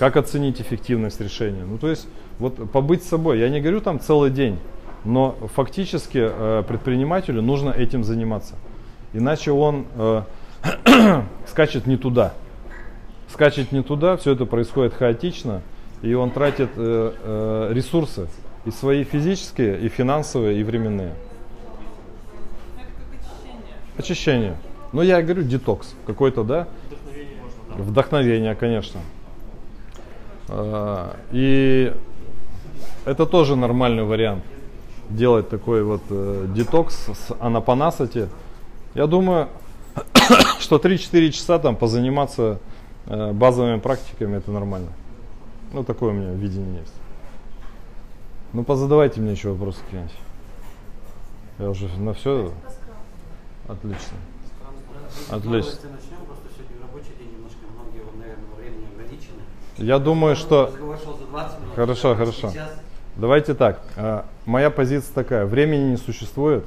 как 0.00 0.16
оценить 0.16 0.62
эффективность 0.62 1.20
решения. 1.20 1.62
Ну 1.62 1.76
то 1.76 1.90
есть 1.90 2.08
вот 2.38 2.72
побыть 2.72 3.04
с 3.04 3.08
собой, 3.08 3.38
я 3.38 3.50
не 3.50 3.60
говорю 3.60 3.82
там 3.82 4.00
целый 4.00 4.30
день, 4.30 4.58
но 5.04 5.36
фактически 5.54 6.20
э, 6.22 6.64
предпринимателю 6.66 7.42
нужно 7.42 7.68
этим 7.68 8.02
заниматься, 8.02 8.54
иначе 9.12 9.52
он 9.52 9.84
э, 9.94 10.22
скачет 11.46 11.86
не 11.86 11.98
туда. 11.98 12.32
Скачет 13.28 13.72
не 13.72 13.82
туда, 13.82 14.16
все 14.16 14.32
это 14.32 14.46
происходит 14.46 14.94
хаотично, 14.94 15.60
и 16.00 16.14
он 16.14 16.30
тратит 16.30 16.70
э, 16.76 17.12
э, 17.22 17.70
ресурсы 17.74 18.26
и 18.64 18.70
свои 18.70 19.04
физические, 19.04 19.78
и 19.80 19.90
финансовые, 19.90 20.58
и 20.58 20.64
временные. 20.64 21.12
Очищение. 23.98 24.56
Ну, 24.94 25.02
я 25.02 25.20
говорю, 25.20 25.42
детокс 25.42 25.94
какой-то, 26.06 26.42
да? 26.42 26.68
Вдохновение 26.88 27.36
можно, 27.42 27.76
да. 27.76 27.82
Вдохновение, 27.82 28.54
конечно. 28.54 29.00
А, 30.52 31.16
И 31.30 31.94
это 33.04 33.24
тоже 33.26 33.56
нормальный 33.56 34.02
вариант. 34.02 34.44
Делать 35.08 35.48
такой 35.48 35.82
вот 35.82 36.02
э, 36.10 36.46
детокс 36.54 36.94
с 36.94 37.34
анапанасати. 37.40 38.28
Я 38.94 39.06
думаю, 39.06 39.48
что 40.60 40.76
3-4 40.76 41.30
часа 41.30 41.58
там 41.58 41.76
позаниматься 41.76 42.58
э, 43.06 43.32
базовыми 43.32 43.78
практиками 43.78 44.36
это 44.36 44.50
нормально. 44.50 44.88
Ну, 45.72 45.84
такое 45.84 46.10
у 46.10 46.12
меня 46.12 46.32
видение 46.32 46.80
есть. 46.80 46.94
Ну, 48.52 48.64
позадавайте 48.64 49.20
мне 49.20 49.32
еще 49.32 49.50
вопросы 49.50 49.78
какие-нибудь. 49.84 50.14
Я 51.58 51.70
уже 51.70 51.88
на 51.98 52.14
все. 52.14 52.52
Отлично. 53.68 54.16
Отлично. 55.30 55.70
Давайте 55.72 55.88
начнем, 55.88 56.26
просто 56.26 56.44
сегодня 56.56 56.82
рабочий 56.82 57.14
день, 57.18 57.32
немножко 57.34 57.58
многие, 57.74 58.02
вам, 58.04 58.18
наверное, 58.18 58.46
во 58.50 58.56
времени 58.56 58.86
ограничены. 58.92 59.42
Я 59.80 59.98
думаю, 59.98 60.36
что... 60.36 60.66
Разговор 60.66 60.98
шел 61.02 61.16
за 61.18 61.24
20 61.26 61.60
минут. 61.60 61.74
Хорошо, 61.74 62.14
хорошо. 62.14 62.52
Давайте 63.16 63.54
так. 63.54 63.80
а, 63.96 64.24
Моя 64.46 64.70
позиция 64.70 65.12
такая. 65.14 65.46
Времени 65.46 65.90
не 65.90 65.96
существует. 65.96 66.64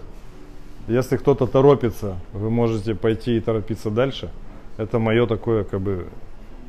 Если 0.87 1.15
кто-то 1.17 1.47
торопится, 1.47 2.15
вы 2.33 2.49
можете 2.49 2.95
пойти 2.95 3.37
и 3.37 3.39
торопиться 3.39 3.89
дальше. 3.89 4.29
Это 4.77 4.99
мое 4.99 5.25
такое 5.27 5.63
как 5.63 5.79
бы 5.79 6.07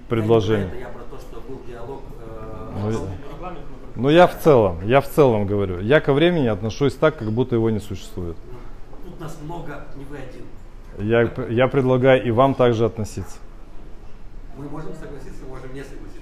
предложение. 0.09 0.71
Я, 0.81 0.89
про 0.89 1.03
то, 1.05 1.19
что 1.21 1.41
был 1.49 1.61
диалог. 1.67 2.03
э, 2.21 2.81
Ну, 2.83 2.91
я- 2.91 3.55
Ну 3.97 4.09
я 4.11 4.27
в 4.27 4.39
целом, 4.41 4.77
я 4.87 5.01
в 5.01 5.09
целом 5.09 5.47
говорю. 5.47 5.81
Я 5.81 6.01
ко 6.01 6.13
времени 6.13 6.47
отношусь 6.47 6.95
так, 6.95 7.17
как 7.19 7.31
будто 7.33 7.55
его 7.57 7.71
не 7.71 7.81
существует. 7.81 8.37
ну, 8.51 9.11
Тут 9.11 9.21
нас 9.21 9.39
много, 9.43 9.85
не 9.97 10.05
вы 10.05 10.19
один. 10.19 10.45
Я, 10.99 11.31
я 11.49 11.69
предлагаю 11.69 12.23
и 12.25 12.31
вам 12.31 12.55
также 12.55 12.85
относиться. 12.85 13.39
Мы 14.57 14.69
можем 14.69 14.93
согласиться, 14.95 15.45
можем 15.49 15.75
не 15.75 15.83
согласиться? 15.83 16.14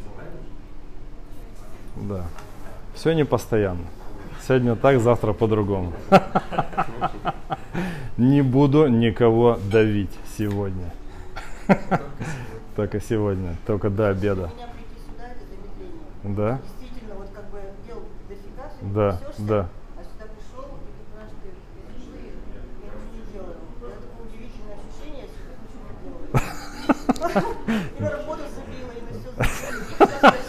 Да. 1.96 2.24
Все 2.94 3.12
не 3.12 3.24
постоянно. 3.24 3.84
Сегодня 4.46 4.76
так, 4.76 5.00
завтра 5.00 5.32
по-другому. 5.32 5.92
Не 8.16 8.42
буду 8.42 8.88
никого 8.88 9.58
давить 9.70 10.10
сегодня. 10.36 10.92
Только 12.76 13.00
сегодня, 13.00 13.56
только 13.66 13.88
до 13.88 14.08
обеда. 14.08 14.50
Да? 16.22 16.60
Да, 18.82 19.20
да. 19.38 19.68
Я 19.96 20.02
ничего 20.34 20.64
не 28.00 28.08
работу 28.08 28.42
забила, 28.54 28.92
и 28.92 29.00
на 29.00 29.10
все 29.12 29.30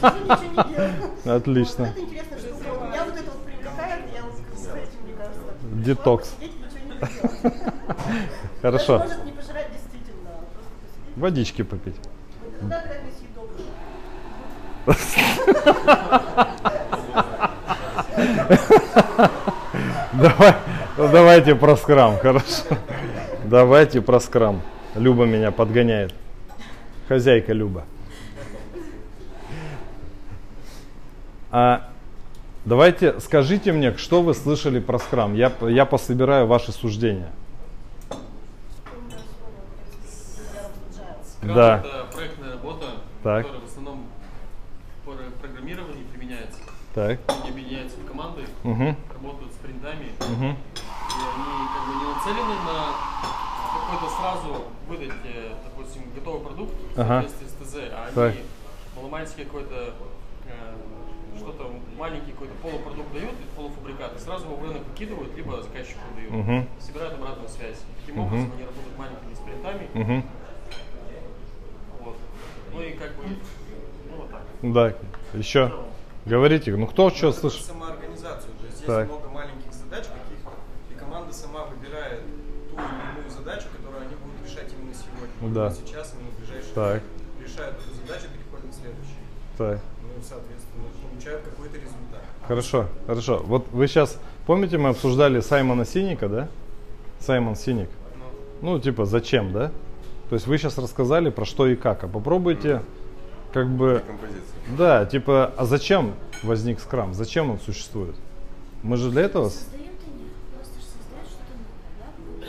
забила. 0.02 0.36
Ничего 0.36 0.64
делаю. 0.70 0.83
Отлично. 1.26 1.86
Вот 1.86 1.92
это 1.98 2.02
интересная 2.02 2.40
штука. 2.40 2.86
Меня 2.86 3.04
вот 3.06 3.16
это 3.16 3.32
вот 3.32 3.46
привлекает, 3.46 4.04
я 4.14 4.22
вот 4.24 4.34
с 4.56 4.68
этим, 4.68 5.00
мне 5.04 5.14
кажется. 5.18 5.42
Детокс. 5.86 6.30
Посидеть. 6.30 6.54
Хорошо. 8.62 8.98
Даже 9.00 9.10
может 9.10 9.26
не 9.26 9.32
пожрать 9.32 9.68
действительно, 9.72 10.30
а 10.30 10.44
посидеть. 10.56 11.18
Водички 11.18 11.62
попить. 11.64 11.96
Съедобное? 12.42 12.84
Давай, 20.14 20.56
ну, 20.98 21.08
давайте 21.12 21.56
про 21.56 21.76
скрам, 21.76 22.18
хорошо. 22.20 22.78
Давайте 23.46 24.02
про 24.02 24.20
скрам. 24.20 24.62
Люба 24.96 25.26
меня 25.26 25.52
подгоняет. 25.52 26.14
Хозяйка 27.08 27.54
Люба. 27.54 27.86
А, 31.56 31.88
давайте 32.66 33.20
скажите 33.20 33.72
мне, 33.74 33.96
что 33.96 34.24
вы 34.24 34.34
слышали 34.34 34.80
про 34.80 34.98
скрам. 34.98 35.36
Я, 35.36 35.52
я 35.62 35.86
пособираю 35.86 36.48
ваши 36.48 36.72
суждения. 36.72 37.32
Скрам 41.38 41.56
Да. 41.56 41.78
это 41.86 42.06
проектная 42.12 42.54
работа, 42.54 42.86
Так. 43.22 43.44
которая 43.46 43.62
в 43.62 43.66
основном 43.66 44.08
по 45.06 45.12
программированию 45.40 46.06
применяется. 46.12 46.58
Так. 46.96 47.20
Они 47.28 47.50
объединяются 47.52 47.98
в 48.00 48.08
команды, 48.08 48.46
Угу. 48.64 48.96
работают 49.14 49.54
с 49.54 49.58
принтами, 49.58 50.10
Угу. 50.22 50.46
и 50.46 50.48
они 50.50 51.68
как 51.70 51.86
бы 51.88 51.94
не 52.00 52.14
нацелены 52.16 52.56
на 52.66 52.94
какой-то 53.92 54.16
сразу 54.16 54.64
выдать, 54.90 55.12
э, 55.26 55.52
допустим, 55.66 56.02
готовый 56.16 56.42
продукт 56.42 56.74
в 56.96 57.00
Ага. 57.00 57.22
соответствии 57.22 57.46
с 57.48 57.52
ТЗ, 57.70 57.76
а 57.94 58.06
они 58.08 58.16
Так. 58.16 58.34
маломальский 58.96 59.44
какой-то 59.46 59.76
э, 59.76 59.86
что-то 59.86 60.03
маленький 62.04 62.34
какой-то 62.34 62.54
полупродукт 62.62 63.14
дают, 63.14 63.32
полуфабрикат, 63.56 64.18
и 64.18 64.20
сразу 64.20 64.46
его 64.46 64.58
в 64.58 64.64
рынок 64.64 64.84
выкидывают, 64.90 65.34
либо 65.38 65.64
заказчику 65.64 66.02
дают. 66.18 66.32
Мгм. 66.32 66.68
Собирают 66.78 67.14
обратную 67.14 67.48
связь. 67.48 67.78
Таким 68.02 68.16
Мгм. 68.22 68.28
образом 68.28 68.52
они 68.56 68.64
работают 68.66 68.98
маленькими 68.98 69.34
спринтами. 69.36 69.86
Угу. 70.02 70.24
Вот. 72.04 72.16
Ну 72.74 72.82
и 72.82 72.92
как 72.94 73.16
бы, 73.16 73.24
ну 74.10 74.16
вот 74.18 74.32
так. 74.32 74.42
Да. 74.62 74.94
Еще. 75.38 75.72
Говорите, 76.26 76.76
ну 76.76 76.88
кто 76.88 77.10
что 77.10 77.30
Это 77.30 77.40
слышит? 77.40 77.66
самоорганизацию. 77.66 78.52
То 78.60 78.66
есть 78.66 78.78
здесь 78.78 78.88
Так. 78.88 79.08
много 79.08 79.30
маленьких 79.30 79.72
задач 79.74 80.04
каких-то, 80.08 80.52
и 80.92 81.00
команда 81.00 81.32
сама 81.32 81.66
выбирает 81.66 82.20
ту 82.70 82.76
или 82.76 83.20
иную 83.20 83.30
задачу, 83.30 83.68
которую 83.78 84.02
они 84.08 84.16
будут 84.16 84.44
решать 84.46 84.68
именно 84.74 84.94
сегодня. 84.94 85.56
Да. 85.56 85.72
Сейчас, 85.72 86.14
именно 86.16 86.32
в 86.32 86.38
ближайшее 86.40 86.74
Так. 86.76 87.02
Решают 87.40 87.76
эту 87.80 87.96
задачу, 87.96 88.28
переходят 88.36 88.72
к 88.72 88.74
следующей. 88.74 89.24
Так. 89.58 89.80
Ну 90.02 90.10
и, 90.20 90.24
соответственно, 90.24 90.84
получают 91.14 91.44
какой-то 91.44 91.76
результат. 91.78 92.24
Хорошо, 92.48 92.88
хорошо. 93.08 93.42
Вот 93.46 93.68
вы 93.72 93.88
сейчас, 93.88 94.20
помните, 94.46 94.78
мы 94.78 94.90
обсуждали 94.90 95.40
Саймона 95.40 95.86
Синика, 95.86 96.28
да? 96.28 96.48
Саймон 97.20 97.56
Синик. 97.56 97.90
Ну, 98.62 98.80
типа, 98.80 99.06
зачем, 99.06 99.54
да? 99.54 99.72
То 100.30 100.36
есть 100.36 100.48
вы 100.48 100.58
сейчас 100.58 100.78
рассказали 100.78 101.30
про 101.30 101.46
что 101.46 101.68
и 101.68 101.76
как, 101.76 102.04
а 102.04 102.08
попробуйте 102.08 102.82
как 103.54 103.70
бы... 103.70 104.04
Да, 104.78 105.06
типа, 105.06 105.54
а 105.58 105.66
зачем 105.66 106.16
возник 106.42 106.80
скрам? 106.80 107.14
Зачем 107.14 107.52
он 107.52 107.60
существует? 107.60 108.16
Мы 108.82 108.98
же 108.98 109.10
для 109.12 109.24
этого... 109.24 109.52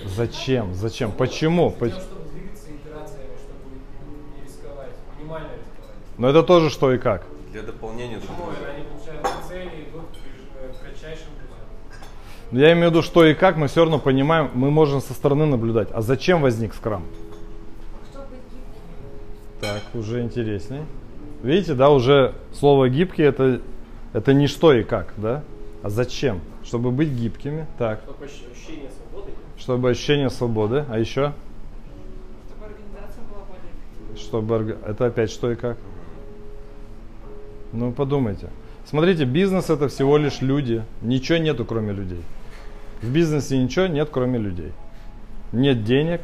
Зачем? 0.04 0.74
Зачем? 0.74 1.12
Почему? 1.12 1.70
Поч- 1.70 1.92
чтобы 1.92 2.28
двигаться 2.30 2.66
итерациями, 2.70 3.34
чтобы 3.42 4.36
не 4.36 4.44
рисковать, 4.46 4.92
минимально 5.18 5.48
рисковать. 5.48 5.96
Но 6.18 6.28
это 6.28 6.42
тоже 6.42 6.70
что 6.70 6.92
и 6.92 6.98
как. 6.98 7.24
Для 7.52 7.62
дополнения 7.62 8.18
друга. 8.18 8.42
Ой, 8.48 8.74
они 8.74 8.84
получают 8.84 9.26
цели 9.48 9.70
и 9.76 9.90
идут 9.90 10.04
э, 10.58 10.72
кратчайшим 10.80 11.28
путем. 11.40 11.44
Но 12.50 12.60
Я 12.60 12.72
имею 12.72 12.88
в 12.88 12.90
виду, 12.92 13.02
что 13.02 13.24
и 13.24 13.34
как, 13.34 13.56
мы 13.56 13.66
все 13.68 13.80
равно 13.82 13.98
понимаем, 13.98 14.50
мы 14.54 14.70
можем 14.70 15.00
со 15.00 15.12
стороны 15.12 15.46
наблюдать. 15.46 15.88
А 15.92 16.02
зачем 16.02 16.40
возник 16.42 16.74
скрам? 16.74 17.02
Чтобы 18.12 18.26
быть 18.26 18.38
гибким. 18.52 19.60
Так, 19.60 19.82
уже 19.94 20.22
интересней. 20.22 20.82
Видите, 21.42 21.74
да, 21.74 21.90
уже 21.90 22.34
слово 22.52 22.88
гибкий 22.88 23.22
это, 23.22 23.60
это 24.12 24.32
не 24.32 24.46
что 24.46 24.72
и 24.72 24.82
как, 24.84 25.12
да? 25.16 25.42
А 25.82 25.90
зачем? 25.90 26.40
Чтобы 26.64 26.90
быть 26.90 27.08
гибкими. 27.10 27.66
Так, 27.78 28.00
Чтобы 28.04 28.24
ощ- 28.24 28.52
ощущение 28.52 28.90
свободы. 28.90 29.32
чтобы 29.58 29.90
ощущение 29.90 30.30
свободы. 30.30 30.84
А 30.88 30.98
еще? 30.98 31.32
Чтобы 32.48 32.66
организация 32.72 33.22
была 33.30 33.42
более. 33.48 34.16
Чтобы 34.16 34.78
это 34.90 35.06
опять 35.06 35.30
что 35.30 35.50
и 35.50 35.56
как? 35.56 35.76
Ну 37.72 37.92
подумайте. 37.92 38.48
Смотрите, 38.86 39.24
бизнес 39.24 39.70
это 39.70 39.88
всего 39.88 40.16
лишь 40.18 40.40
люди. 40.40 40.84
Ничего 41.02 41.38
нету, 41.38 41.64
кроме 41.64 41.92
людей. 41.92 42.20
В 43.02 43.10
бизнесе 43.10 43.58
ничего 43.58 43.86
нет, 43.86 44.08
кроме 44.12 44.38
людей. 44.38 44.72
Нет 45.52 45.84
денег, 45.84 46.22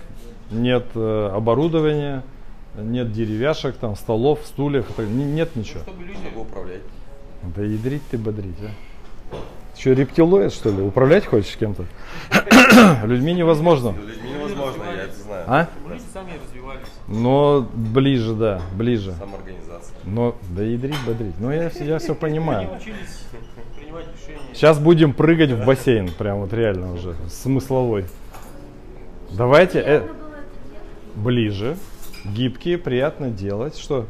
нет 0.50 0.84
э, 0.94 1.30
оборудования, 1.34 2.22
нет 2.76 3.12
деревяшек, 3.12 3.76
там, 3.76 3.96
столов, 3.96 4.40
стульев, 4.44 4.90
это- 4.90 5.02
н- 5.02 5.34
нет 5.34 5.56
ничего. 5.56 5.80
Чтобы 5.80 6.02
люди 6.04 6.18
Чтобы 6.26 6.42
управлять. 6.42 6.82
Да 7.54 7.62
ядрить 7.62 8.02
ты 8.10 8.18
бодрить, 8.18 8.56
а. 8.62 9.36
Что, 9.78 9.92
рептилоид, 9.92 10.52
что 10.52 10.70
ли? 10.70 10.82
Управлять 10.82 11.24
хочешь 11.26 11.56
кем-то? 11.56 11.84
Людьми 13.06 13.32
невозможно. 13.32 13.94
Людьми 13.98 14.30
невозможно, 14.36 14.82
я 14.84 15.04
это 15.04 15.14
знаю. 15.14 15.44
А? 15.46 15.68
люди 15.88 16.02
сами 16.12 16.32
развивались. 16.44 16.88
Но 17.08 17.66
ближе, 17.74 18.34
да, 18.34 18.60
ближе. 18.74 19.14
Самоорганизация. 19.18 19.69
Но 20.04 20.36
да 20.50 20.62
ядрить, 20.62 20.96
бодрить. 21.06 21.34
Ну 21.38 21.50
я, 21.50 21.70
я 21.80 21.98
все 21.98 22.14
понимаю. 22.14 22.68
Сейчас 24.52 24.78
будем 24.78 25.12
прыгать 25.12 25.50
в 25.50 25.64
бассейн, 25.64 26.10
прям 26.10 26.40
вот 26.40 26.52
реально 26.52 26.94
уже, 26.94 27.14
смысловой. 27.28 28.06
Давайте 29.30 29.80
э, 29.80 30.02
ближе, 31.14 31.76
гибкие, 32.24 32.78
приятно 32.78 33.30
делать. 33.30 33.76
Что? 33.78 34.06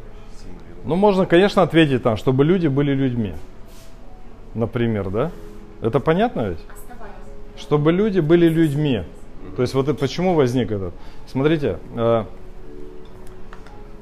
Ну, 0.85 0.97
можно, 0.97 1.27
конечно, 1.27 1.63
ответить 1.63 2.03
там, 2.03 2.17
чтобы 2.17 2.45
люди 2.45 2.67
были 2.67 2.93
людьми. 2.93 3.35
Например, 4.55 5.11
да? 5.11 5.31
Это 5.83 6.01
понятно 6.01 6.51
ведь? 6.51 6.61
Чтобы 7.57 7.93
люди 7.93 8.21
были 8.21 8.49
людьми. 8.49 9.03
То 9.57 9.63
есть 9.63 9.75
вот 9.75 9.89
это, 9.89 9.99
почему 9.99 10.35
возник 10.35 10.71
этот? 10.71 10.95
Смотрите, 11.27 11.79
э, 11.95 12.25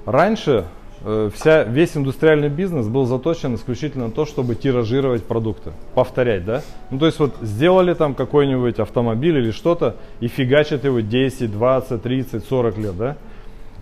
раньше 0.06 0.66
вся, 1.02 1.64
весь 1.64 1.96
индустриальный 1.96 2.48
бизнес 2.48 2.86
был 2.86 3.06
заточен 3.06 3.54
исключительно 3.54 4.06
на 4.06 4.12
то, 4.12 4.26
чтобы 4.26 4.54
тиражировать 4.54 5.24
продукты, 5.24 5.72
повторять, 5.94 6.44
да? 6.44 6.62
Ну 6.90 6.98
то 6.98 7.06
есть 7.06 7.18
вот 7.18 7.36
сделали 7.40 7.94
там 7.94 8.14
какой-нибудь 8.14 8.78
автомобиль 8.80 9.36
или 9.38 9.50
что-то 9.50 9.96
и 10.20 10.28
фигачат 10.28 10.84
его 10.84 11.00
10, 11.00 11.52
20, 11.52 12.02
30, 12.02 12.44
40 12.44 12.78
лет, 12.78 12.96
да? 12.96 13.16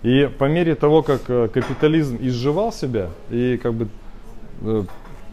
И 0.03 0.29
по 0.39 0.45
мере 0.45 0.75
того, 0.75 1.03
как 1.03 1.23
э, 1.29 1.49
капитализм 1.49 2.19
изживал 2.21 2.73
себя 2.73 3.09
и 3.31 3.59
как 3.63 3.75
бы 3.75 3.89
э, 4.63 4.85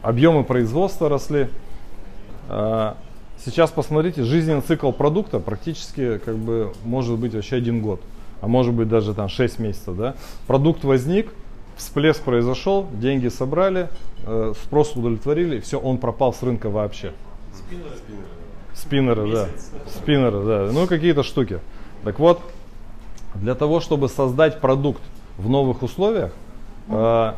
объемы 0.02 0.44
производства 0.44 1.10
росли, 1.10 1.48
Сейчас 3.46 3.72
посмотрите, 3.72 4.24
жизненный 4.24 4.62
цикл 4.62 4.92
продукта 4.92 5.40
практически 5.40 6.18
как 6.20 6.38
бы 6.38 6.72
может 6.86 7.18
быть 7.18 7.34
вообще 7.34 7.58
один 7.58 7.82
год, 7.82 8.00
а 8.40 8.48
может 8.48 8.74
быть 8.74 8.88
даже 8.88 9.14
там 9.14 9.28
6 9.28 9.60
месяцев. 9.60 9.98
Да? 9.98 10.16
Продукт 10.48 10.86
возник, 10.86 11.34
всплеск 11.78 12.22
произошел, 12.22 12.88
деньги 12.94 13.28
собрали, 13.28 13.90
э, 14.26 14.54
спрос 14.64 14.96
удовлетворили, 14.96 15.60
все, 15.60 15.80
он 15.80 15.98
пропал 15.98 16.34
с 16.34 16.44
рынка 16.44 16.70
вообще. 16.70 17.14
Спиннеры, 18.74 19.32
да. 19.32 19.48
Спиннеры, 19.88 20.44
да. 20.44 20.70
Ну, 20.72 20.88
какие-то 20.88 21.24
штуки. 21.24 21.60
Так 22.04 22.20
вот, 22.20 22.42
для 23.36 23.56
того, 23.56 23.80
чтобы 23.80 24.10
создать 24.10 24.60
продукт 24.60 25.02
в 25.38 25.50
новых 25.50 25.84
условиях, 25.84 26.32
э, 26.90 27.34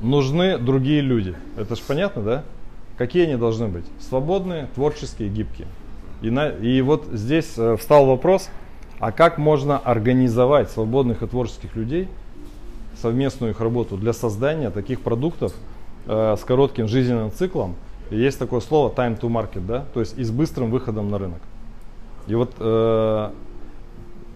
нужны 0.00 0.58
другие 0.58 1.00
люди. 1.00 1.34
Это 1.56 1.76
же 1.76 1.82
понятно, 1.86 2.22
да? 2.22 2.44
Какие 2.98 3.24
они 3.24 3.36
должны 3.36 3.68
быть? 3.68 3.84
Свободные, 4.00 4.68
творческие, 4.74 5.28
гибкие. 5.28 5.68
И, 6.22 6.30
на, 6.30 6.48
и 6.48 6.80
вот 6.80 7.06
здесь 7.12 7.54
э, 7.56 7.76
встал 7.76 8.06
вопрос, 8.06 8.48
а 8.98 9.12
как 9.12 9.38
можно 9.38 9.78
организовать 9.78 10.70
свободных 10.70 11.22
и 11.22 11.26
творческих 11.26 11.76
людей, 11.76 12.08
совместную 13.00 13.52
их 13.52 13.60
работу 13.60 13.96
для 13.96 14.12
создания 14.12 14.70
таких 14.70 15.00
продуктов 15.00 15.52
э, 16.06 16.36
с 16.38 16.44
коротким 16.44 16.88
жизненным 16.88 17.30
циклом. 17.30 17.74
И 18.10 18.16
есть 18.16 18.38
такое 18.38 18.60
слово 18.60 18.92
time 18.92 19.18
to 19.18 19.28
market, 19.28 19.66
да, 19.66 19.84
то 19.92 20.00
есть 20.00 20.16
и 20.18 20.24
с 20.24 20.30
быстрым 20.30 20.70
выходом 20.70 21.10
на 21.10 21.18
рынок. 21.18 21.40
И 22.26 22.34
вот 22.34 22.52
э, 22.58 23.30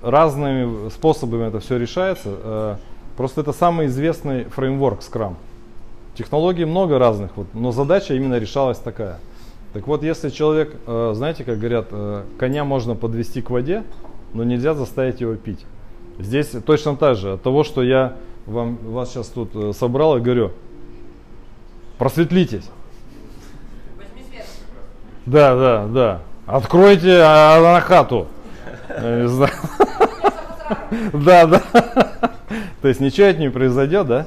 разными 0.02 0.88
способами 0.90 1.48
это 1.48 1.60
все 1.60 1.76
решается. 1.76 2.28
Э, 2.28 2.76
просто 3.16 3.40
это 3.40 3.52
самый 3.52 3.86
известный 3.86 4.44
фреймворк 4.44 5.00
Scrum. 5.00 5.34
Технологий 6.14 6.64
много 6.64 6.98
разных, 6.98 7.36
вот, 7.36 7.46
но 7.54 7.72
задача 7.72 8.14
именно 8.14 8.38
решалась 8.38 8.78
такая. 8.78 9.18
Так 9.72 9.86
вот, 9.86 10.02
если 10.02 10.30
человек, 10.30 10.74
знаете, 10.84 11.44
как 11.44 11.60
говорят, 11.60 11.86
коня 12.38 12.64
можно 12.64 12.96
подвести 12.96 13.40
к 13.40 13.50
воде, 13.50 13.84
но 14.34 14.42
нельзя 14.42 14.74
заставить 14.74 15.20
его 15.20 15.36
пить. 15.36 15.64
Здесь 16.18 16.48
точно 16.66 16.96
так 16.96 17.16
же. 17.16 17.34
От 17.34 17.42
того, 17.42 17.62
что 17.62 17.80
я 17.80 18.16
вам, 18.46 18.76
вас 18.76 19.10
сейчас 19.10 19.28
тут 19.28 19.50
э, 19.54 19.72
собрал 19.72 20.16
и 20.16 20.20
говорю, 20.20 20.52
просветлитесь. 21.98 22.64
Да, 25.26 25.54
да, 25.54 25.86
да. 25.86 26.20
Откройте 26.46 27.20
а, 27.22 27.60
на 27.74 27.80
хату. 27.80 28.26
Я 28.88 29.22
не 29.22 29.28
знаю. 29.28 29.52
Да, 31.12 31.46
да. 31.46 31.62
То 32.80 32.88
есть 32.88 33.00
ничего 33.00 33.26
это 33.26 33.40
не 33.40 33.48
произойдет, 33.50 34.06
да? 34.06 34.26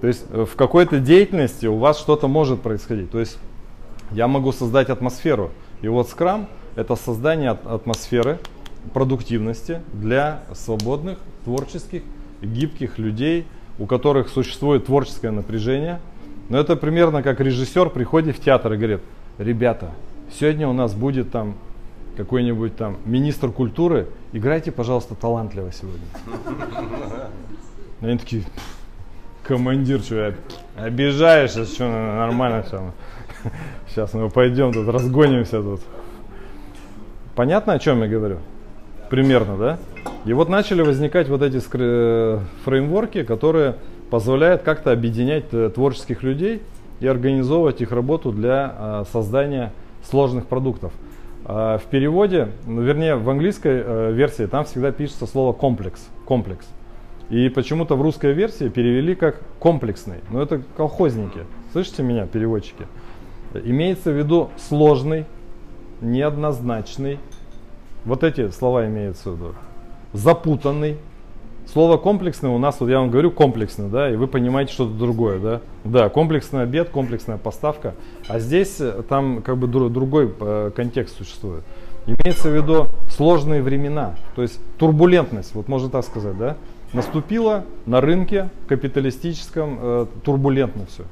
То 0.00 0.06
есть 0.08 0.24
э, 0.30 0.44
в 0.44 0.56
какой-то 0.56 0.98
деятельности 0.98 1.66
у 1.66 1.78
вас 1.78 1.98
что-то 1.98 2.28
может 2.28 2.60
происходить. 2.60 3.10
То 3.10 3.18
есть 3.18 3.38
я 4.10 4.28
могу 4.28 4.52
создать 4.52 4.90
атмосферу. 4.90 5.50
И 5.80 5.88
вот 5.88 6.08
Scrum 6.08 6.46
это 6.76 6.96
создание 6.96 7.50
от- 7.50 7.66
атмосферы 7.66 8.38
продуктивности 8.92 9.80
для 9.92 10.42
свободных, 10.52 11.18
творческих, 11.44 12.02
гибких 12.44 12.98
людей, 12.98 13.46
у 13.78 13.86
которых 13.86 14.28
существует 14.28 14.86
творческое 14.86 15.30
напряжение. 15.30 16.00
Но 16.48 16.58
это 16.58 16.76
примерно 16.76 17.22
как 17.22 17.40
режиссер 17.40 17.90
приходит 17.90 18.36
в 18.36 18.40
театр 18.40 18.74
и 18.74 18.76
говорит, 18.76 19.00
ребята, 19.38 19.90
сегодня 20.38 20.68
у 20.68 20.72
нас 20.72 20.94
будет 20.94 21.30
там 21.30 21.54
какой-нибудь 22.16 22.76
там 22.76 22.98
министр 23.04 23.50
культуры, 23.50 24.08
играйте, 24.32 24.70
пожалуйста, 24.70 25.14
талантливо 25.14 25.72
сегодня. 25.72 26.06
Они 28.00 28.18
такие, 28.18 28.44
командир, 29.44 30.00
что 30.00 30.34
обижаешься, 30.76 31.64
что 31.64 31.88
нормально 31.88 32.62
все. 32.62 32.92
Сейчас 33.88 34.12
мы 34.14 34.30
пойдем 34.30 34.72
тут, 34.72 34.88
разгонимся 34.88 35.62
тут. 35.62 35.80
Понятно, 37.34 37.74
о 37.74 37.78
чем 37.78 38.02
я 38.02 38.08
говорю? 38.08 38.38
Примерно, 39.10 39.56
да? 39.56 39.78
И 40.24 40.32
вот 40.32 40.48
начали 40.48 40.82
возникать 40.82 41.28
вот 41.28 41.42
эти 41.42 41.56
скры- 41.56 42.40
фреймворки, 42.64 43.24
которые 43.24 43.76
позволяют 44.10 44.62
как-то 44.62 44.92
объединять 44.92 45.44
э, 45.52 45.70
творческих 45.74 46.22
людей 46.22 46.62
и 47.00 47.06
организовывать 47.06 47.80
их 47.80 47.92
работу 47.92 48.32
для 48.32 48.74
э, 48.76 49.04
создания 49.12 49.72
сложных 50.02 50.46
продуктов. 50.46 50.92
А 51.44 51.78
в 51.78 51.84
переводе, 51.84 52.48
ну, 52.66 52.80
вернее, 52.80 53.16
в 53.16 53.28
английской 53.28 53.82
э, 53.84 54.12
версии 54.12 54.46
там 54.46 54.64
всегда 54.64 54.92
пишется 54.92 55.26
слово 55.26 55.52
комплекс. 55.52 56.08
Комплекс. 56.24 56.66
И 57.28 57.48
почему-то 57.48 57.96
в 57.96 58.02
русской 58.02 58.32
версии 58.32 58.68
перевели 58.68 59.14
как 59.14 59.40
комплексный. 59.58 60.18
Но 60.30 60.42
это 60.42 60.62
колхозники. 60.76 61.40
Слышите 61.72 62.02
меня, 62.02 62.26
переводчики? 62.26 62.86
Имеется 63.52 64.10
в 64.10 64.16
виду 64.16 64.50
сложный, 64.56 65.26
неоднозначный. 66.00 67.18
Вот 68.04 68.24
эти 68.24 68.50
слова 68.50 68.86
имеются 68.86 69.30
в 69.30 69.36
виду. 69.36 69.54
Запутанный. 70.14 70.96
Слово 71.70 71.96
комплексный 71.96 72.50
у 72.50 72.58
нас, 72.58 72.76
вот 72.78 72.88
я 72.88 73.00
вам 73.00 73.10
говорю 73.10 73.30
комплексный, 73.30 73.88
да, 73.88 74.10
и 74.10 74.16
вы 74.16 74.28
понимаете 74.28 74.72
что-то 74.72 74.92
другое, 74.92 75.40
да. 75.40 75.60
Да, 75.82 76.08
комплексный 76.08 76.62
обед, 76.62 76.90
комплексная 76.90 77.36
поставка. 77.36 77.94
А 78.28 78.38
здесь 78.38 78.76
э, 78.80 79.02
там 79.08 79.42
как 79.42 79.56
бы 79.56 79.66
дру- 79.66 79.88
другой 79.88 80.32
э, 80.38 80.70
контекст 80.76 81.16
существует. 81.16 81.64
Имеется 82.06 82.50
в 82.50 82.54
виду 82.54 82.88
сложные 83.08 83.62
времена, 83.62 84.14
то 84.36 84.42
есть 84.42 84.60
турбулентность, 84.78 85.54
вот 85.54 85.68
можно 85.68 85.88
так 85.88 86.04
сказать, 86.04 86.38
да. 86.38 86.56
Наступила 86.92 87.64
на 87.86 88.00
рынке 88.00 88.50
капиталистическом 88.68 89.78
э, 89.80 90.06
турбулентно 90.22 90.86
все. 90.86 91.04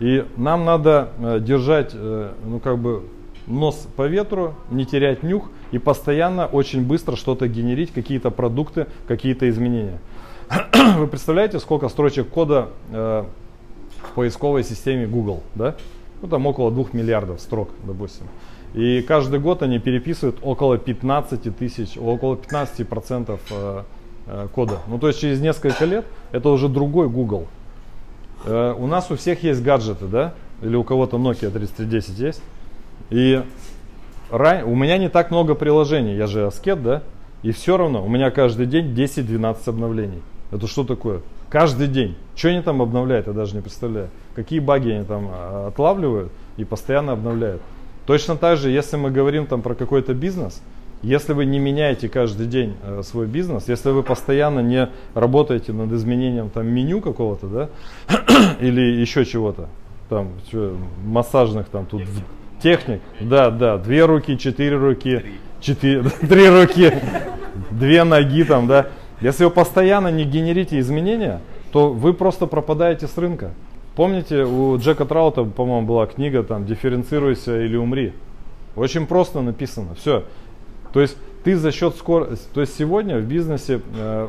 И 0.00 0.24
нам 0.36 0.64
надо 0.64 1.10
э, 1.18 1.40
держать, 1.40 1.92
э, 1.94 2.32
ну 2.44 2.58
как 2.58 2.78
бы 2.78 3.02
нос 3.46 3.86
по 3.96 4.08
ветру, 4.08 4.54
не 4.70 4.86
терять 4.86 5.22
нюх 5.22 5.50
и 5.74 5.78
постоянно 5.78 6.46
очень 6.46 6.82
быстро 6.82 7.16
что-то 7.16 7.48
генерить, 7.48 7.92
какие-то 7.92 8.30
продукты, 8.30 8.86
какие-то 9.08 9.50
изменения. 9.50 9.98
Вы 10.98 11.08
представляете, 11.08 11.58
сколько 11.58 11.88
строчек 11.88 12.28
кода 12.28 12.68
э, 12.92 13.24
в 14.04 14.14
поисковой 14.14 14.62
системе 14.62 15.08
Google, 15.08 15.42
да? 15.56 15.74
Ну 16.22 16.28
там 16.28 16.46
около 16.46 16.70
2 16.70 16.90
миллиардов 16.92 17.40
строк, 17.40 17.70
допустим. 17.82 18.26
И 18.74 19.02
каждый 19.02 19.40
год 19.40 19.64
они 19.64 19.80
переписывают 19.80 20.38
около 20.42 20.78
15 20.78 21.56
тысяч, 21.56 21.98
около 21.98 22.36
15 22.36 22.86
процентов 22.86 23.40
э, 23.50 23.82
э, 24.28 24.48
кода. 24.54 24.78
Ну, 24.86 25.00
то 25.00 25.08
есть 25.08 25.18
через 25.18 25.40
несколько 25.40 25.86
лет 25.86 26.04
это 26.30 26.50
уже 26.50 26.68
другой 26.68 27.08
Google. 27.08 27.48
Э, 28.44 28.76
у 28.78 28.86
нас 28.86 29.10
у 29.10 29.16
всех 29.16 29.42
есть 29.42 29.60
гаджеты, 29.60 30.06
да? 30.06 30.34
Или 30.62 30.76
у 30.76 30.84
кого-то 30.84 31.16
Nokia 31.16 31.50
3310 31.50 32.18
есть. 32.20 32.42
И 33.10 33.42
у 34.30 34.74
меня 34.74 34.98
не 34.98 35.08
так 35.08 35.30
много 35.30 35.54
приложений, 35.54 36.16
я 36.16 36.26
же 36.26 36.46
аскет, 36.46 36.82
да? 36.82 37.02
И 37.42 37.52
все 37.52 37.76
равно 37.76 38.04
у 38.04 38.08
меня 38.08 38.30
каждый 38.30 38.66
день 38.66 38.94
10-12 38.94 39.56
обновлений. 39.66 40.22
Это 40.50 40.66
что 40.66 40.84
такое? 40.84 41.20
Каждый 41.50 41.88
день. 41.88 42.16
Что 42.34 42.48
они 42.48 42.62
там 42.62 42.80
обновляют, 42.80 43.26
я 43.26 43.32
даже 43.32 43.54
не 43.54 43.62
представляю. 43.62 44.08
Какие 44.34 44.60
баги 44.60 44.90
они 44.90 45.04
там 45.04 45.30
а, 45.30 45.68
отлавливают 45.68 46.32
и 46.56 46.64
постоянно 46.64 47.12
обновляют. 47.12 47.60
Точно 48.06 48.36
так 48.36 48.58
же, 48.58 48.70
если 48.70 48.96
мы 48.96 49.10
говорим 49.10 49.46
там 49.46 49.62
про 49.62 49.74
какой-то 49.74 50.14
бизнес, 50.14 50.62
если 51.02 51.32
вы 51.34 51.44
не 51.44 51.58
меняете 51.58 52.08
каждый 52.08 52.46
день 52.46 52.74
э, 52.82 53.02
свой 53.02 53.26
бизнес, 53.26 53.68
если 53.68 53.90
вы 53.90 54.02
постоянно 54.02 54.60
не 54.60 54.88
работаете 55.14 55.72
над 55.72 55.92
изменением 55.92 56.48
там 56.48 56.66
меню 56.66 57.00
какого-то, 57.00 57.46
да, 57.46 57.68
или 58.60 58.80
еще 58.80 59.24
чего-то, 59.24 59.68
там 60.08 60.30
что, 60.48 60.74
массажных 61.04 61.68
там 61.68 61.84
тут 61.86 62.02
техник, 62.64 63.02
да, 63.20 63.50
да, 63.50 63.76
две 63.76 64.06
руки, 64.06 64.38
четыре 64.38 64.76
руки, 64.76 65.22
четыре, 65.60 66.02
три 66.28 66.48
руки, 66.48 66.94
две 67.70 68.04
ноги 68.04 68.42
там, 68.42 68.66
да. 68.66 68.86
Если 69.20 69.44
вы 69.44 69.50
постоянно 69.50 70.08
не 70.08 70.24
генерите 70.24 70.78
изменения, 70.78 71.42
то 71.72 71.90
вы 71.90 72.14
просто 72.14 72.46
пропадаете 72.46 73.06
с 73.06 73.18
рынка. 73.18 73.50
Помните, 73.96 74.44
у 74.44 74.78
Джека 74.78 75.04
Траута, 75.04 75.44
по-моему, 75.44 75.86
была 75.86 76.06
книга 76.06 76.42
там 76.42 76.64
«Дифференцируйся 76.64 77.60
или 77.60 77.76
умри». 77.76 78.14
Очень 78.76 79.06
просто 79.06 79.42
написано. 79.42 79.94
Все. 79.94 80.24
То 80.94 81.02
есть 81.02 81.18
ты 81.44 81.56
за 81.56 81.70
счет 81.70 81.96
скорости, 81.96 82.46
то 82.54 82.62
есть 82.62 82.74
сегодня 82.78 83.18
в 83.18 83.24
бизнесе 83.24 83.82
э, 83.94 84.28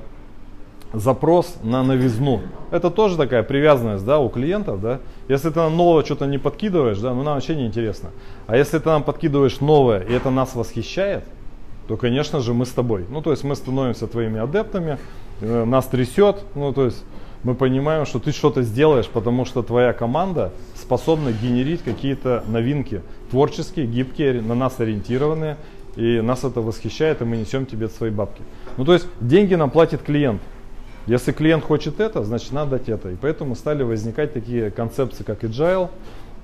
запрос 0.93 1.55
на 1.63 1.83
новизну. 1.83 2.41
Это 2.71 2.89
тоже 2.89 3.17
такая 3.17 3.43
привязанность, 3.43 4.05
да, 4.05 4.19
у 4.19 4.29
клиентов, 4.29 4.81
да. 4.81 4.99
Если 5.27 5.49
ты 5.49 5.59
нам 5.59 5.75
новое 5.75 6.03
что-то 6.03 6.25
не 6.25 6.37
подкидываешь, 6.37 6.99
да, 6.99 7.13
ну 7.13 7.23
нам 7.23 7.35
вообще 7.35 7.55
не 7.55 7.65
интересно. 7.65 8.11
А 8.47 8.57
если 8.57 8.79
ты 8.79 8.89
нам 8.89 9.03
подкидываешь 9.03 9.59
новое, 9.59 9.99
и 10.01 10.13
это 10.13 10.29
нас 10.29 10.55
восхищает, 10.55 11.23
то, 11.87 11.97
конечно 11.97 12.39
же, 12.39 12.53
мы 12.53 12.65
с 12.65 12.71
тобой. 12.71 13.05
Ну, 13.09 13.21
то 13.21 13.31
есть 13.31 13.43
мы 13.43 13.55
становимся 13.55 14.07
твоими 14.07 14.39
адептами, 14.39 14.97
э, 15.41 15.65
нас 15.65 15.85
трясет, 15.85 16.43
ну, 16.55 16.73
то 16.73 16.85
есть 16.85 17.03
мы 17.43 17.53
понимаем, 17.53 18.07
что 18.07 18.19
ты 18.19 18.31
что-то 18.31 18.63
сделаешь, 18.63 19.07
потому 19.07 19.45
что 19.45 19.61
твоя 19.61 19.93
команда 19.93 20.51
способна 20.73 21.31
генерить 21.31 21.83
какие-то 21.83 22.43
новинки, 22.47 23.01
творческие, 23.29 23.85
гибкие, 23.85 24.41
на 24.41 24.55
нас 24.55 24.79
ориентированные, 24.79 25.57
и 25.95 26.21
нас 26.21 26.43
это 26.43 26.61
восхищает, 26.61 27.21
и 27.21 27.25
мы 27.25 27.37
несем 27.37 27.67
тебе 27.67 27.87
свои 27.87 28.09
бабки. 28.09 28.41
Ну, 28.77 28.85
то 28.85 28.93
есть 28.93 29.07
деньги 29.21 29.53
нам 29.53 29.69
платит 29.69 30.01
клиент. 30.01 30.41
Если 31.07 31.31
клиент 31.31 31.63
хочет 31.63 31.99
это, 31.99 32.23
значит 32.23 32.51
надо 32.51 32.71
дать 32.71 32.89
это. 32.89 33.09
И 33.11 33.15
поэтому 33.15 33.55
стали 33.55 33.83
возникать 33.83 34.33
такие 34.33 34.71
концепции, 34.71 35.23
как 35.23 35.43
agile, 35.43 35.89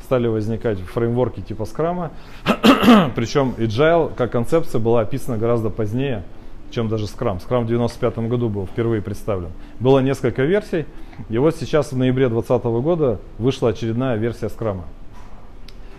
стали 0.03 0.27
возникать 0.27 0.79
фреймворки 0.79 1.41
типа 1.41 1.65
скрама. 1.65 2.11
Причем 3.15 3.55
agile 3.57 4.13
как 4.15 4.31
концепция 4.31 4.79
была 4.79 5.01
описана 5.01 5.37
гораздо 5.37 5.69
позднее, 5.69 6.23
чем 6.69 6.89
даже 6.89 7.05
Scrum. 7.05 7.41
Scrum 7.41 7.63
в 7.63 7.67
95 7.67 8.17
году 8.29 8.49
был 8.49 8.65
впервые 8.65 9.01
представлен. 9.01 9.49
Было 9.79 9.99
несколько 9.99 10.43
версий, 10.43 10.85
и 11.29 11.37
вот 11.37 11.55
сейчас 11.55 11.91
в 11.91 11.97
ноябре 11.97 12.29
2020 12.29 12.65
года 12.83 13.19
вышла 13.37 13.69
очередная 13.69 14.15
версия 14.15 14.47
Scrum. 14.47 14.81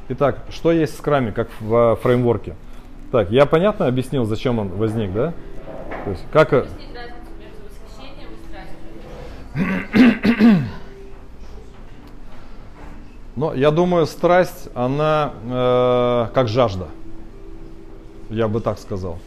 Итак, 0.09 0.45
что 0.51 0.73
есть 0.73 0.99
в 0.99 1.03
Scrum, 1.03 1.33
как 1.33 1.49
в 1.61 1.99
фреймворке? 2.03 2.55
Так, 3.11 3.31
я 3.31 3.47
понятно 3.47 3.87
объяснил, 3.87 4.25
зачем 4.25 4.59
он 4.59 4.69
возник, 4.69 5.13
да? 5.13 5.33
То 6.05 6.11
есть, 6.11 6.25
как... 6.33 6.67
Но 13.37 13.55
я 13.55 13.71
думаю, 13.71 14.07
страсть, 14.07 14.69
она 14.75 15.33
э, 15.45 16.29
как 16.35 16.49
жажда. 16.49 16.89
Я 18.29 18.49
бы 18.49 18.61
так 18.61 18.79
сказал. 18.79 19.19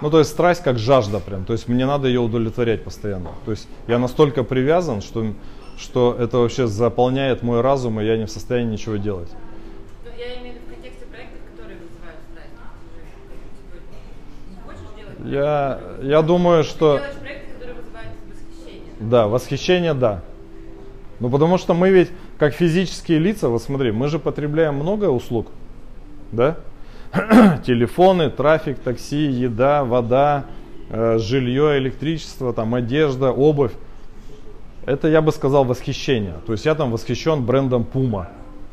Ну, 0.00 0.10
то 0.10 0.18
есть 0.18 0.30
страсть 0.30 0.62
как 0.62 0.78
жажда 0.78 1.20
прям. 1.20 1.44
То 1.44 1.52
есть 1.52 1.68
мне 1.68 1.84
надо 1.84 2.08
ее 2.08 2.20
удовлетворять 2.20 2.84
постоянно. 2.84 3.30
То 3.44 3.50
есть 3.50 3.68
я 3.86 3.98
настолько 3.98 4.44
привязан, 4.44 5.02
что, 5.02 5.26
что 5.76 6.16
это 6.18 6.38
вообще 6.38 6.66
заполняет 6.66 7.42
мой 7.42 7.60
разум, 7.60 8.00
и 8.00 8.04
я 8.04 8.16
не 8.16 8.24
в 8.24 8.30
состоянии 8.30 8.72
ничего 8.72 8.96
делать. 8.96 9.30
Но 10.04 10.10
я 10.18 10.36
имею 10.40 10.54
в 10.54 10.56
виду 10.56 10.66
в 10.66 10.74
контексте 10.74 11.04
проектов, 11.06 11.40
которые 11.52 11.78
вызывают 11.78 12.20
страсть. 12.32 12.54
Ты 14.48 14.54
хочешь 14.64 14.88
делать? 14.96 15.32
Я, 15.32 15.80
я 16.02 16.22
думаю, 16.22 16.64
что... 16.64 16.96
Ты 16.96 17.02
делаешь 17.02 17.20
проекты, 17.20 17.52
которые 17.52 17.76
вызывают 17.76 18.12
восхищение. 18.30 18.89
Да, 19.00 19.28
восхищение, 19.28 19.94
да. 19.94 20.22
Ну, 21.20 21.30
потому 21.30 21.58
что 21.58 21.74
мы 21.74 21.90
ведь, 21.90 22.10
как 22.38 22.52
физические 22.54 23.18
лица, 23.18 23.48
вот 23.48 23.62
смотри, 23.62 23.92
мы 23.92 24.08
же 24.08 24.18
потребляем 24.18 24.74
много 24.74 25.06
услуг, 25.06 25.48
да? 26.32 26.56
телефоны, 27.66 28.30
трафик, 28.30 28.78
такси, 28.78 29.24
еда, 29.24 29.84
вода, 29.84 30.44
э, 30.90 31.18
жилье, 31.18 31.78
электричество, 31.78 32.52
там, 32.52 32.74
одежда, 32.74 33.32
обувь. 33.32 33.72
Это, 34.86 35.08
я 35.08 35.20
бы 35.22 35.32
сказал, 35.32 35.64
восхищение. 35.64 36.34
То 36.46 36.52
есть 36.52 36.66
я 36.66 36.74
там 36.74 36.90
восхищен 36.90 37.44
брендом 37.44 37.86
Puma. 37.90 38.28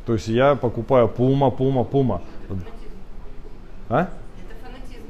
То 0.05 0.13
есть 0.13 0.27
я 0.27 0.55
покупаю 0.55 1.11
Puma, 1.15 1.55
Puma, 1.55 1.89
Puma. 1.89 2.21
А? 3.89 4.01
Это 4.01 4.09
фанатизм. 4.61 5.05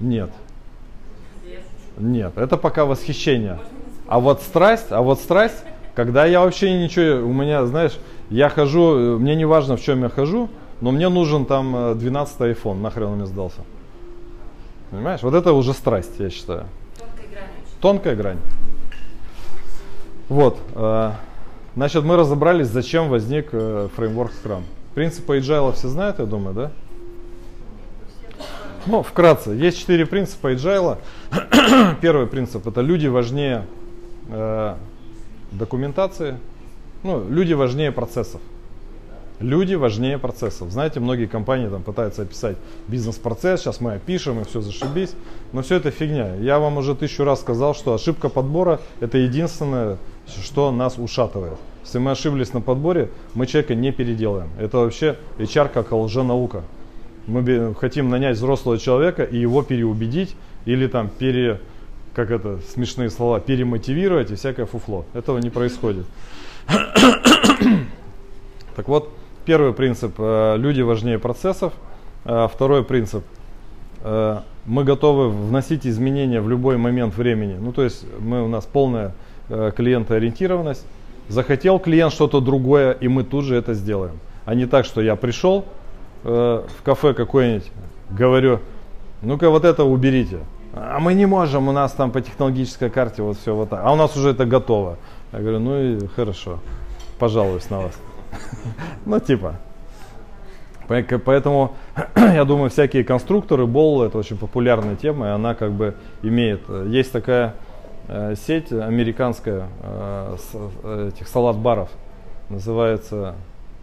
Нет. 0.00 0.30
Нет, 1.98 2.36
это 2.36 2.56
пока 2.56 2.84
восхищение. 2.84 3.58
А 4.12 4.18
вот 4.18 4.42
страсть, 4.42 4.88
а 4.90 5.00
вот 5.00 5.20
страсть, 5.20 5.64
когда 5.94 6.26
я 6.26 6.40
вообще 6.40 6.78
ничего, 6.78 7.26
у 7.26 7.32
меня, 7.32 7.64
знаешь, 7.64 7.98
я 8.28 8.50
хожу, 8.50 9.18
мне 9.18 9.34
не 9.34 9.46
важно, 9.46 9.78
в 9.78 9.80
чем 9.80 10.02
я 10.02 10.10
хожу, 10.10 10.50
но 10.82 10.90
мне 10.90 11.08
нужен 11.08 11.46
там 11.46 11.98
12 11.98 12.40
э, 12.40 12.52
iPhone, 12.52 12.82
нахрен 12.82 13.06
он 13.06 13.16
мне 13.16 13.26
сдался. 13.26 13.60
Понимаешь? 14.90 15.22
Вот 15.22 15.32
это 15.32 15.54
уже 15.54 15.72
страсть, 15.72 16.12
я 16.18 16.28
считаю. 16.28 16.66
Тонкая 16.98 17.26
грань. 17.30 17.48
Тонкая 17.80 18.16
грань. 18.16 18.38
Вот. 20.28 20.58
Э, 20.74 21.12
значит, 21.74 22.04
мы 22.04 22.16
разобрались, 22.16 22.66
зачем 22.66 23.08
возник 23.08 23.48
э, 23.52 23.88
фреймворк 23.96 24.32
Scrum. 24.44 24.64
Принципы 24.94 25.38
agile 25.38 25.72
все 25.72 25.88
знают, 25.88 26.18
я 26.18 26.26
думаю, 26.26 26.54
да? 26.54 26.70
Ну, 28.84 29.02
вкратце. 29.02 29.52
Есть 29.52 29.78
четыре 29.78 30.04
принципа 30.04 30.52
agile. 30.52 30.98
Первый 32.02 32.26
принцип 32.26 32.66
это 32.66 32.82
люди 32.82 33.06
важнее 33.06 33.64
э, 34.28 34.74
документации. 35.52 36.38
Ну, 37.02 37.28
люди 37.28 37.52
важнее 37.52 37.92
процессов. 37.92 38.40
Люди 39.40 39.74
важнее 39.74 40.18
процессов. 40.18 40.70
Знаете, 40.70 41.00
многие 41.00 41.26
компании 41.26 41.68
там 41.68 41.82
пытаются 41.82 42.22
описать 42.22 42.56
бизнес-процесс, 42.86 43.60
сейчас 43.60 43.80
мы 43.80 43.94
опишем 43.94 44.40
и 44.40 44.44
все 44.44 44.60
зашибись. 44.60 45.14
Но 45.52 45.62
все 45.62 45.76
это 45.76 45.90
фигня. 45.90 46.36
Я 46.36 46.60
вам 46.60 46.76
уже 46.76 46.94
тысячу 46.94 47.24
раз 47.24 47.40
сказал, 47.40 47.74
что 47.74 47.94
ошибка 47.94 48.28
подбора 48.28 48.80
это 49.00 49.18
единственное, 49.18 49.98
что 50.28 50.70
нас 50.70 50.96
ушатывает. 50.96 51.58
Если 51.82 51.98
мы 51.98 52.12
ошиблись 52.12 52.52
на 52.52 52.60
подборе, 52.60 53.10
мы 53.34 53.46
человека 53.46 53.74
не 53.74 53.90
переделаем. 53.90 54.48
Это 54.60 54.78
вообще 54.78 55.16
HR 55.38 55.68
как 55.68 55.90
лженаука. 55.90 56.62
Мы 57.26 57.74
хотим 57.74 58.10
нанять 58.10 58.36
взрослого 58.36 58.78
человека 58.78 59.24
и 59.24 59.38
его 59.38 59.62
переубедить 59.62 60.36
или 60.64 60.86
там 60.86 61.08
пере, 61.08 61.60
как 62.14 62.30
это, 62.30 62.58
смешные 62.72 63.10
слова, 63.10 63.40
перемотивировать 63.40 64.30
и 64.30 64.34
всякое 64.34 64.66
фуфло. 64.66 65.04
Этого 65.14 65.38
не 65.38 65.50
происходит. 65.50 66.06
так 68.76 68.88
вот, 68.88 69.10
Первый 69.44 69.72
принцип 69.72 70.14
э,– 70.18 70.56
люди 70.58 70.82
важнее 70.82 71.18
процессов. 71.18 71.72
Э, 72.24 72.46
второй 72.52 72.84
принцип 72.84 73.24
э,– 74.02 74.38
мы 74.66 74.84
готовы 74.84 75.30
вносить 75.30 75.84
изменения 75.84 76.40
в 76.40 76.48
любой 76.48 76.76
момент 76.76 77.16
времени. 77.16 77.56
Ну, 77.60 77.72
то 77.72 77.82
есть 77.82 78.06
мы, 78.20 78.44
у 78.44 78.48
нас 78.48 78.64
полная 78.64 79.12
клиентоориентированность. 79.48 80.86
Захотел 81.28 81.80
клиент 81.80 82.12
что-то 82.12 82.40
другое, 82.40 82.92
и 82.92 83.08
мы 83.08 83.24
тут 83.24 83.44
же 83.44 83.56
это 83.56 83.74
сделаем. 83.74 84.20
А 84.44 84.54
не 84.54 84.66
так, 84.66 84.84
что 84.84 85.00
я 85.00 85.16
пришел 85.16 85.64
в 86.22 86.82
кафе 86.84 87.12
какое-нибудь, 87.12 87.72
говорю, 88.10 88.60
ну-ка 89.20 89.50
вот 89.50 89.64
это 89.64 89.82
уберите. 89.82 90.38
А 90.74 91.00
мы 91.00 91.14
не 91.14 91.26
можем, 91.26 91.68
у 91.68 91.72
нас 91.72 91.92
там 91.92 92.10
по 92.10 92.20
технологической 92.20 92.88
карте 92.88 93.22
вот 93.22 93.36
все 93.36 93.54
вот 93.54 93.68
так. 93.68 93.80
А 93.84 93.92
у 93.92 93.96
нас 93.96 94.16
уже 94.16 94.30
это 94.30 94.46
готово. 94.46 94.96
Я 95.32 95.40
говорю, 95.40 95.58
ну 95.60 95.78
и 95.78 96.06
хорошо, 96.06 96.60
пожалуюсь 97.18 97.68
на 97.70 97.80
вас. 97.80 97.92
Ну, 99.04 99.20
типа. 99.20 99.56
Поэтому, 100.88 101.74
я 102.16 102.44
думаю, 102.44 102.70
всякие 102.70 103.04
конструкторы, 103.04 103.66
Болл, 103.66 104.02
это 104.02 104.18
очень 104.18 104.36
популярная 104.36 104.96
тема, 104.96 105.26
и 105.26 105.30
она 105.30 105.54
как 105.54 105.72
бы 105.72 105.94
имеет, 106.22 106.62
э, 106.68 106.86
есть 106.88 107.12
такая 107.12 107.54
э, 108.08 108.34
сеть 108.34 108.72
американская 108.72 109.68
э, 109.82 110.36
с, 110.38 111.14
этих 111.14 111.28
салат-баров, 111.28 111.88
называется 112.50 113.36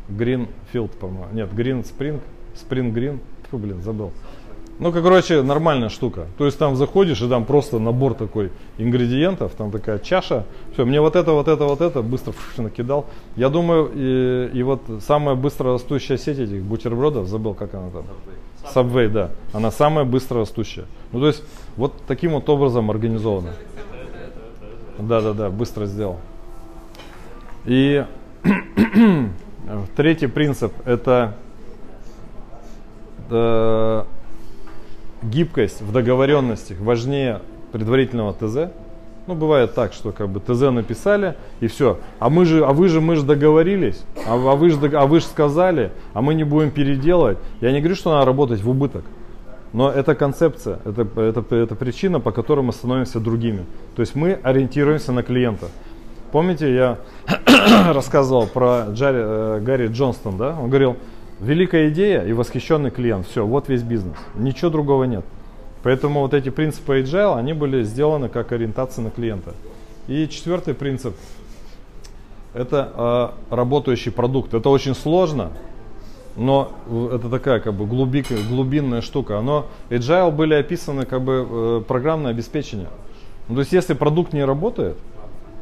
Greenfield, 0.09 0.97
по-моему, 0.99 1.27
нет, 1.31 1.49
Green 1.53 1.83
Spring, 1.83 2.19
Spring 2.55 2.93
Green, 2.93 3.19
фу, 3.49 3.57
блин, 3.57 3.81
забыл. 3.81 4.11
Ну, 4.79 4.93
как, 4.93 5.03
короче, 5.03 5.41
нормальная 5.41 5.89
штука. 5.89 6.27
То 6.37 6.45
есть 6.45 6.57
там 6.57 6.77
заходишь, 6.77 7.21
и 7.21 7.27
там 7.27 7.43
просто 7.43 7.79
набор 7.79 8.13
такой 8.13 8.49
ингредиентов, 8.77 9.51
там 9.57 9.71
такая 9.71 9.99
чаша. 9.99 10.45
Все, 10.73 10.85
мне 10.85 11.01
вот 11.01 11.17
это, 11.17 11.33
вот 11.33 11.49
это, 11.49 11.65
вот 11.65 11.81
это 11.81 12.01
быстро 12.01 12.31
фш, 12.31 12.57
накидал. 12.57 13.05
Я 13.35 13.49
думаю, 13.49 13.91
и, 13.93 14.57
и 14.57 14.63
вот 14.63 14.81
самая 15.05 15.35
быстро 15.35 15.73
растущая 15.73 16.17
сеть 16.17 16.39
этих 16.39 16.63
бутербродов, 16.63 17.27
забыл, 17.27 17.53
как 17.53 17.73
она 17.73 17.89
там. 17.89 18.05
Subway, 18.73 19.09
да. 19.09 19.31
Она 19.51 19.69
самая 19.69 20.05
быстро 20.05 20.39
растущая. 20.39 20.85
Ну, 21.11 21.19
то 21.19 21.27
есть, 21.27 21.43
вот 21.75 21.93
таким 22.07 22.31
вот 22.31 22.47
образом 22.47 22.89
организовано. 22.89 23.51
Да, 24.97 25.19
да, 25.21 25.33
да, 25.33 25.49
быстро 25.49 25.87
сделал. 25.87 26.19
И 27.65 28.05
третий 29.97 30.27
принцип 30.27 30.71
это 30.85 31.35
э, 33.29 34.03
гибкость 35.23 35.81
в 35.81 35.91
договоренностях 35.91 36.79
важнее 36.79 37.41
предварительного 37.71 38.33
ТЗ. 38.33 38.71
Ну, 39.27 39.35
бывает 39.35 39.75
так, 39.75 39.93
что 39.93 40.11
как 40.11 40.29
бы 40.29 40.39
ТЗ 40.39 40.71
написали 40.71 41.35
и 41.59 41.67
все. 41.67 41.99
А 42.17 42.29
мы 42.29 42.45
же, 42.45 42.65
а 42.65 42.73
вы 42.73 42.87
же, 42.87 42.99
мы 42.99 43.15
же 43.15 43.23
договорились, 43.23 44.01
а, 44.25 44.33
а 44.33 44.55
вы 44.55 44.71
же, 44.71 44.79
а 44.97 45.05
вы 45.05 45.19
же 45.19 45.25
сказали, 45.25 45.91
а 46.13 46.21
мы 46.21 46.33
не 46.33 46.43
будем 46.43 46.71
переделывать. 46.71 47.37
Я 47.61 47.71
не 47.71 47.79
говорю, 47.79 47.95
что 47.95 48.11
надо 48.11 48.25
работать 48.25 48.63
в 48.63 48.69
убыток. 48.69 49.03
Но 49.71 49.91
это 49.91 50.15
концепция, 50.15 50.79
это, 50.83 51.07
это, 51.21 51.55
это 51.55 51.75
причина, 51.75 52.19
по 52.19 52.31
которой 52.31 52.61
мы 52.61 52.73
становимся 52.73 53.19
другими. 53.19 53.65
То 53.95 53.99
есть 54.01 54.15
мы 54.15 54.39
ориентируемся 54.41 55.11
на 55.11 55.21
клиента. 55.21 55.67
Помните, 56.31 56.73
я 56.73 56.97
рассказывал 57.93 58.47
про 58.47 58.87
Джарри, 58.91 59.19
э, 59.21 59.59
Гарри 59.61 59.87
Джонстон, 59.87 60.37
да? 60.37 60.57
Он 60.59 60.69
говорил, 60.69 60.97
великая 61.39 61.89
идея 61.89 62.23
и 62.23 62.33
восхищенный 62.33 62.91
клиент. 62.91 63.27
Все, 63.27 63.45
вот 63.45 63.69
весь 63.69 63.83
бизнес. 63.83 64.17
Ничего 64.35 64.69
другого 64.69 65.05
нет. 65.05 65.25
Поэтому 65.83 66.21
вот 66.21 66.33
эти 66.33 66.49
принципы 66.49 66.99
Agile, 66.99 67.37
они 67.37 67.53
были 67.53 67.83
сделаны 67.83 68.27
как 68.27 68.51
ориентация 68.51 69.03
на 69.03 69.11
клиента. 69.11 69.53
И 70.07 70.27
четвертый 70.27 70.73
принцип– 70.73 71.15
это 72.53 73.33
э, 73.51 73.55
работающий 73.55 74.11
продукт. 74.11 74.53
Это 74.53 74.69
очень 74.69 74.95
сложно, 74.95 75.51
но 76.35 76.71
это 77.13 77.29
такая 77.29 77.59
как 77.59 77.73
бы 77.73 77.85
глубика, 77.85 78.35
глубинная 78.49 79.01
штука. 79.01 79.39
Но 79.41 79.67
Agile 79.89 80.31
были 80.31 80.53
описаны 80.55 81.05
как 81.05 81.21
бы 81.21 81.47
э, 81.49 81.83
программное 81.87 82.31
обеспечение. 82.31 82.89
Ну, 83.47 83.55
то 83.55 83.61
есть 83.61 83.71
если 83.71 83.93
продукт 83.93 84.33
не 84.33 84.43
работает, 84.43 84.97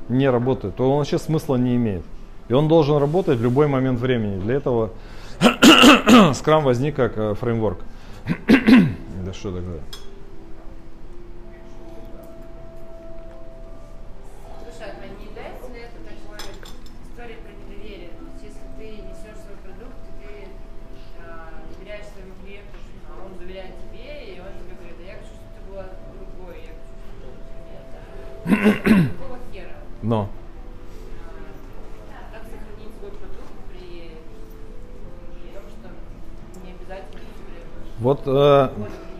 не 0.09 0.30
работает, 0.30 0.75
то 0.75 0.89
он 0.89 0.97
вообще 0.97 1.19
смысла 1.19 1.57
не 1.57 1.75
имеет. 1.75 2.03
И 2.49 2.53
он 2.53 2.67
должен 2.67 2.97
работать 2.97 3.38
в 3.38 3.43
любой 3.43 3.67
момент 3.67 3.99
времени. 3.99 4.39
Для 4.39 4.55
этого 4.55 4.91
Scrum 6.33 6.63
возник 6.63 6.95
как 6.95 7.17
э, 7.17 7.35
фреймворк. 7.35 7.79
да 9.25 9.33
что 9.33 9.51
такое? 9.51 9.81
Слушай, 30.01 30.36
Вот 38.00 38.22
э, 38.26 38.70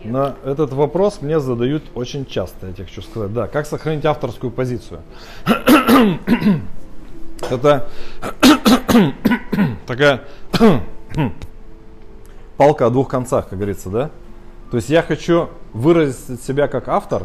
на 0.04 0.36
этот 0.44 0.72
вопрос 0.72 1.20
мне 1.20 1.40
задают 1.40 1.82
очень 1.94 2.24
часто, 2.24 2.68
я 2.68 2.72
тебе 2.72 2.84
хочу 2.84 3.02
сказать. 3.02 3.32
Да, 3.32 3.48
как 3.48 3.66
сохранить 3.66 4.04
авторскую 4.04 4.50
позицию? 4.50 5.00
Это 7.50 7.88
такая 9.86 10.22
палка 12.56 12.86
о 12.86 12.90
двух 12.90 13.08
концах, 13.08 13.48
как 13.48 13.58
говорится, 13.58 13.90
да? 13.90 14.10
То 14.70 14.76
есть 14.76 14.90
я 14.90 15.02
хочу 15.02 15.48
выразить 15.72 16.42
себя 16.42 16.68
как 16.68 16.88
автор, 16.88 17.24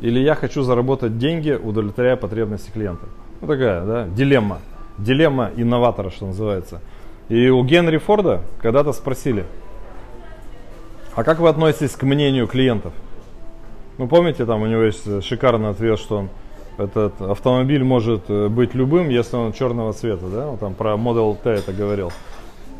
или 0.00 0.20
я 0.20 0.34
хочу 0.34 0.62
заработать 0.62 1.18
деньги, 1.18 1.52
удовлетворяя 1.52 2.16
потребности 2.16 2.70
клиента. 2.70 3.06
Ну 3.40 3.46
такая, 3.46 3.84
да, 3.84 4.06
дилемма. 4.06 4.58
Дилемма 4.98 5.50
инноватора, 5.56 6.10
что 6.10 6.26
называется. 6.26 6.80
И 7.28 7.48
у 7.48 7.64
Генри 7.64 7.98
Форда 7.98 8.42
когда-то 8.60 8.92
спросили, 8.92 9.46
а 11.14 11.24
как 11.24 11.40
вы 11.40 11.48
относитесь 11.48 11.96
к 11.96 12.02
мнению 12.02 12.46
клиентов? 12.46 12.92
Ну, 13.98 14.08
помните, 14.08 14.46
там 14.46 14.62
у 14.62 14.66
него 14.66 14.82
есть 14.82 15.22
шикарный 15.24 15.70
ответ, 15.70 15.98
что 15.98 16.18
он, 16.18 16.28
этот 16.78 17.20
автомобиль 17.20 17.84
может 17.84 18.24
э, 18.28 18.48
быть 18.48 18.74
любым, 18.74 19.10
если 19.10 19.36
он 19.36 19.52
черного 19.52 19.92
цвета, 19.92 20.26
да? 20.26 20.48
Он 20.48 20.56
там 20.56 20.74
про 20.74 20.94
Model 20.94 21.36
T 21.42 21.50
это 21.50 21.72
говорил. 21.72 22.10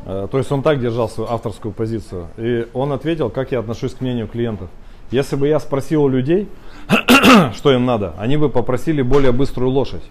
Э, 0.07 0.27
То 0.31 0.39
есть 0.39 0.51
он 0.51 0.63
так 0.63 0.81
держал 0.81 1.09
свою 1.09 1.31
авторскую 1.31 1.73
позицию. 1.73 2.29
И 2.39 2.67
он 2.73 2.93
ответил, 2.93 3.31
как 3.31 3.53
я 3.53 3.59
отношусь 3.59 3.95
к 3.95 4.01
мнению 4.01 4.29
клиентов. 4.29 4.69
Если 5.11 5.37
бы 5.37 5.47
я 5.47 5.61
спросил 5.61 6.05
у 6.05 6.09
людей, 6.09 6.49
что 7.55 7.73
им 7.73 7.85
надо, 7.85 8.15
они 8.19 8.39
бы 8.39 8.49
попросили 8.49 9.03
более 9.03 9.33
быструю 9.33 9.71
лошадь. 9.71 10.05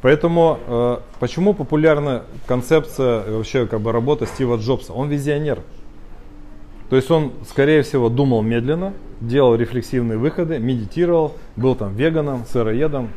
Поэтому 0.00 0.58
э, 0.66 0.98
почему 1.18 1.52
популярна 1.52 2.22
концепция 2.46 3.30
вообще 3.30 3.66
как 3.66 3.82
бы 3.82 3.92
работа 3.92 4.26
Стива 4.26 4.56
Джобса? 4.56 4.94
Он 4.94 5.10
визионер. 5.10 5.58
То 6.90 6.96
есть 6.96 7.08
он, 7.08 7.30
скорее 7.48 7.82
всего, 7.82 8.08
думал 8.08 8.42
медленно, 8.42 8.92
делал 9.20 9.54
рефлексивные 9.54 10.18
выходы, 10.18 10.58
медитировал, 10.58 11.36
был 11.54 11.76
там 11.76 11.94
веганом, 11.94 12.44
сыроедом. 12.46 13.10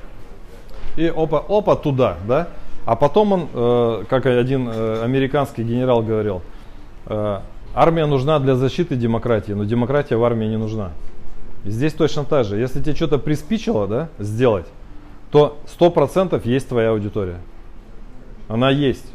И 0.95 1.07
опа, 1.07 1.43
опа, 1.49 1.75
туда, 1.75 2.17
да? 2.27 2.49
А 2.85 2.95
потом 2.95 3.31
он, 3.31 3.47
э, 3.51 4.03
как 4.07 4.27
один 4.27 4.69
э, 4.71 5.01
американский 5.03 5.63
генерал 5.63 6.03
говорил, 6.03 6.43
э, 7.07 7.39
армия 7.73 8.05
нужна 8.05 8.37
для 8.37 8.55
защиты 8.55 8.95
демократии, 8.95 9.53
но 9.53 9.63
демократия 9.63 10.17
в 10.17 10.23
армии 10.23 10.45
не 10.45 10.57
нужна. 10.57 10.91
Здесь 11.65 11.93
точно 11.93 12.25
так 12.25 12.45
же. 12.45 12.57
Если 12.57 12.79
тебе 12.79 12.93
что-то 12.93 13.17
приспичило 13.17 13.87
да, 13.87 14.09
сделать, 14.19 14.67
то 15.31 15.57
100% 15.79 16.39
есть 16.47 16.69
твоя 16.69 16.91
аудитория. 16.91 17.39
Она 18.47 18.69
есть. 18.69 19.05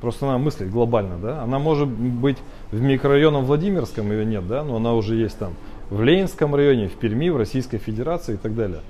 Просто 0.00 0.26
она 0.26 0.38
мыслит 0.38 0.70
глобально, 0.70 1.18
да. 1.18 1.42
Она 1.42 1.58
может 1.58 1.88
быть 1.88 2.38
в 2.72 2.80
микрорайоне 2.80 3.38
Владимирском, 3.38 4.10
ее 4.10 4.24
нет, 4.24 4.46
да, 4.46 4.64
но 4.64 4.76
она 4.76 4.94
уже 4.94 5.14
есть 5.16 5.38
там. 5.38 5.54
В 5.90 6.02
Ленинском 6.02 6.54
районе, 6.54 6.88
в 6.88 6.94
Перми, 6.94 7.30
в 7.30 7.36
Российской 7.36 7.78
Федерации 7.78 8.34
и 8.34 8.36
так 8.36 8.54
далее. 8.54 8.80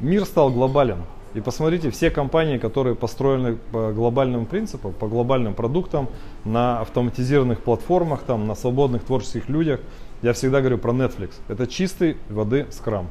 Мир 0.00 0.24
стал 0.24 0.50
глобален. 0.50 0.98
И 1.34 1.40
посмотрите, 1.40 1.90
все 1.90 2.10
компании, 2.10 2.58
которые 2.58 2.96
построены 2.96 3.56
по 3.70 3.92
глобальным 3.92 4.46
принципам, 4.46 4.92
по 4.92 5.06
глобальным 5.06 5.54
продуктам, 5.54 6.08
на 6.44 6.80
автоматизированных 6.80 7.60
платформах, 7.60 8.22
там, 8.22 8.48
на 8.48 8.56
свободных 8.56 9.04
творческих 9.04 9.48
людях, 9.48 9.80
я 10.22 10.32
всегда 10.32 10.60
говорю 10.60 10.78
про 10.78 10.92
Netflix. 10.92 11.34
Это 11.48 11.68
чистой 11.68 12.16
воды 12.28 12.66
скрам. 12.70 13.06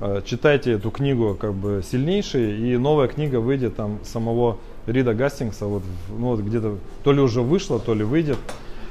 Э, 0.00 0.22
Читайте 0.24 0.72
эту 0.72 0.90
книгу 0.90 1.36
как 1.38 1.52
бы 1.52 1.82
сильнейший, 1.88 2.58
и 2.58 2.78
новая 2.78 3.08
книга 3.08 3.38
выйдет 3.38 3.76
там 3.76 3.98
самого 4.02 4.56
Рида 4.86 5.12
Гастингса, 5.12 5.66
вот, 5.66 5.82
ну, 6.08 6.28
вот 6.28 6.40
где-то 6.40 6.78
то 7.04 7.12
ли 7.12 7.20
уже 7.20 7.42
вышла, 7.42 7.78
то 7.78 7.92
ли 7.92 8.02
выйдет, 8.02 8.38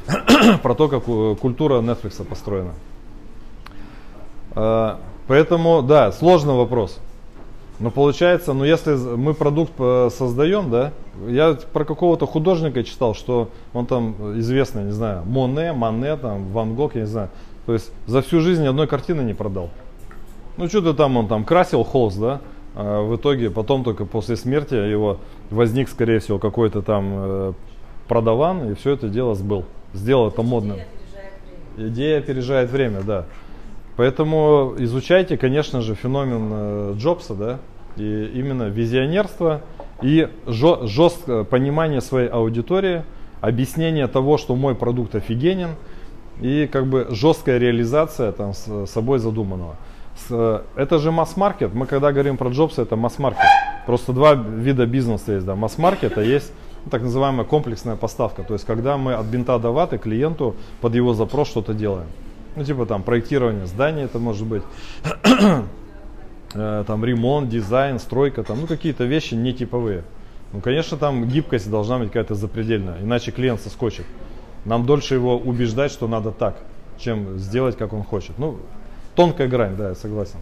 про 0.64 0.76
то, 0.76 0.88
как 0.88 1.04
э, 1.08 1.36
культура 1.39 1.82
Netflix 1.82 2.24
построена. 2.24 2.74
Э, 4.56 4.95
Поэтому, 5.32 5.82
да, 5.82 6.12
сложный 6.12 6.56
вопрос. 6.56 6.99
Но 7.80 7.89
получается, 7.89 8.52
ну 8.52 8.66
если 8.66 8.95
мы 8.95 9.34
продукт 9.34 9.72
э, 9.80 10.10
создаем, 10.12 10.70
да, 10.70 10.91
я 11.26 11.58
про 11.72 11.86
какого-то 11.86 12.26
художника 12.28 12.84
читал, 12.84 13.16
что 13.16 13.49
он 13.74 13.86
там 13.86 14.39
известный, 14.39 14.84
не 14.84 14.91
знаю, 14.91 15.24
Моне, 15.26 15.72
Мане, 15.72 16.18
там, 16.18 16.47
Ван 16.52 16.76
Гог, 16.76 16.95
я 16.95 17.02
не 17.02 17.08
знаю. 17.08 17.30
То 17.66 17.72
есть 17.74 17.93
за 18.08 18.22
всю 18.22 18.41
жизнь 18.41 18.68
одной 18.68 18.88
картины 18.88 19.22
не 19.22 19.34
продал. 19.34 19.70
Ну 20.58 20.68
что-то 20.68 20.93
там 20.93 21.16
он 21.16 21.30
там 21.30 21.45
красил 21.45 21.86
холст, 21.86 22.20
да, 22.20 22.41
а 22.76 23.02
в 23.02 23.16
итоге 23.16 23.49
потом 23.49 23.86
только 23.86 24.06
после 24.06 24.36
смерти 24.36 24.74
его 24.74 25.18
возник, 25.49 25.88
скорее 25.88 26.20
всего, 26.20 26.39
какой-то 26.39 26.82
там 26.82 27.56
продаван 28.10 28.70
и 28.70 28.76
все 28.76 28.91
это 28.91 29.08
дело 29.08 29.34
сбыл. 29.34 29.64
Сделал 29.94 30.30
это 30.30 30.42
модным. 30.42 30.78
Идея 31.78 32.20
опережает 32.20 32.70
время, 32.70 33.02
да. 33.02 33.26
Поэтому 33.98 34.76
изучайте, 34.78 35.38
конечно 35.38 35.82
же, 35.82 35.96
феномен 35.96 36.50
э, 36.52 36.94
Джобса, 36.98 37.36
да, 37.36 37.60
и 37.98 38.32
именно 38.34 38.64
визионерство 38.64 39.62
и 40.02 40.30
жесткое 40.48 41.44
понимание 41.44 42.02
своей 42.02 42.28
аудитории, 42.28 43.04
объяснение 43.42 44.08
того, 44.08 44.38
что 44.38 44.56
мой 44.56 44.76
продукт 44.76 45.16
офигенен, 45.16 45.76
и 46.39 46.68
как 46.72 46.88
бы 46.88 47.08
жесткая 47.12 47.60
реализация 47.60 48.32
там 48.32 48.54
с 48.54 48.88
собой 48.88 49.20
задуманного. 49.20 49.76
Э, 50.30 50.62
это 50.76 51.00
же 51.00 51.12
масс-маркет. 51.12 51.74
Мы 51.74 51.86
когда 51.86 52.12
говорим 52.12 52.38
про 52.38 52.50
Джобса, 52.50 52.84
это 52.84 52.96
масс-маркет. 52.96 53.46
Просто 53.86 54.14
два 54.14 54.34
вида 54.34 54.86
бизнеса 54.86 55.34
есть. 55.34 55.46
Да. 55.46 55.56
Масс-маркет, 55.56 56.18
а 56.18 56.24
есть 56.24 56.52
так 56.89 57.01
называемая 57.01 57.45
комплексная 57.45 57.95
поставка. 57.95 58.43
То 58.43 58.53
есть 58.53 58.65
когда 58.65 58.97
мы 58.97 59.13
от 59.13 59.25
бинта 59.25 59.59
до 59.59 59.71
ваты 59.71 59.97
клиенту 59.97 60.55
под 60.82 60.95
его 60.95 61.13
запрос 61.13 61.49
что-то 61.49 61.73
делаем. 61.73 62.07
Ну, 62.55 62.63
типа 62.63 62.86
там 62.86 63.03
проектирование 63.03 63.65
здания 63.65 64.03
это 64.03 64.19
может 64.19 64.45
быть, 64.45 64.63
э, 66.53 66.84
там 66.86 67.05
ремонт, 67.05 67.49
дизайн, 67.49 67.97
стройка, 67.99 68.43
там, 68.43 68.61
ну, 68.61 68.67
какие-то 68.67 69.05
вещи 69.05 69.36
не 69.36 69.53
типовые. 69.53 70.03
Ну, 70.51 70.59
конечно, 70.59 70.97
там 70.97 71.27
гибкость 71.27 71.69
должна 71.69 71.97
быть 71.97 72.07
какая-то 72.07 72.36
запредельная, 72.36 72.99
иначе 73.01 73.32
клиент 73.32 73.61
соскочит. 73.61 74.05
Нам 74.65 74.86
дольше 74.86 75.15
его 75.15 75.38
убеждать, 75.38 75.91
что 75.91 76.07
надо 76.07 76.32
так, 76.32 76.57
чем 76.97 77.38
сделать, 77.39 77.77
как 77.77 77.93
он 77.93 78.03
хочет. 78.03 78.38
Ну, 78.38 78.57
тонкая 79.15 79.47
грань, 79.47 79.77
да, 79.77 79.89
я 79.89 79.95
согласен. 79.95 80.39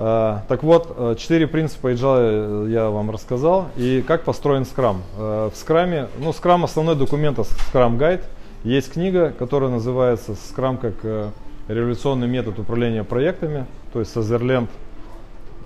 А, 0.00 0.44
так 0.46 0.62
вот, 0.62 0.94
э, 0.96 1.16
четыре 1.18 1.48
принципа 1.48 1.92
agile 1.92 2.66
э, 2.66 2.70
я 2.70 2.88
вам 2.88 3.10
рассказал. 3.10 3.66
И 3.76 4.00
как 4.06 4.22
построен 4.22 4.62
Scrum. 4.62 4.98
А, 5.18 5.50
в 5.50 5.54
Scrum, 5.54 6.08
ну, 6.20 6.30
Scrum 6.30 6.64
основной 6.64 6.94
документ, 6.94 7.38
Scrum 7.38 7.98
Guide. 7.98 8.22
Есть 8.62 8.92
книга, 8.92 9.32
которая 9.36 9.70
называется 9.70 10.32
Scrum 10.32 10.78
как 10.78 10.94
э, 11.02 11.30
революционный 11.66 12.28
метод 12.28 12.60
управления 12.60 13.02
проектами. 13.02 13.66
То 13.92 13.98
есть 13.98 14.12
Сазерленд 14.12 14.70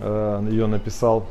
э, 0.00 0.46
ее 0.50 0.66
написал. 0.66 1.26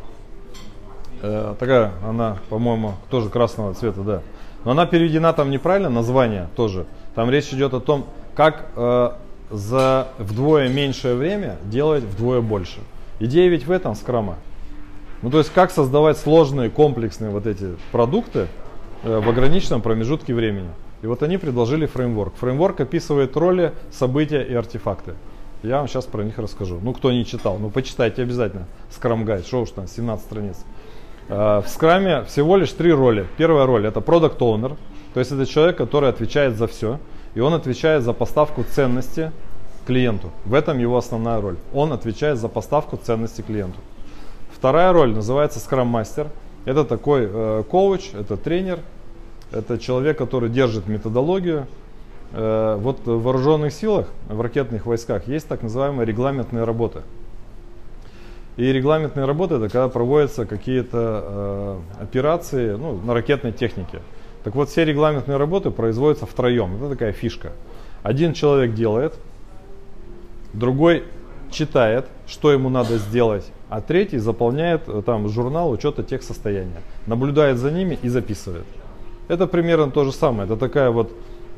Э, 1.23 1.55
такая 1.57 1.93
она, 2.07 2.37
по-моему, 2.49 2.93
тоже 3.09 3.29
красного 3.29 3.73
цвета, 3.73 4.01
да. 4.01 4.21
Но 4.63 4.71
она 4.71 4.85
переведена 4.85 5.33
там 5.33 5.49
неправильно, 5.49 5.89
название 5.89 6.49
тоже. 6.55 6.85
Там 7.15 7.31
речь 7.31 7.51
идет 7.51 7.73
о 7.73 7.79
том, 7.79 8.05
как 8.35 8.67
э, 8.75 9.11
за 9.51 10.09
вдвое 10.17 10.69
меньшее 10.69 11.15
время 11.15 11.57
делать 11.65 12.03
вдвое 12.03 12.41
больше. 12.41 12.79
Идея 13.19 13.49
ведь 13.49 13.67
в 13.67 13.71
этом 13.71 13.95
скрама. 13.95 14.37
Ну 15.21 15.29
то 15.29 15.37
есть 15.37 15.51
как 15.53 15.71
создавать 15.71 16.17
сложные, 16.17 16.69
комплексные 16.69 17.29
вот 17.29 17.45
эти 17.45 17.75
продукты 17.91 18.47
э, 19.03 19.19
в 19.19 19.29
ограниченном 19.29 19.81
промежутке 19.81 20.33
времени. 20.33 20.69
И 21.01 21.07
вот 21.07 21.23
они 21.23 21.37
предложили 21.37 21.85
фреймворк. 21.85 22.35
Фреймворк 22.35 22.79
описывает 22.81 23.35
роли, 23.37 23.73
события 23.91 24.41
и 24.41 24.53
артефакты. 24.53 25.13
Я 25.63 25.77
вам 25.77 25.87
сейчас 25.87 26.05
про 26.05 26.23
них 26.23 26.39
расскажу. 26.39 26.79
Ну, 26.81 26.93
кто 26.93 27.11
не 27.11 27.23
читал, 27.23 27.59
ну, 27.59 27.69
почитайте 27.69 28.23
обязательно. 28.23 28.67
Scrum 28.89 29.25
Guide, 29.25 29.45
что 29.45 29.61
уж 29.61 29.69
там, 29.71 29.87
17 29.87 30.25
страниц. 30.25 30.57
В 31.27 31.65
скраме 31.67 32.23
всего 32.23 32.57
лишь 32.57 32.71
три 32.71 32.91
роли. 32.91 33.27
Первая 33.37 33.65
роль 33.65 33.85
это 33.85 33.99
Product 33.99 34.39
Owner, 34.39 34.75
то 35.13 35.19
есть 35.19 35.31
это 35.31 35.45
человек, 35.45 35.77
который 35.77 36.09
отвечает 36.09 36.57
за 36.57 36.67
все, 36.67 36.99
и 37.33 37.39
он 37.39 37.53
отвечает 37.53 38.03
за 38.03 38.13
поставку 38.13 38.63
ценности 38.63 39.31
клиенту. 39.85 40.29
В 40.45 40.53
этом 40.53 40.79
его 40.79 40.97
основная 40.97 41.41
роль. 41.41 41.57
Он 41.73 41.93
отвечает 41.93 42.37
за 42.37 42.47
поставку 42.47 42.97
ценности 42.97 43.41
клиенту. 43.41 43.79
Вторая 44.55 44.93
роль 44.93 45.13
называется 45.13 45.59
Master. 45.69 46.27
Это 46.65 46.85
такой 46.85 47.27
э, 47.27 47.63
коуч, 47.69 48.11
это 48.13 48.37
тренер, 48.37 48.79
это 49.51 49.79
человек, 49.79 50.17
который 50.17 50.49
держит 50.49 50.87
методологию. 50.87 51.65
Э, 52.33 52.77
вот 52.79 52.99
в 53.05 53.23
вооруженных 53.23 53.73
силах, 53.73 54.07
в 54.27 54.39
ракетных 54.39 54.85
войсках 54.85 55.27
есть 55.27 55.47
так 55.47 55.63
называемые 55.63 56.05
регламентные 56.05 56.63
работы. 56.63 57.01
И 58.57 58.65
регламентные 58.65 59.25
работы 59.25 59.55
это 59.55 59.69
когда 59.69 59.89
проводятся 59.89 60.45
какие-то 60.45 61.79
э, 61.97 62.03
операции 62.03 62.75
ну, 62.75 62.99
на 63.03 63.13
ракетной 63.15 63.53
технике. 63.53 63.99
Так 64.43 64.55
вот, 64.55 64.69
все 64.69 64.85
регламентные 64.85 65.37
работы 65.37 65.71
производятся 65.71 66.25
втроем. 66.25 66.77
Это 66.77 66.89
такая 66.89 67.11
фишка. 67.11 67.51
Один 68.03 68.33
человек 68.33 68.73
делает, 68.73 69.13
другой 70.53 71.03
читает, 71.51 72.05
что 72.27 72.51
ему 72.51 72.69
надо 72.69 72.97
сделать, 72.97 73.51
а 73.69 73.81
третий 73.81 74.17
заполняет 74.17 74.83
э, 74.87 75.01
там 75.05 75.27
журнал 75.29 75.69
учета 75.69 76.01
тех 76.03 76.23
состояния, 76.23 76.81
наблюдает 77.05 77.57
за 77.57 77.71
ними 77.71 77.99
и 78.01 78.09
записывает. 78.09 78.65
Это 79.27 79.47
примерно 79.47 79.91
то 79.91 80.03
же 80.03 80.11
самое. 80.11 80.45
Это 80.45 80.57
такая 80.57 80.89
вот, 80.89 81.11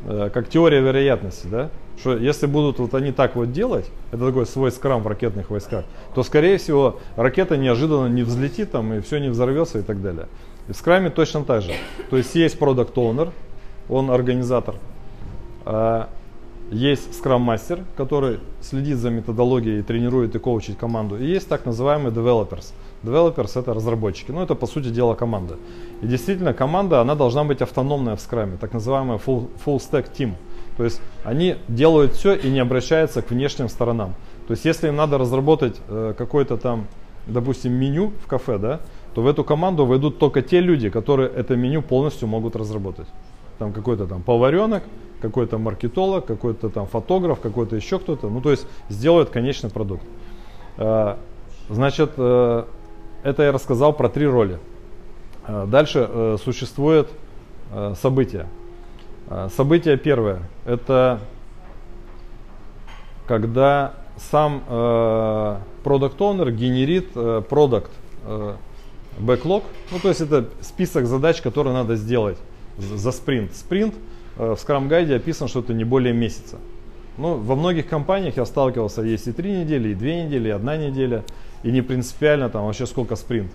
э, 0.06 0.30
как 0.34 0.50
теория 0.50 0.82
вероятности, 0.82 1.48
да? 1.48 1.70
Что 2.00 2.18
если 2.18 2.48
будут 2.48 2.80
вот 2.80 2.94
они 2.96 3.12
так 3.12 3.36
вот 3.36 3.52
делать, 3.52 3.90
это 4.12 4.28
такой 4.28 4.46
свой 4.46 4.72
скрам 4.72 5.04
в 5.04 5.08
ракетных 5.08 5.50
войсках, 5.50 5.86
то 6.14 6.24
скорее 6.24 6.58
всего 6.58 7.00
ракета 7.16 7.56
неожиданно 7.56 8.08
не 8.08 8.24
взлетит 8.24 8.72
там 8.72 8.94
и 8.94 9.00
все 9.00 9.20
не 9.20 9.30
взорвется 9.30 9.80
и 9.80 9.84
так 9.84 10.02
далее. 10.02 10.28
И 10.68 10.72
в 10.72 10.76
скраме 10.76 11.10
точно 11.10 11.44
так 11.44 11.62
же. 11.62 11.74
То 12.10 12.18
есть 12.18 12.36
есть 12.36 12.58
продукт 12.58 12.96
owner, 12.98 13.32
он 13.90 14.10
организатор, 14.10 14.76
а 15.66 16.10
есть 16.72 17.14
скрам-мастер, 17.16 17.84
который 17.98 18.40
следит 18.62 18.98
за 18.98 19.10
методологией, 19.10 19.84
тренирует 19.84 20.36
и 20.36 20.40
коучит 20.40 20.78
команду. 20.78 21.18
И 21.18 21.26
есть 21.26 21.48
так 21.48 21.66
называемый 21.66 22.12
developers. 22.12 22.74
Developers 23.04 23.60
это 23.60 23.74
разработчики. 23.74 24.32
Ну, 24.32 24.42
это 24.42 24.56
по 24.56 24.66
сути 24.66 24.88
дела 24.88 25.14
команда. 25.14 25.58
И 26.02 26.08
действительно, 26.08 26.54
команда, 26.54 27.02
она 27.02 27.16
должна 27.16 27.44
быть 27.44 27.62
автономная 27.62 28.16
в 28.16 28.22
скраме, 28.22 28.58
так 28.58 28.74
называемая 28.74 29.18
full, 29.18 29.50
full 29.64 29.78
stack 29.78 30.08
team. 30.18 30.34
То 30.78 30.84
есть 30.84 31.02
они 31.24 31.58
делают 31.68 32.14
все 32.14 32.34
и 32.34 32.50
не 32.50 32.60
обращаются 32.60 33.22
к 33.22 33.30
внешним 33.30 33.70
сторонам. 33.70 34.16
То 34.48 34.54
есть 34.54 34.66
если 34.66 34.88
им 34.88 34.96
надо 34.96 35.18
разработать 35.18 35.80
э, 35.88 36.14
какое-то 36.18 36.58
там, 36.58 36.88
допустим, 37.28 37.74
меню 37.74 38.14
в 38.24 38.28
кафе, 38.28 38.58
да, 38.58 38.80
то 39.14 39.22
в 39.22 39.28
эту 39.28 39.44
команду 39.44 39.86
войдут 39.86 40.20
только 40.20 40.42
те 40.42 40.60
люди, 40.60 40.90
которые 40.90 41.30
это 41.30 41.56
меню 41.56 41.82
полностью 41.82 42.28
могут 42.28 42.56
разработать. 42.56 43.08
Там 43.60 43.72
какой-то 43.72 44.08
там 44.08 44.24
поваренок, 44.24 44.84
какой-то 45.22 45.58
маркетолог, 45.58 46.26
какой-то 46.26 46.70
там 46.70 46.88
фотограф, 46.88 47.40
какой-то 47.40 47.76
еще 47.76 48.00
кто-то. 48.00 48.30
Ну, 48.30 48.42
то 48.42 48.52
есть 48.52 48.68
сделают 48.90 49.30
конечный 49.30 49.70
продукт. 49.70 50.04
Э, 50.78 51.16
значит, 51.70 52.12
э, 52.18 52.64
это 53.24 53.44
я 53.44 53.52
рассказал 53.52 53.94
про 53.94 54.10
три 54.10 54.28
роли. 54.28 54.60
Э, 55.48 55.66
дальше 55.68 56.08
э, 56.10 56.38
существует 56.44 57.10
э, 57.72 57.94
событие. 58.02 58.48
А, 59.30 59.50
событие 59.50 59.98
первое– 59.98 60.42
это 60.66 61.20
когда 63.26 63.94
сам 64.18 64.64
owner 64.68 66.52
генерит 66.52 67.12
э, 67.16 67.42
backlog, 69.20 69.64
ну 69.92 70.00
то 70.00 70.10
есть 70.10 70.22
это 70.22 70.50
список 70.62 71.06
задач, 71.06 71.42
которые 71.42 71.74
надо 71.74 71.96
сделать 71.96 72.38
за 72.78 73.12
спринт. 73.12 73.56
Спринт 73.56 73.96
э, 74.38 74.56
в 74.56 74.64
Scrum 74.64 74.90
Guide 74.90 75.16
описан, 75.16 75.48
что 75.48 75.60
это 75.60 75.74
не 75.74 75.84
более 75.84 76.14
месяца. 76.14 76.58
Ну, 77.18 77.36
во 77.36 77.56
многих 77.56 77.88
компаниях 77.88 78.38
я 78.38 78.46
сталкивался, 78.46 79.04
есть 79.04 79.28
и 79.28 79.32
три 79.32 79.52
недели, 79.52 79.90
и 79.90 79.94
две 79.94 80.24
недели, 80.24 80.48
и 80.48 80.52
одна 80.52 80.78
неделя, 80.78 81.24
и 81.62 81.72
не 81.72 81.82
принципиально 81.82 82.50
там 82.50 82.66
вообще 82.66 82.88
сколько 82.88 83.16
спринт. 83.16 83.52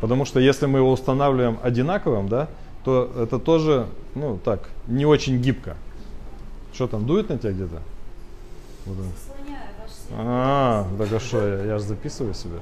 Потому 0.00 0.24
что 0.24 0.40
если 0.40 0.66
мы 0.66 0.78
его 0.78 0.90
устанавливаем 0.90 1.58
одинаковым, 1.62 2.28
да, 2.28 2.48
то 2.84 3.12
это 3.16 3.38
тоже, 3.38 3.86
ну 4.14 4.38
так, 4.42 4.70
не 4.86 5.04
очень 5.04 5.40
гибко. 5.42 5.76
Что 6.72 6.86
там, 6.88 7.06
дует 7.06 7.28
на 7.28 7.38
тебя 7.38 7.52
где-то? 7.52 7.82
Вот 8.86 8.96
а, 10.14 10.86
так 10.98 11.12
а 11.12 11.20
что, 11.20 11.46
я, 11.46 11.64
я 11.64 11.78
же 11.78 11.84
записываю 11.84 12.34
себе. 12.34 12.58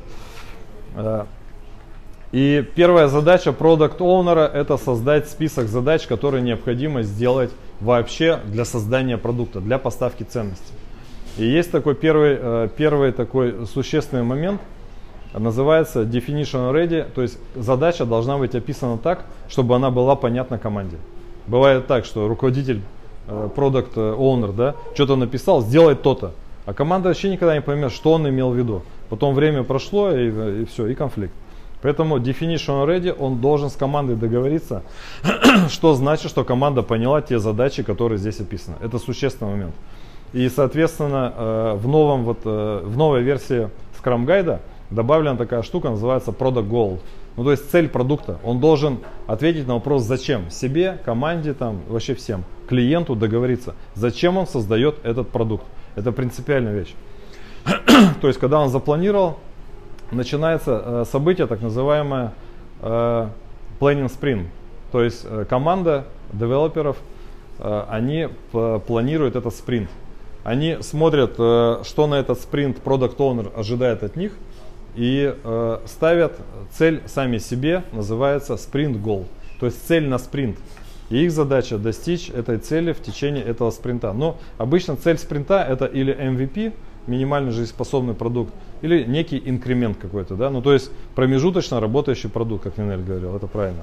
И 2.32 2.64
первая 2.74 3.08
задача 3.08 3.52
продукт 3.52 4.00
оунера 4.00 4.46
это 4.46 4.76
создать 4.76 5.28
список 5.28 5.68
задач, 5.68 6.06
которые 6.06 6.42
необходимо 6.42 7.02
сделать 7.02 7.50
вообще 7.80 8.40
для 8.44 8.64
создания 8.64 9.18
продукта, 9.18 9.60
для 9.60 9.78
поставки 9.78 10.22
ценности. 10.22 10.72
И 11.38 11.44
есть 11.44 11.70
такой 11.70 11.94
первый, 11.94 12.38
э, 12.40 12.68
первый 12.76 13.12
такой 13.12 13.66
существенный 13.66 14.22
момент– 14.22 14.60
называется 15.38 16.02
definition 16.02 16.72
ready, 16.72 17.08
то 17.14 17.22
есть 17.22 17.38
задача 17.54 18.04
должна 18.04 18.38
быть 18.38 18.54
описана 18.54 18.98
так, 18.98 19.24
чтобы 19.48 19.76
она 19.76 19.90
была 19.90 20.16
понятна 20.16 20.58
команде. 20.58 20.96
Бывает 21.46 21.86
так, 21.86 22.04
что 22.04 22.28
руководитель, 22.28 22.80
э, 23.28 23.48
product 23.54 23.94
owner, 23.94 24.52
да, 24.52 24.74
что-то 24.94 25.16
написал, 25.16 25.62
сделает 25.62 26.02
то-то, 26.02 26.32
а 26.66 26.74
команда 26.74 27.08
вообще 27.08 27.30
никогда 27.30 27.54
не 27.54 27.62
поймет, 27.62 27.92
что 27.92 28.12
он 28.12 28.28
имел 28.28 28.50
в 28.50 28.56
виду. 28.56 28.82
Потом 29.08 29.34
время 29.34 29.62
прошло 29.62 30.12
и, 30.12 30.62
и 30.62 30.64
все, 30.66 30.86
и 30.86 30.94
конфликт. 30.94 31.34
Поэтому 31.82 32.18
definition 32.18 32.86
ready, 32.86 33.14
он 33.18 33.40
должен 33.40 33.70
с 33.70 33.76
командой 33.76 34.16
договориться, 34.16 34.82
что 35.68 35.94
значит, 35.94 36.30
что 36.30 36.44
команда 36.44 36.82
поняла 36.82 37.22
те 37.22 37.38
задачи, 37.38 37.82
которые 37.82 38.18
здесь 38.18 38.40
описаны. 38.40 38.76
Это 38.80 38.98
существенный 38.98 39.52
момент. 39.52 39.74
И, 40.32 40.48
соответственно, 40.48 41.32
э, 41.36 41.74
в, 41.76 41.88
новом, 41.88 42.24
вот, 42.24 42.40
э, 42.44 42.82
в 42.84 42.96
новой 42.96 43.22
версии 43.22 43.68
Scrum 44.00 44.26
Guide 44.26 44.60
добавлена 44.90 45.36
такая 45.36 45.62
штука, 45.62 45.90
называется 45.90 46.30
Product 46.30 46.68
Goal. 46.68 47.00
Ну, 47.36 47.44
то 47.44 47.52
есть 47.52 47.70
цель 47.70 47.88
продукта. 47.88 48.38
Он 48.44 48.60
должен 48.60 48.98
ответить 49.26 49.66
на 49.66 49.74
вопрос, 49.74 50.02
зачем 50.02 50.50
себе, 50.50 50.98
команде, 51.04 51.54
там, 51.54 51.80
вообще 51.88 52.14
всем, 52.14 52.44
клиенту 52.68 53.14
договориться, 53.14 53.74
зачем 53.94 54.36
он 54.36 54.46
создает 54.46 54.96
этот 55.04 55.30
продукт. 55.30 55.64
Это 55.96 56.12
принципиальная 56.12 56.74
вещь. 56.74 56.94
то 58.20 58.28
есть, 58.28 58.38
когда 58.38 58.60
он 58.60 58.68
запланировал, 58.68 59.38
начинается 60.12 60.82
э, 60.84 61.04
событие, 61.10 61.46
так 61.46 61.60
называемое 61.60 62.32
э, 62.80 63.28
planning 63.80 64.08
sprint. 64.08 64.46
То 64.92 65.02
есть, 65.02 65.24
э, 65.24 65.44
команда 65.48 66.04
девелоперов, 66.32 66.96
они 67.62 68.30
планируют 68.86 69.36
этот 69.36 69.54
спринт. 69.54 69.90
Они 70.44 70.78
смотрят, 70.80 71.34
что 71.34 72.06
на 72.08 72.14
этот 72.14 72.40
спринт 72.40 72.78
продукт 72.78 73.20
owner 73.20 73.52
ожидает 73.54 74.02
от 74.02 74.16
них– 74.16 74.32
и 74.96 75.36
ставят 75.86 76.32
цель 76.72 77.02
сами 77.06 77.38
себе, 77.38 77.84
называется 77.92 78.54
sprint 78.54 79.00
goal, 79.00 79.26
то 79.60 79.66
есть 79.66 79.86
цель 79.86 80.08
на 80.08 80.18
спринт. 80.18 80.58
И 81.10 81.24
их 81.24 81.32
задача 81.32 81.76
достичь 81.76 82.30
этой 82.30 82.58
цели 82.58 82.92
в 82.92 83.02
течение 83.02 83.44
этого 83.44 83.70
спринта. 83.70 84.12
Но 84.12 84.38
обычно 84.58 84.96
цель 84.96 85.18
спринта 85.18 85.60
это 85.60 85.86
или 85.86 86.16
MVP, 86.16 86.72
минимально 87.10 87.50
жизнеспособный 87.50 88.14
продукт, 88.14 88.52
или 88.82 89.04
некий 89.04 89.42
инкремент 89.44 89.98
какой-то, 89.98 90.36
да, 90.36 90.50
ну 90.50 90.62
то 90.62 90.72
есть 90.72 90.90
промежуточно 91.14 91.80
работающий 91.80 92.30
продукт, 92.30 92.64
как 92.64 92.78
Нинель 92.78 93.02
говорил, 93.02 93.36
это 93.36 93.46
правильно. 93.46 93.82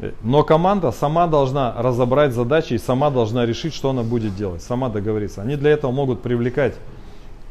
Э, 0.00 0.12
но 0.22 0.42
команда 0.42 0.90
сама 0.92 1.26
должна 1.26 1.74
разобрать 1.78 2.32
задачи 2.32 2.74
и 2.74 2.78
сама 2.78 3.10
должна 3.10 3.46
решить, 3.46 3.74
что 3.74 3.90
она 3.90 4.02
будет 4.02 4.34
делать, 4.34 4.62
сама 4.62 4.88
договориться. 4.88 5.42
Они 5.42 5.56
для 5.56 5.70
этого 5.70 5.92
могут 5.92 6.22
привлекать 6.22 6.74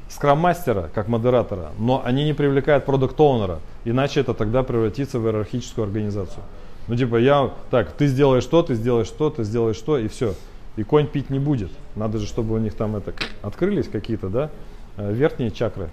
скрам-мастера 0.10 0.90
как 0.94 1.08
модератора, 1.08 1.72
но 1.80 2.02
они 2.04 2.26
не 2.26 2.34
привлекают 2.34 2.86
продукт-оунера, 2.86 3.60
иначе 3.86 4.20
это 4.20 4.34
тогда 4.34 4.64
превратится 4.64 5.20
в 5.20 5.26
иерархическую 5.26 5.86
организацию. 5.86 6.44
Ну 6.88 6.96
типа 6.96 7.18
я, 7.18 7.52
так, 7.70 7.92
ты 7.92 8.08
сделаешь 8.08 8.46
то, 8.46 8.64
ты 8.64 8.76
сделаешь 8.76 9.10
то, 9.10 9.30
ты 9.30 9.44
сделаешь 9.44 9.80
то 9.80 9.98
и 9.98 10.08
все. 10.08 10.34
И 10.78 10.84
конь 10.84 11.08
пить 11.08 11.30
не 11.30 11.40
будет. 11.40 11.70
Надо 11.96 12.18
же, 12.18 12.26
чтобы 12.26 12.56
у 12.56 12.58
них 12.58 12.74
там 12.74 12.96
это 12.96 13.14
открылись 13.42 13.88
какие-то, 13.88 14.30
да, 14.30 14.50
верхние 14.98 15.52
чакры. 15.52 15.90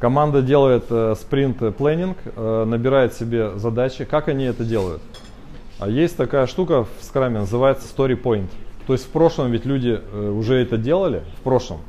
Команда 0.00 0.42
делает 0.42 0.84
э, 0.90 1.14
спринт 1.18 1.76
планинг, 1.76 2.18
э, 2.24 2.64
набирает 2.66 3.14
себе 3.14 3.56
задачи. 3.58 4.04
Как 4.04 4.28
они 4.28 4.44
это 4.44 4.64
делают? 4.64 5.00
А 5.78 5.88
есть 5.88 6.16
такая 6.16 6.46
штука 6.46 6.84
в 6.84 7.02
скраме, 7.02 7.38
называется 7.38 7.86
story 7.86 8.20
point. 8.20 8.48
То 8.86 8.92
есть 8.92 9.06
в 9.06 9.08
прошлом 9.08 9.50
ведь 9.50 9.64
люди 9.64 9.98
э, 10.00 10.30
уже 10.30 10.56
это 10.56 10.76
делали, 10.76 11.22
в 11.38 11.42
прошлом. 11.42 11.80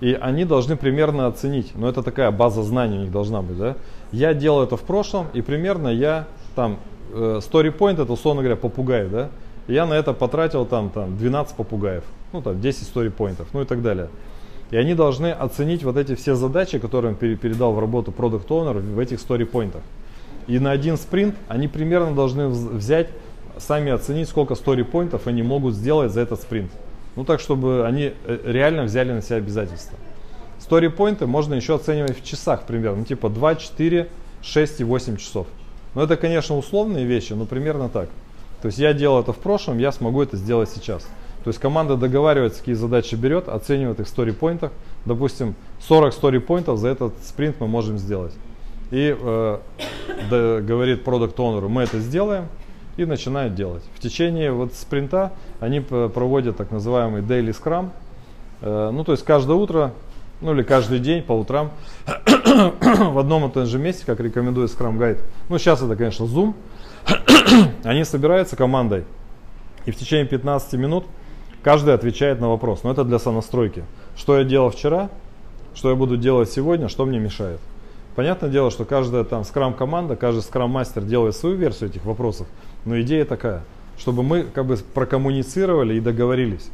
И 0.00 0.12
они 0.20 0.44
должны 0.44 0.76
примерно 0.76 1.26
оценить, 1.26 1.72
но 1.74 1.88
это 1.88 2.02
такая 2.02 2.30
база 2.32 2.62
знаний 2.62 2.98
у 2.98 3.00
них 3.02 3.12
должна 3.12 3.40
быть, 3.40 3.56
да. 3.56 3.76
Я 4.10 4.34
делал 4.34 4.62
это 4.62 4.76
в 4.76 4.82
прошлом, 4.82 5.28
и 5.32 5.40
примерно 5.42 5.88
я 5.88 6.26
там, 6.54 6.78
э, 7.12 7.40
story 7.40 7.74
point 7.74 8.02
это, 8.02 8.12
условно 8.12 8.42
говоря, 8.42 8.56
попугай, 8.56 9.08
да. 9.08 9.30
И 9.68 9.74
я 9.74 9.86
на 9.86 9.94
это 9.94 10.12
потратил 10.12 10.66
там, 10.66 10.90
там 10.90 11.16
12 11.16 11.56
попугаев, 11.56 12.04
ну 12.32 12.42
там 12.42 12.60
10 12.60 12.94
story 12.94 13.10
поинтов, 13.10 13.48
ну 13.52 13.62
и 13.62 13.64
так 13.64 13.80
далее. 13.80 14.08
И 14.72 14.76
они 14.76 14.94
должны 14.94 15.30
оценить 15.30 15.84
вот 15.84 15.98
эти 15.98 16.14
все 16.14 16.34
задачи, 16.34 16.78
которые 16.78 17.12
он 17.12 17.16
передал 17.16 17.74
в 17.74 17.78
работу 17.78 18.10
Product 18.10 18.46
Owner 18.48 18.80
в 18.80 18.98
этих 18.98 19.18
story 19.18 19.44
поинтах. 19.44 19.82
И 20.46 20.58
на 20.58 20.70
один 20.70 20.96
спринт 20.96 21.34
они 21.46 21.68
примерно 21.68 22.14
должны 22.14 22.48
взять, 22.48 23.08
сами 23.58 23.92
оценить, 23.92 24.30
сколько 24.30 24.54
story 24.54 24.82
поинтов 24.82 25.26
они 25.26 25.42
могут 25.42 25.74
сделать 25.74 26.10
за 26.10 26.22
этот 26.22 26.40
спринт. 26.40 26.72
Ну 27.16 27.24
так, 27.24 27.38
чтобы 27.38 27.86
они 27.86 28.14
э, 28.24 28.38
реально 28.44 28.84
взяли 28.84 29.12
на 29.12 29.20
себя 29.20 29.36
обязательства. 29.36 29.98
Story 30.58 30.88
поинты 30.88 31.26
можно 31.26 31.52
еще 31.52 31.74
оценивать 31.74 32.18
в 32.18 32.24
часах 32.24 32.62
примерно, 32.62 33.00
ну, 33.00 33.04
типа 33.04 33.28
2, 33.28 33.56
4, 33.56 34.08
6 34.40 34.80
и 34.80 34.84
8 34.84 35.16
часов. 35.18 35.46
Но 35.94 36.02
это, 36.02 36.16
конечно, 36.16 36.56
условные 36.56 37.04
вещи, 37.04 37.34
но 37.34 37.44
примерно 37.44 37.90
так. 37.90 38.08
То 38.62 38.66
есть 38.66 38.78
я 38.78 38.94
делал 38.94 39.20
это 39.20 39.34
в 39.34 39.38
прошлом, 39.38 39.76
я 39.76 39.92
смогу 39.92 40.22
это 40.22 40.38
сделать 40.38 40.70
сейчас. 40.70 41.06
То 41.44 41.48
есть 41.48 41.58
команда 41.58 41.96
договаривается, 41.96 42.60
какие 42.60 42.74
задачи 42.74 43.14
берет, 43.14 43.48
оценивает 43.48 44.00
их 44.00 44.06
в 44.06 44.16
story 44.16 44.70
Допустим, 45.04 45.54
40 45.80 46.14
story 46.14 46.76
за 46.76 46.88
этот 46.88 47.14
спринт 47.24 47.56
мы 47.60 47.66
можем 47.66 47.98
сделать. 47.98 48.34
И 48.90 49.16
э, 49.18 49.58
да, 50.30 50.60
говорит 50.60 51.02
продукт 51.02 51.38
owner 51.38 51.66
мы 51.68 51.82
это 51.82 51.98
сделаем, 51.98 52.46
и 52.96 53.04
начинают 53.04 53.54
делать. 53.54 53.82
В 53.94 54.00
течение 54.00 54.52
вот 54.52 54.74
спринта 54.74 55.32
они 55.60 55.80
проводят 55.80 56.56
так 56.56 56.70
называемый 56.70 57.22
daily 57.22 57.50
scrum. 57.50 57.90
Э, 58.60 58.90
ну, 58.92 59.02
то 59.02 59.12
есть 59.12 59.24
каждое 59.24 59.56
утро, 59.56 59.92
ну 60.40 60.52
или 60.54 60.62
каждый 60.62 60.98
день 60.98 61.22
по 61.22 61.32
утрам 61.32 61.70
в 62.06 63.18
одном 63.18 63.48
и 63.48 63.52
том 63.52 63.66
же 63.66 63.78
месте, 63.78 64.04
как 64.04 64.20
рекомендует 64.20 64.70
Scrum 64.70 64.98
Guide. 64.98 65.20
Ну, 65.48 65.58
сейчас 65.58 65.82
это, 65.82 65.96
конечно, 65.96 66.24
Zoom. 66.24 66.54
они 67.84 68.04
собираются 68.04 68.56
командой. 68.56 69.04
И 69.86 69.90
в 69.90 69.96
течение 69.96 70.26
15 70.26 70.74
минут 70.74 71.06
Каждый 71.62 71.94
отвечает 71.94 72.40
на 72.40 72.48
вопрос, 72.48 72.82
но 72.82 72.90
это 72.90 73.04
для 73.04 73.18
сонастройки. 73.18 73.84
Что 74.16 74.38
я 74.38 74.44
делал 74.44 74.70
вчера, 74.70 75.10
что 75.74 75.90
я 75.90 75.96
буду 75.96 76.16
делать 76.16 76.50
сегодня, 76.50 76.88
что 76.88 77.04
мне 77.04 77.18
мешает. 77.18 77.60
Понятное 78.16 78.50
дело, 78.50 78.70
что 78.70 78.84
каждая 78.84 79.24
там 79.24 79.44
скрам-команда, 79.44 80.16
каждый 80.16 80.42
скрам-мастер 80.42 81.02
делает 81.02 81.34
свою 81.34 81.56
версию 81.56 81.90
этих 81.90 82.04
вопросов, 82.04 82.46
но 82.84 83.00
идея 83.00 83.24
такая, 83.24 83.62
чтобы 83.96 84.22
мы 84.22 84.42
как 84.42 84.66
бы 84.66 84.76
прокоммуницировали 84.76 85.94
и 85.94 86.00
договорились. 86.00 86.68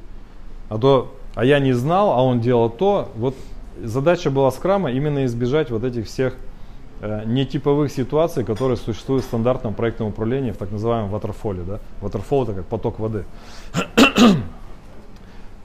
А 0.68 0.78
то, 0.78 1.14
а 1.34 1.44
я 1.44 1.60
не 1.60 1.74
знал, 1.74 2.10
а 2.10 2.22
он 2.22 2.40
делал 2.40 2.70
то, 2.70 3.10
вот 3.14 3.36
задача 3.82 4.30
была 4.30 4.50
скрама 4.50 4.90
именно 4.90 5.26
избежать 5.26 5.70
вот 5.70 5.84
этих 5.84 6.06
всех 6.06 6.34
э, 7.00 7.22
нетиповых 7.24 7.92
ситуаций, 7.92 8.42
которые 8.42 8.76
существуют 8.76 9.24
в 9.24 9.28
стандартном 9.28 9.74
проектном 9.74 10.08
управлении 10.08 10.50
в 10.50 10.56
так 10.56 10.72
называемом 10.72 11.14
waterfall. 11.14 11.64
Да? 11.64 11.78
Waterfall 12.02 12.44
это 12.44 12.52
как 12.54 12.64
поток 12.64 12.98
воды. 12.98 13.24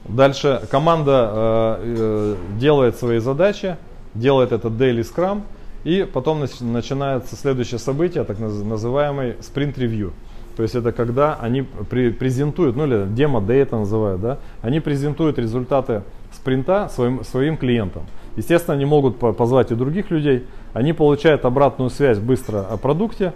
Дальше 0.05 0.61
команда 0.69 1.31
э, 1.33 1.95
э, 1.97 2.35
делает 2.59 2.97
свои 2.97 3.19
задачи, 3.19 3.77
делает 4.13 4.51
этот 4.51 4.73
daily 4.73 5.01
scrum, 5.01 5.43
и 5.83 6.07
потом 6.11 6.39
начинается 6.39 7.35
следующее 7.35 7.79
событие, 7.79 8.23
так 8.23 8.39
называемый 8.39 9.35
review. 9.55 10.11
То 10.55 10.63
есть 10.63 10.75
это 10.75 10.91
когда 10.91 11.35
они 11.35 11.63
презентуют, 11.63 12.75
ну 12.75 12.85
или 12.85 13.07
демо 13.07 13.39
day 13.39 13.61
это 13.61 13.77
называют, 13.77 14.21
да, 14.21 14.37
они 14.61 14.79
презентуют 14.79 15.39
результаты 15.39 16.03
спринта 16.31 16.89
своим, 16.89 17.23
своим 17.23 17.57
клиентам. 17.57 18.03
Естественно, 18.35 18.75
они 18.75 18.85
могут 18.85 19.17
позвать 19.17 19.71
и 19.71 19.75
других 19.75 20.11
людей, 20.11 20.45
они 20.73 20.93
получают 20.93 21.45
обратную 21.45 21.89
связь 21.89 22.19
быстро 22.19 22.61
о 22.61 22.77
продукте 22.77 23.33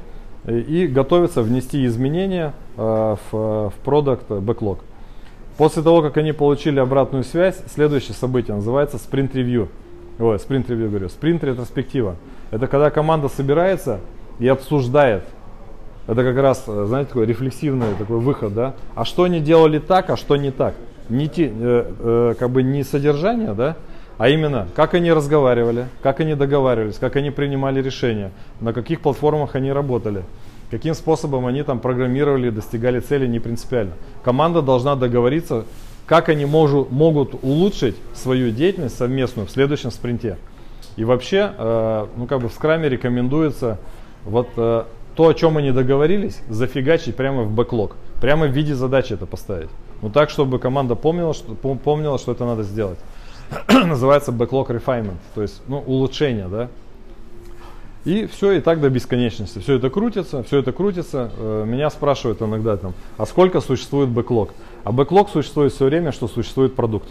и, 0.48 0.60
и 0.60 0.88
готовятся 0.88 1.42
внести 1.42 1.86
изменения 1.86 2.54
э, 2.78 3.16
в, 3.32 3.70
в 3.70 3.74
продукт 3.84 4.30
backlog. 4.30 4.80
После 5.58 5.82
того, 5.82 6.04
как 6.04 6.18
они 6.18 6.34
получили 6.34 6.80
обратную 6.80 7.24
связь, 7.24 7.58
следующее 7.74 8.14
событие 8.14 8.56
называется 8.56 8.98
спринт-ревью. 8.98 9.70
Ой, 10.20 10.40
спринт-ревью 10.40 10.90
говорю, 10.90 11.10
спринт-ретроспектива. 11.10 12.16
Это 12.52 12.68
когда 12.68 12.92
команда 12.92 13.28
собирается 13.28 14.00
и 14.40 14.48
обсуждает. 14.48 15.24
Это 16.08 16.24
как 16.24 16.38
раз, 16.38 16.64
знаете, 16.66 17.10
такой 17.10 17.26
рефлексивный 17.26 17.88
такой 17.98 18.20
выход, 18.20 18.54
да? 18.54 18.76
А 18.96 19.04
что 19.04 19.24
они 19.24 19.40
делали 19.40 19.80
так, 19.80 20.10
а 20.10 20.16
что 20.16 20.38
не 20.38 20.52
так? 20.52 20.76
Не, 21.10 21.28
те, 21.28 21.48
э, 21.48 21.92
э, 22.00 22.36
как 22.40 22.50
бы 22.50 22.64
не 22.64 22.84
содержание, 22.84 23.54
да? 23.54 23.76
А 24.18 24.30
именно, 24.30 24.68
как 24.76 24.94
они 24.94 25.12
разговаривали, 25.12 25.88
как 26.02 26.20
они 26.20 26.36
договаривались, 26.36 26.98
как 26.98 27.16
они 27.16 27.30
принимали 27.30 27.82
решения, 27.82 28.32
на 28.62 28.74
каких 28.74 29.02
платформах 29.02 29.56
они 29.56 29.72
работали. 29.72 30.24
Каким 30.70 30.94
способом 30.94 31.46
они 31.46 31.64
там 31.64 31.80
программировали, 31.80 32.50
достигали 32.50 33.00
цели, 33.00 33.26
не 33.26 33.40
принципиально. 33.40 33.94
Команда 34.24 34.62
должна 34.62 34.96
договориться, 34.96 35.66
как 36.06 36.30
они 36.30 36.46
можу, 36.46 36.88
могут 36.92 37.36
улучшить 37.42 37.96
свою 38.14 38.52
деятельность 38.52 38.98
совместную 38.98 39.48
в 39.48 39.52
следующем 39.52 39.92
спринте. 39.92 40.38
И 40.98 41.06
вообще, 41.06 41.54
э, 41.58 42.08
ну 42.18 42.28
как 42.28 42.42
бы 42.42 42.50
в 42.50 42.54
скраме 42.54 42.90
рекомендуется 42.90 43.80
вот 44.26 44.50
э, 44.58 44.84
то, 45.16 45.28
о 45.28 45.34
чем 45.34 45.58
они 45.58 45.72
договорились, 45.72 46.40
зафигачить 46.50 47.16
прямо 47.16 47.44
в 47.44 47.52
бэклог. 47.52 47.96
Прямо 48.22 48.48
в 48.48 48.52
виде 48.52 48.76
задачи 48.76 49.14
это 49.14 49.26
поставить. 49.26 49.70
Ну 50.02 50.10
так, 50.10 50.30
чтобы 50.30 50.60
команда 50.60 50.96
помнила, 50.96 51.34
что, 51.34 51.54
помнила, 51.56 52.20
что 52.20 52.34
это 52.34 52.46
надо 52.46 52.64
сделать. 52.64 53.00
Называется 53.68 54.32
backlog 54.32 54.68
refinement, 54.68 55.18
то 55.34 55.42
есть 55.42 55.62
ну, 55.68 55.80
улучшение, 55.86 56.48
да, 56.48 56.68
и 58.08 58.26
все, 58.26 58.54
и 58.54 58.62
так 58.62 58.80
до 58.80 58.90
бесконечности. 58.90 59.60
Все 59.60 59.76
это 59.76 59.90
крутится, 59.90 60.42
все 60.44 60.60
это 60.60 60.72
крутится. 60.72 61.30
Э, 61.38 61.66
меня 61.68 61.90
спрашивают 61.90 62.42
иногда 62.42 62.78
там, 62.78 62.94
а 63.18 63.26
сколько 63.26 63.60
существует 63.60 64.08
бэклог? 64.08 64.52
А 64.86 64.94
бэклог 64.94 65.30
существует 65.30 65.74
все 65.74 65.86
время, 65.88 66.14
что 66.14 66.30
существует 66.30 66.74
продукт. 66.74 67.10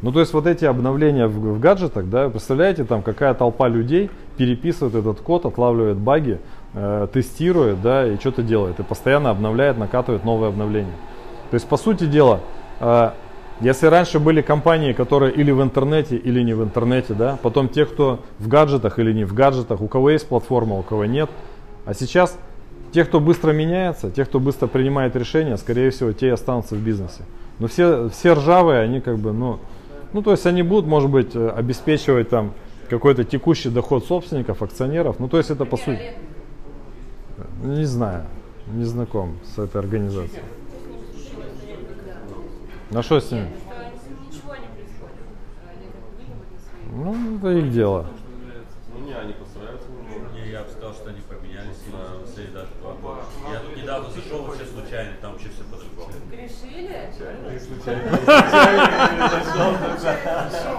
Ну, 0.00 0.10
то 0.10 0.20
есть 0.20 0.32
вот 0.32 0.46
эти 0.46 0.64
обновления 0.64 1.26
в, 1.26 1.34
в 1.34 1.60
гаджетах, 1.60 2.08
да, 2.08 2.30
представляете, 2.30 2.84
там 2.84 3.02
какая 3.02 3.34
толпа 3.34 3.68
людей 3.68 4.10
переписывает 4.38 4.94
этот 4.94 5.20
код, 5.20 5.44
отлавливает 5.44 5.98
баги, 5.98 6.40
э, 6.72 7.06
тестирует, 7.12 7.82
да, 7.82 8.06
и 8.06 8.16
что-то 8.16 8.42
делает. 8.42 8.80
И 8.80 8.82
постоянно 8.82 9.28
обновляет, 9.28 9.76
накатывает 9.76 10.24
новые 10.24 10.48
обновления. 10.48 10.96
То 11.50 11.56
есть, 11.56 11.68
по 11.68 11.76
сути 11.76 12.06
дела, 12.06 12.40
э, 12.80 13.10
если 13.60 13.86
раньше 13.86 14.18
были 14.18 14.42
компании, 14.42 14.92
которые 14.92 15.32
или 15.32 15.50
в 15.50 15.62
интернете, 15.62 16.16
или 16.16 16.42
не 16.42 16.54
в 16.54 16.62
интернете, 16.62 17.14
да, 17.14 17.38
потом 17.42 17.68
те, 17.68 17.86
кто 17.86 18.20
в 18.38 18.48
гаджетах 18.48 18.98
или 18.98 19.12
не 19.12 19.24
в 19.24 19.34
гаджетах, 19.34 19.80
у 19.80 19.88
кого 19.88 20.10
есть 20.10 20.28
платформа, 20.28 20.78
у 20.78 20.82
кого 20.82 21.04
нет. 21.04 21.30
А 21.84 21.94
сейчас 21.94 22.36
те, 22.92 23.04
кто 23.04 23.20
быстро 23.20 23.52
меняется, 23.52 24.10
те, 24.10 24.24
кто 24.24 24.40
быстро 24.40 24.66
принимает 24.66 25.16
решения, 25.16 25.56
скорее 25.56 25.90
всего, 25.90 26.12
те 26.12 26.28
и 26.28 26.30
останутся 26.30 26.74
в 26.74 26.78
бизнесе. 26.78 27.22
Но 27.58 27.68
все, 27.68 28.08
все 28.08 28.32
ржавые, 28.34 28.80
они 28.80 29.00
как 29.00 29.18
бы, 29.18 29.32
ну, 29.32 29.58
ну, 30.12 30.22
то 30.22 30.30
есть 30.30 30.46
они 30.46 30.62
будут, 30.62 30.86
может 30.86 31.10
быть, 31.10 31.34
э, 31.34 31.48
обеспечивать 31.48 32.28
там 32.28 32.54
какой-то 32.88 33.24
текущий 33.24 33.70
доход 33.70 34.04
собственников, 34.04 34.62
акционеров. 34.62 35.18
Ну, 35.18 35.28
то 35.28 35.38
есть 35.38 35.50
это 35.50 35.64
по 35.64 35.76
сути... 35.76 36.12
Не 37.64 37.84
знаю, 37.84 38.24
не 38.72 38.84
знаком 38.84 39.38
с 39.44 39.58
этой 39.58 39.80
организацией. 39.80 40.42
На 42.94 43.02
что 43.02 43.20
с 43.20 43.30
ними? 43.32 43.50
Ну, 46.92 47.38
это 47.38 47.50
их 47.50 47.72
дело. 47.72 48.06
Ну, 48.96 49.04
не, 49.04 49.12
они 49.12 49.32
постараются. 49.32 49.88
Не, 50.32 50.48
я 50.52 50.62
бы 50.62 50.70
сказал, 50.70 50.94
что 50.94 51.10
они 51.10 51.20
поменялись 51.22 51.82
на 51.90 52.20
последние 52.20 52.54
даже 52.54 52.68
два 52.80 52.92
года. 52.92 53.22
Я 53.52 53.58
тут 53.58 53.76
недавно 53.76 54.08
зашел 54.10 54.44
вообще 54.44 54.64
случайно, 54.66 55.10
там 55.20 55.32
вообще 55.32 55.48
все 55.48 55.64
по-другому. 55.64 56.12
Грешили? 56.30 57.10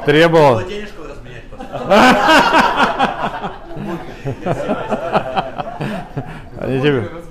Требовал. 0.06 0.54
Было 0.54 0.64
денежку 0.64 1.04
разменять. 1.04 1.44
Они 6.62 6.80
тебе... 6.82 7.25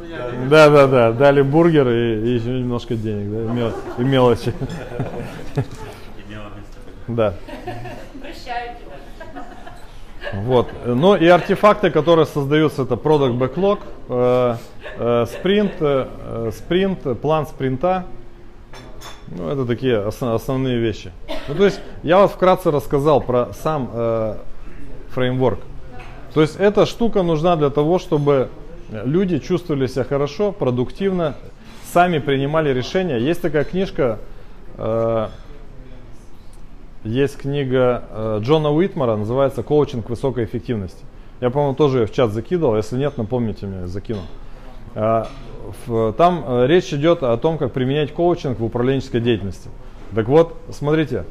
Да, 0.48 0.68
да, 0.70 0.86
да, 0.86 1.12
дали 1.12 1.42
бургер 1.42 1.88
и, 1.88 2.36
и 2.36 2.40
немножко 2.48 2.94
денег, 2.94 3.30
да, 3.30 3.38
и, 3.38 3.56
мел- 3.56 3.72
мелочи. 3.98 4.52
Да. 7.08 7.34
Вот. 10.32 10.68
Ну 10.86 11.14
и 11.16 11.26
артефакты, 11.26 11.90
которые 11.90 12.26
создаются, 12.26 12.82
это 12.82 12.94
Product 12.94 13.38
Backlog, 13.38 13.78
э, 14.08 14.56
э, 14.98 15.26
спринт, 15.26 15.72
э, 15.80 16.50
спринт, 16.56 17.20
план 17.20 17.46
спринта. 17.46 18.04
Ну, 19.28 19.48
это 19.48 19.64
такие 19.66 19.98
ос- 20.06 20.22
основные 20.22 20.78
вещи. 20.78 21.12
Ну, 21.48 21.54
то 21.54 21.64
есть 21.64 21.80
я 22.02 22.18
вот 22.20 22.30
вкратце 22.32 22.70
рассказал 22.70 23.20
про 23.20 23.52
сам 23.52 23.90
э, 23.92 24.36
фреймворк. 25.10 25.60
То 26.32 26.40
есть 26.40 26.56
эта 26.56 26.84
штука 26.86 27.22
нужна 27.22 27.54
для 27.56 27.70
того, 27.70 27.98
чтобы 27.98 28.48
люди 28.90 29.38
чувствовали 29.38 29.86
себя 29.86 30.04
хорошо, 30.04 30.52
продуктивно, 30.52 31.34
сами 31.92 32.18
принимали 32.18 32.70
решения. 32.72 33.18
Есть 33.18 33.42
такая 33.42 33.64
книжка, 33.64 34.18
э, 34.78 35.28
есть 37.04 37.36
книга 37.36 38.04
э, 38.10 38.38
Джона 38.42 38.70
Уитмара, 38.72 39.16
называется 39.16 39.62
«Коучинг 39.62 40.08
высокой 40.08 40.44
эффективности». 40.44 41.04
Я, 41.40 41.50
по-моему, 41.50 41.74
тоже 41.74 42.00
ее 42.00 42.06
в 42.06 42.12
чат 42.12 42.30
закидывал, 42.32 42.76
если 42.76 42.96
нет, 42.96 43.18
напомните 43.18 43.66
мне, 43.66 43.86
закину. 43.86 44.20
А, 44.94 45.28
в- 45.86 46.12
Там 46.12 46.44
э, 46.46 46.66
речь 46.66 46.92
идет 46.94 47.22
о 47.22 47.36
том, 47.36 47.58
как 47.58 47.72
применять 47.72 48.12
коучинг 48.12 48.58
в 48.60 48.64
управленческой 48.64 49.20
деятельности. 49.20 49.68
Так 50.14 50.28
вот, 50.28 50.56
смотрите, 50.70 51.24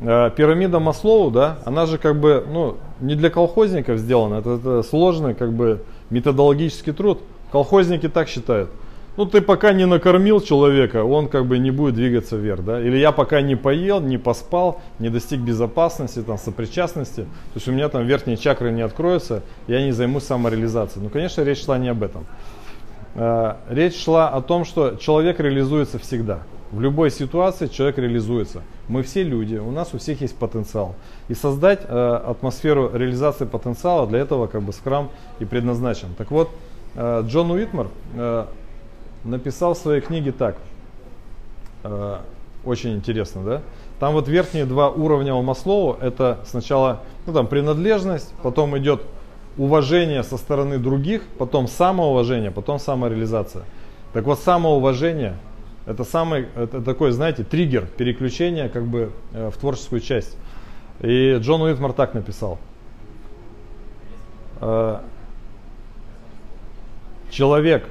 э, 0.00 0.30
пирамида 0.36 0.78
Маслоу, 0.78 1.30
да, 1.30 1.58
она 1.64 1.86
же 1.86 1.98
как 1.98 2.20
бы, 2.20 2.44
ну, 2.48 2.76
не 3.00 3.14
для 3.14 3.30
колхозников 3.30 3.98
сделана, 3.98 4.34
это, 4.36 4.50
это 4.56 4.82
сложный 4.82 5.34
как 5.34 5.52
бы 5.52 5.82
методологический 6.10 6.92
труд. 6.92 7.20
Колхозники 7.52 8.08
так 8.08 8.28
считают. 8.28 8.70
Ну, 9.16 9.26
ты 9.26 9.40
пока 9.40 9.72
не 9.72 9.84
накормил 9.84 10.40
человека, 10.40 11.02
он 11.02 11.26
как 11.26 11.46
бы 11.46 11.58
не 11.58 11.72
будет 11.72 11.96
двигаться 11.96 12.36
вверх, 12.36 12.64
да. 12.64 12.80
Или 12.80 12.98
я 12.98 13.10
пока 13.10 13.40
не 13.40 13.56
поел, 13.56 14.00
не 14.00 14.16
поспал, 14.16 14.80
не 15.00 15.08
достиг 15.08 15.40
безопасности, 15.40 16.22
там, 16.22 16.38
сопричастности. 16.38 17.22
То 17.22 17.56
есть 17.56 17.66
у 17.66 17.72
меня 17.72 17.88
там 17.88 18.06
верхние 18.06 18.36
чакры 18.36 18.70
не 18.70 18.82
откроются, 18.82 19.42
я 19.66 19.82
не 19.82 19.90
займусь 19.90 20.22
самореализацией. 20.22 21.02
Ну, 21.02 21.10
конечно, 21.10 21.42
речь 21.42 21.64
шла 21.64 21.78
не 21.78 21.88
об 21.88 22.04
этом. 22.04 22.26
Э, 23.16 23.56
Речь 23.68 24.00
шла 24.00 24.28
о 24.28 24.40
том, 24.40 24.64
что 24.64 24.94
человек 24.94 25.40
реализуется 25.40 25.98
всегда. 25.98 26.42
В 26.70 26.80
любой 26.82 27.10
ситуации 27.10 27.66
человек 27.66 27.98
реализуется. 27.98 28.62
Мы 28.88 29.02
все 29.02 29.22
люди, 29.22 29.56
у 29.56 29.70
нас 29.70 29.94
у 29.94 29.98
всех 29.98 30.20
есть 30.20 30.36
потенциал. 30.36 30.94
И 31.28 31.34
создать 31.34 31.80
э, 31.88 32.20
атмосферу 32.26 32.90
реализации 32.92 33.46
потенциала 33.46 34.06
для 34.06 34.18
этого 34.18 34.48
как 34.48 34.62
бы 34.62 34.72
скрам 34.72 35.10
и 35.38 35.46
предназначен. 35.46 36.08
Так 36.18 36.30
вот, 36.30 36.50
э, 36.94 37.22
Джон 37.26 37.50
Уитмар 37.52 37.88
э, 38.14 38.44
написал 39.24 39.72
в 39.72 39.78
своей 39.78 40.02
книге 40.02 40.32
так. 40.32 40.56
Э, 41.84 42.18
очень 42.64 42.96
интересно, 42.96 43.42
да? 43.44 43.62
Там 43.98 44.12
вот 44.12 44.28
верхние 44.28 44.66
два 44.66 44.90
уровня 44.90 45.34
у 45.34 45.42
Маслоу, 45.42 45.96
это 46.00 46.40
сначала 46.44 47.00
ну, 47.26 47.32
там, 47.32 47.46
принадлежность, 47.46 48.34
потом 48.42 48.76
идет 48.76 49.02
уважение 49.56 50.22
со 50.22 50.36
стороны 50.36 50.78
других, 50.78 51.22
потом 51.38 51.66
самоуважение, 51.66 52.50
потом 52.50 52.78
самореализация. 52.78 53.64
Так 54.12 54.24
вот, 54.24 54.38
самоуважение 54.38 55.36
это 55.88 56.04
самый, 56.04 56.48
это 56.54 56.82
такой, 56.82 57.12
знаете, 57.12 57.44
триггер 57.44 57.86
переключения 57.86 58.68
как 58.68 58.86
бы 58.86 59.10
э, 59.32 59.50
в 59.50 59.56
творческую 59.56 60.00
часть. 60.00 60.36
И 61.00 61.38
Джон 61.40 61.62
Уитмар 61.62 61.92
так 61.92 62.12
написал. 62.12 62.58
Э, 64.60 64.98
Человек, 67.30 67.86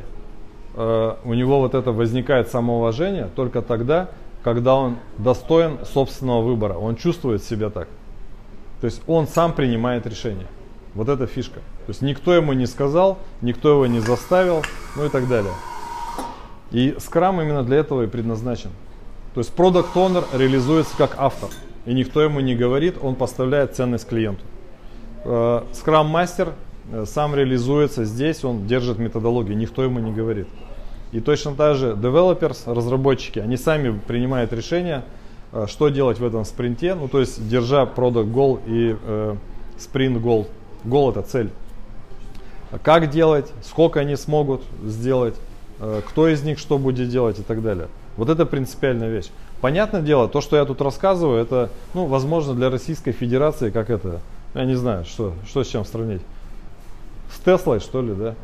э, 0.76 1.16
у 1.24 1.34
него 1.34 1.60
вот 1.60 1.74
это 1.76 1.92
возникает 1.92 2.50
самоуважение 2.50 3.30
только 3.36 3.62
тогда, 3.62 4.10
когда 4.44 4.76
он 4.76 4.98
достоин 5.18 5.80
собственного 5.86 6.42
выбора. 6.42 6.74
Он 6.74 6.96
чувствует 6.96 7.44
себя 7.44 7.70
так. 7.70 7.88
То 8.82 8.86
есть 8.86 9.02
он 9.08 9.28
сам 9.28 9.54
принимает 9.54 10.06
решение. 10.06 10.48
Вот 10.94 11.10
это 11.10 11.28
фишка. 11.28 11.60
То 11.86 11.90
есть 11.90 12.02
никто 12.02 12.34
ему 12.34 12.54
не 12.54 12.66
сказал, 12.66 13.18
никто 13.42 13.70
его 13.70 13.88
не 13.88 14.00
заставил, 14.00 14.64
ну 14.96 15.06
и 15.06 15.10
так 15.10 15.28
далее. 15.28 15.54
И 16.72 16.96
скрам 17.00 17.42
именно 17.42 17.64
для 17.64 17.78
этого 17.78 18.04
и 18.04 18.08
предназначен. 18.08 18.72
То 19.34 19.40
есть 19.42 19.54
продукт 19.54 19.96
Owner 19.96 20.26
реализуется 20.34 20.96
как 20.98 21.16
автор. 21.18 21.50
И 21.86 21.94
никто 21.94 22.22
ему 22.22 22.40
не 22.40 22.56
говорит, 22.56 22.96
он 23.02 23.16
поставляет 23.16 23.76
ценность 23.76 24.08
клиенту. 24.08 24.44
Скрам 25.74 26.08
мастер 26.08 26.54
сам 27.06 27.36
реализуется 27.36 28.06
здесь, 28.06 28.44
он 28.44 28.66
держит 28.68 28.98
методологию, 28.98 29.58
никто 29.58 29.84
ему 29.84 30.00
не 30.00 30.12
говорит. 30.12 30.48
И 31.12 31.20
точно 31.20 31.56
так 31.56 31.76
же 31.78 31.92
developers, 31.92 32.72
разработчики, 32.72 33.40
они 33.40 33.58
сами 33.58 33.98
принимают 33.98 34.52
решение, 34.52 35.04
э, 35.54 35.66
что 35.68 35.90
делать 35.90 36.20
в 36.20 36.26
этом 36.26 36.44
спринте, 36.44 36.96
ну 36.96 37.08
то 37.08 37.20
есть 37.20 37.48
держа 37.48 37.84
goal 37.86 38.62
и 38.66 38.98
э, 39.02 39.36
goal. 39.96 40.48
Goal 40.84 41.12
это 41.12 41.22
цель. 41.22 41.50
Как 42.84 43.10
делать, 43.10 43.52
сколько 43.64 44.02
они 44.02 44.18
смогут 44.18 44.64
сделать, 44.84 45.36
э, 45.36 45.47
кто 45.80 46.28
из 46.28 46.44
них 46.44 46.60
что 46.60 46.78
будет 46.78 47.10
делать 47.10 47.40
и 47.40 47.44
так 47.44 47.62
далее. 47.62 47.88
Вот 48.16 48.30
это 48.30 48.46
принципиальная 48.46 49.10
вещь. 49.10 49.28
Понятное 49.62 50.02
дело, 50.02 50.28
то, 50.28 50.42
что 50.42 50.56
я 50.56 50.66
тут 50.66 50.82
рассказываю, 50.82 51.42
это, 51.42 51.70
ну, 51.94 52.06
возможно, 52.06 52.54
для 52.54 52.70
Российской 52.70 53.12
Федерации, 53.12 53.70
как 53.70 53.90
это, 53.90 54.22
я 54.54 54.66
не 54.66 54.76
знаю, 54.76 55.06
что, 55.06 55.34
что 55.48 55.64
с 55.64 55.68
чем 55.68 55.86
сравнить. 55.86 56.22
С 57.32 57.40
Теслой, 57.40 57.80
что 57.80 58.02
ли, 58.02 58.14
да? 58.14 58.36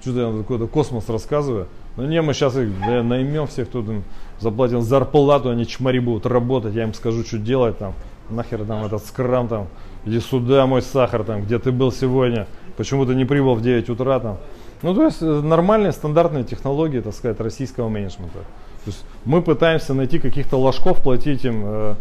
Что-то 0.00 0.20
я 0.20 0.38
какой-то 0.38 0.66
космос 0.66 1.08
рассказываю. 1.08 1.68
Ну 1.96 2.06
не, 2.06 2.22
мы 2.22 2.32
сейчас 2.32 2.56
их 2.56 2.70
да, 2.80 3.02
наймем 3.02 3.46
всех, 3.46 3.68
тут 3.68 3.86
им 3.88 4.02
заплатим 4.40 4.80
зарплату, 4.80 5.50
они 5.50 5.66
чмари 5.66 5.98
будут 5.98 6.26
работать, 6.26 6.74
я 6.74 6.84
им 6.84 6.94
скажу, 6.94 7.22
что 7.22 7.38
делать 7.38 7.78
там. 7.78 7.94
Нахер 8.30 8.64
там 8.64 8.84
этот 8.84 9.04
скрам 9.04 9.46
там, 9.46 9.68
иди 10.06 10.18
сюда, 10.20 10.66
мой 10.66 10.80
сахар 10.80 11.22
там, 11.22 11.42
где 11.42 11.58
ты 11.58 11.70
был 11.70 11.92
сегодня, 11.92 12.46
почему 12.76 13.04
ты 13.04 13.14
не 13.14 13.26
прибыл 13.26 13.54
в 13.54 13.62
9 13.62 13.90
утра 13.90 14.20
там. 14.20 14.38
Ну 14.82 14.94
то 14.94 15.04
есть 15.04 15.22
э, 15.22 15.24
нормальные 15.26 15.92
стандартные 15.92 16.44
технологии, 16.44 17.00
так 17.00 17.14
сказать, 17.14 17.40
российского 17.40 17.88
менеджмента. 17.88 18.38
То 18.84 18.90
есть 18.90 19.04
мы 19.24 19.42
пытаемся 19.42 19.94
найти 19.94 20.18
каких-то 20.18 20.56
ложков, 20.56 21.02
платить 21.02 21.44
им 21.44 21.62
э, 21.64 21.94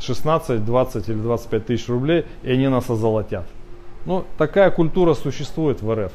16, 0.00 0.64
20 0.64 1.08
или 1.08 1.18
25 1.18 1.66
тысяч 1.66 1.88
рублей, 1.88 2.24
и 2.42 2.52
они 2.52 2.68
нас 2.68 2.88
озолотят. 2.88 3.46
Ну, 4.06 4.24
такая 4.38 4.70
культура 4.70 5.14
существует 5.14 5.82
в 5.82 5.94
РФ. 5.94 6.12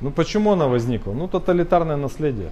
Ну, 0.00 0.10
почему 0.10 0.52
она 0.52 0.68
возникла? 0.68 1.12
Ну, 1.12 1.28
тоталитарное 1.28 1.96
наследие. 1.96 2.50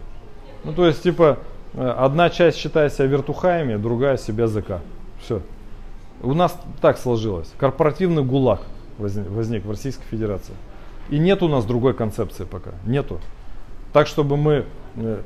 Ну, 0.64 0.72
то 0.72 0.86
есть, 0.86 1.02
типа, 1.02 1.38
э, 1.74 1.86
одна 1.86 2.30
часть 2.30 2.58
считает 2.58 2.92
себя 2.92 3.06
вертухаями, 3.06 3.76
другая 3.76 4.16
себя 4.16 4.46
ЗК. 4.46 4.80
Все. 5.22 5.40
У 6.22 6.34
нас 6.34 6.58
так 6.80 6.98
сложилось. 6.98 7.52
Корпоративный 7.58 8.22
гулаг 8.22 8.60
возник, 8.98 9.28
возник 9.30 9.64
в 9.64 9.70
Российской 9.70 10.04
Федерации. 10.10 10.54
И 11.10 11.18
нет 11.18 11.42
у 11.42 11.48
нас 11.48 11.64
другой 11.64 11.94
концепции 11.94 12.44
пока. 12.44 12.72
Нету. 12.86 13.20
Так, 13.92 14.06
чтобы 14.06 14.36
мы 14.36 14.64
э, 14.96 15.20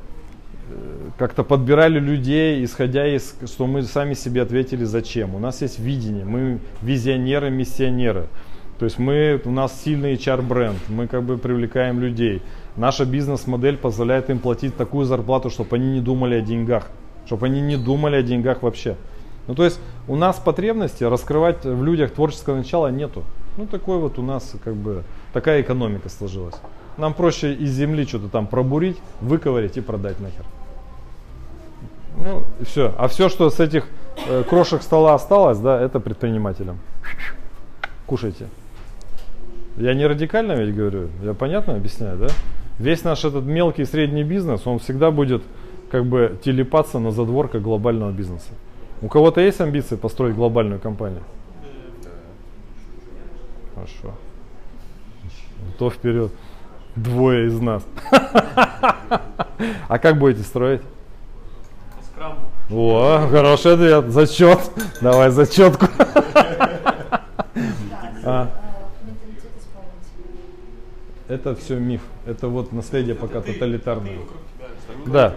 как-то 1.17 1.43
подбирали 1.43 1.99
людей, 1.99 2.63
исходя 2.63 3.07
из, 3.07 3.35
что 3.45 3.67
мы 3.67 3.83
сами 3.83 4.13
себе 4.13 4.41
ответили 4.41 4.83
зачем. 4.83 5.35
У 5.35 5.39
нас 5.39 5.61
есть 5.61 5.79
видение, 5.79 6.25
мы 6.25 6.59
визионеры, 6.81 7.49
миссионеры. 7.49 8.27
То 8.77 8.85
есть 8.85 8.97
мы, 8.97 9.41
у 9.43 9.51
нас 9.51 9.81
сильный 9.83 10.15
HR-бренд, 10.15 10.77
мы 10.87 11.07
как 11.07 11.23
бы 11.23 11.37
привлекаем 11.37 11.99
людей. 11.99 12.41
Наша 12.77 13.03
бизнес-модель 13.03 13.75
позволяет 13.75 14.29
им 14.29 14.39
платить 14.39 14.77
такую 14.77 15.05
зарплату, 15.05 15.49
чтобы 15.49 15.75
они 15.75 15.91
не 15.91 15.99
думали 15.99 16.35
о 16.35 16.41
деньгах, 16.41 16.87
чтобы 17.25 17.47
они 17.47 17.59
не 17.59 17.75
думали 17.75 18.15
о 18.15 18.23
деньгах 18.23 18.63
вообще. 18.63 18.95
Ну 19.47 19.55
то 19.55 19.65
есть 19.65 19.81
у 20.07 20.15
нас 20.15 20.37
потребности 20.37 21.03
раскрывать 21.03 21.65
в 21.65 21.83
людях 21.83 22.11
творческое 22.11 22.55
начало 22.55 22.87
нету. 22.87 23.23
Ну 23.57 23.65
такой 23.65 23.97
вот 23.97 24.17
у 24.17 24.21
нас 24.21 24.55
как 24.63 24.75
бы 24.75 25.03
такая 25.33 25.61
экономика 25.61 26.09
сложилась. 26.09 26.55
Нам 26.97 27.13
проще 27.13 27.53
из 27.53 27.71
земли 27.71 28.05
что-то 28.05 28.27
там 28.27 28.47
пробурить, 28.47 28.97
выковырять 29.21 29.77
и 29.77 29.81
продать 29.81 30.19
нахер. 30.19 30.45
Ну, 32.17 32.43
и 32.59 32.65
все. 32.65 32.93
А 32.97 33.07
все, 33.07 33.29
что 33.29 33.49
с 33.49 33.59
этих 33.59 33.85
э, 34.27 34.43
крошек 34.43 34.81
стола 34.81 35.13
осталось, 35.13 35.59
да, 35.59 35.79
это 35.79 35.99
предпринимателям. 35.99 36.79
Кушайте. 38.05 38.47
Я 39.77 39.93
не 39.93 40.05
радикально 40.05 40.53
ведь 40.53 40.75
говорю, 40.75 41.07
я 41.23 41.33
понятно 41.33 41.75
объясняю, 41.75 42.17
да? 42.17 42.27
Весь 42.79 43.03
наш 43.03 43.23
этот 43.23 43.45
мелкий 43.45 43.83
и 43.83 43.85
средний 43.85 44.23
бизнес, 44.23 44.67
он 44.67 44.79
всегда 44.79 45.11
будет 45.11 45.41
как 45.89 46.05
бы 46.05 46.37
телепаться 46.43 46.99
на 46.99 47.11
задворках 47.11 47.61
глобального 47.61 48.11
бизнеса. 48.11 48.49
У 49.01 49.07
кого-то 49.07 49.39
есть 49.39 49.61
амбиции 49.61 49.95
построить 49.95 50.35
глобальную 50.35 50.81
компанию? 50.81 51.23
Хорошо. 53.73 54.15
То 55.79 55.89
вперед. 55.89 56.31
Двое 56.95 57.47
из 57.47 57.59
нас. 57.59 57.83
А 59.89 59.97
как 59.97 60.17
будете 60.19 60.43
строить? 60.43 60.81
По 60.81 62.05
скраму. 62.05 62.35
О, 62.69 63.27
хороший 63.29 63.73
ответ. 63.73 64.09
Зачет. 64.09 64.59
Давай 65.01 65.31
зачетку. 65.31 65.87
А, 68.21 68.47
Менталитет 69.01 69.51
исполнителя. 69.59 70.35
Это 71.27 71.55
все 71.55 71.79
миф. 71.79 72.01
Это 72.25 72.47
вот 72.47 72.71
наследие 72.73 73.15
пока 73.15 73.41
Ты- 73.41 73.53
тоталитарное. 73.53 74.17
ты 75.05 75.11
Да. 75.11 75.33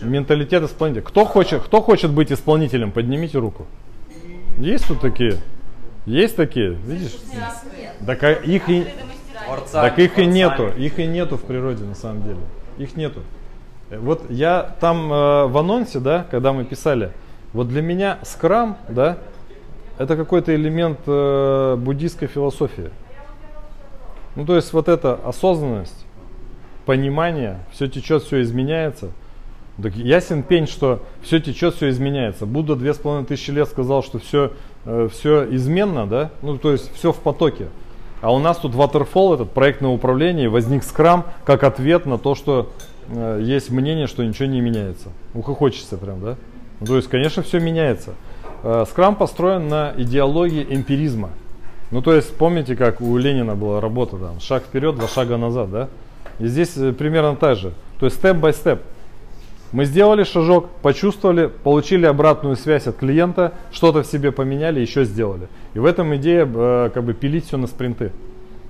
Менталитет 0.00 0.62
исполнителя. 0.62 1.02
Кто 1.02 1.24
хочет, 1.26 1.62
кто 1.64 1.82
хочет 1.82 2.12
быть 2.12 2.32
исполнителем, 2.32 2.92
поднимите 2.92 3.38
руку. 3.38 3.66
Есть 4.58 4.86
тут 4.88 5.00
такие? 5.00 5.36
Есть 6.06 6.36
такие? 6.36 6.70
Видишь? 6.70 7.16
Так 8.06 8.22
а 8.22 8.32
их 8.32 8.68
и, 8.70 8.86
так 9.72 9.98
их 9.98 10.18
и 10.18 10.26
нету. 10.26 10.68
Их 10.76 10.98
и 10.98 11.06
нету 11.06 11.36
в 11.36 11.42
природе 11.42 11.84
на 11.84 11.94
самом 11.94 12.22
деле. 12.22 12.40
Их 12.78 12.96
нету. 12.96 13.20
Э, 13.90 13.98
Вот 13.98 14.30
я 14.30 14.74
там 14.80 15.12
э, 15.12 15.46
в 15.46 15.58
анонсе, 15.58 16.00
да, 16.00 16.26
когда 16.30 16.52
мы 16.52 16.64
писали, 16.64 17.12
вот 17.52 17.68
для 17.68 17.82
меня 17.82 18.18
скрам, 18.22 18.76
да, 18.88 19.18
это 19.98 20.16
какой-то 20.16 20.54
элемент 20.54 21.00
э, 21.06 21.76
буддийской 21.76 22.28
философии. 22.28 22.90
Ну, 24.36 24.46
то 24.46 24.54
есть 24.56 24.72
вот 24.72 24.88
эта 24.88 25.14
осознанность, 25.14 26.06
понимание, 26.86 27.58
все 27.72 27.88
течет, 27.88 28.22
все 28.22 28.42
изменяется. 28.42 29.10
Так 29.82 29.96
ясен 29.96 30.42
пень, 30.42 30.66
что 30.66 31.02
все 31.22 31.40
течет, 31.40 31.74
все 31.74 31.88
изменяется. 31.90 32.46
Будда 32.46 32.76
две 32.76 32.94
с 32.94 32.98
половиной 32.98 33.26
тысячи 33.26 33.50
лет 33.50 33.66
сказал, 33.68 34.02
что 34.02 34.18
все, 34.18 34.52
все 35.10 35.54
изменно, 35.54 36.06
да, 36.06 36.30
ну 36.42 36.58
то 36.58 36.72
есть 36.72 36.94
все 36.94 37.12
в 37.12 37.18
потоке. 37.18 37.68
А 38.20 38.32
у 38.32 38.38
нас 38.38 38.58
тут 38.58 38.74
Waterfall, 38.74 39.34
этот 39.34 39.50
проектное 39.52 39.90
управление, 39.90 40.48
возник 40.48 40.84
скрам 40.84 41.24
как 41.44 41.64
ответ 41.64 42.04
на 42.04 42.18
то, 42.18 42.34
что 42.34 42.70
э, 43.08 43.40
есть 43.42 43.70
мнение, 43.70 44.06
что 44.06 44.24
ничего 44.24 44.46
не 44.46 44.60
меняется. 44.60 45.08
Ухохочется 45.32 45.96
прям, 45.96 46.20
да? 46.20 46.36
Ну, 46.80 46.86
то 46.86 46.96
есть, 46.96 47.08
конечно, 47.08 47.42
все 47.42 47.60
меняется. 47.60 48.14
Э, 48.62 48.84
скрам 48.88 49.16
построен 49.16 49.68
на 49.68 49.94
идеологии 49.96 50.66
эмпиризма. 50.68 51.30
Ну, 51.90 52.02
то 52.02 52.14
есть, 52.14 52.36
помните, 52.36 52.76
как 52.76 53.00
у 53.00 53.16
Ленина 53.16 53.54
была 53.54 53.80
работа 53.80 54.16
там, 54.16 54.38
шаг 54.40 54.64
вперед, 54.64 54.96
два 54.96 55.08
шага 55.08 55.38
назад, 55.38 55.70
да? 55.70 55.88
И 56.38 56.46
здесь 56.46 56.76
э, 56.76 56.92
примерно 56.92 57.36
так 57.36 57.56
же. 57.56 57.72
То 57.98 58.06
есть, 58.06 58.18
степ-бай-степ. 58.18 58.82
Мы 59.72 59.84
сделали 59.84 60.24
шажок, 60.24 60.68
почувствовали, 60.82 61.46
получили 61.46 62.04
обратную 62.04 62.56
связь 62.56 62.88
от 62.88 62.96
клиента, 62.96 63.52
что-то 63.70 64.02
в 64.02 64.06
себе 64.06 64.32
поменяли, 64.32 64.80
еще 64.80 65.04
сделали. 65.04 65.48
И 65.74 65.78
в 65.78 65.84
этом 65.84 66.16
идея 66.16 66.48
э, 66.52 66.90
как 66.92 67.04
бы 67.04 67.14
пилить 67.14 67.46
все 67.46 67.56
на 67.56 67.68
спринты. 67.68 68.10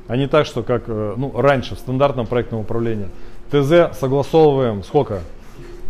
А 0.09 0.17
не 0.17 0.27
так, 0.27 0.45
что 0.45 0.63
как 0.63 0.85
э, 0.89 1.15
ну, 1.17 1.33
раньше 1.35 1.75
в 1.75 1.79
стандартном 1.79 2.27
проектном 2.27 2.61
управлении. 2.61 3.09
ТЗ 3.51 3.99
согласовываем 3.99 4.83
сколько? 4.83 5.21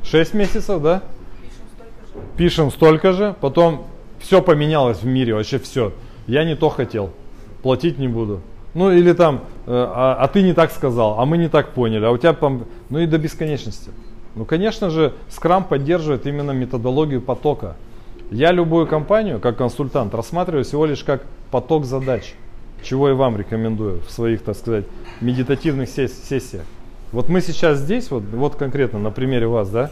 6 0.04 0.34
месяцев, 0.34 0.80
да? 0.80 1.02
Пишем 2.36 2.70
столько 2.70 3.12
же, 3.12 3.34
потом 3.40 3.86
все 4.20 4.40
поменялось 4.42 4.98
в 5.02 5.06
мире, 5.06 5.34
вообще 5.34 5.58
все. 5.58 5.92
Я 6.28 6.44
не 6.44 6.54
то 6.54 6.68
хотел, 6.68 7.10
платить 7.62 7.98
не 7.98 8.06
буду. 8.06 8.42
Ну 8.74 8.92
или 8.92 9.12
там, 9.12 9.40
э, 9.66 9.70
а, 9.72 10.16
а 10.20 10.28
ты 10.28 10.42
не 10.42 10.52
так 10.52 10.70
сказал, 10.70 11.18
а 11.18 11.24
мы 11.24 11.36
не 11.36 11.48
так 11.48 11.70
поняли, 11.70 12.04
а 12.04 12.10
у 12.12 12.16
тебя 12.16 12.32
там, 12.32 12.66
ну 12.90 13.00
и 13.00 13.06
до 13.06 13.18
бесконечности. 13.18 13.90
Ну, 14.34 14.44
конечно 14.44 14.90
же, 14.90 15.14
Scrum 15.28 15.66
поддерживает 15.68 16.26
именно 16.26 16.52
методологию 16.52 17.20
потока. 17.20 17.76
Я 18.30 18.52
любую 18.52 18.86
компанию, 18.86 19.40
как 19.40 19.56
консультант, 19.56 20.14
рассматриваю 20.14 20.64
всего 20.64 20.86
лишь 20.86 21.02
как 21.02 21.22
поток 21.50 21.84
задач, 21.84 22.34
чего 22.82 23.10
и 23.10 23.12
вам 23.12 23.36
рекомендую 23.36 24.00
в 24.06 24.10
своих, 24.10 24.42
так 24.42 24.56
сказать, 24.56 24.84
медитативных 25.20 25.88
сес- 25.88 26.28
сессиях. 26.28 26.64
Вот 27.10 27.28
мы 27.28 27.40
сейчас 27.40 27.78
здесь, 27.78 28.10
вот, 28.12 28.22
вот 28.32 28.54
конкретно 28.54 29.00
на 29.00 29.10
примере 29.10 29.48
вас, 29.48 29.68
да, 29.68 29.90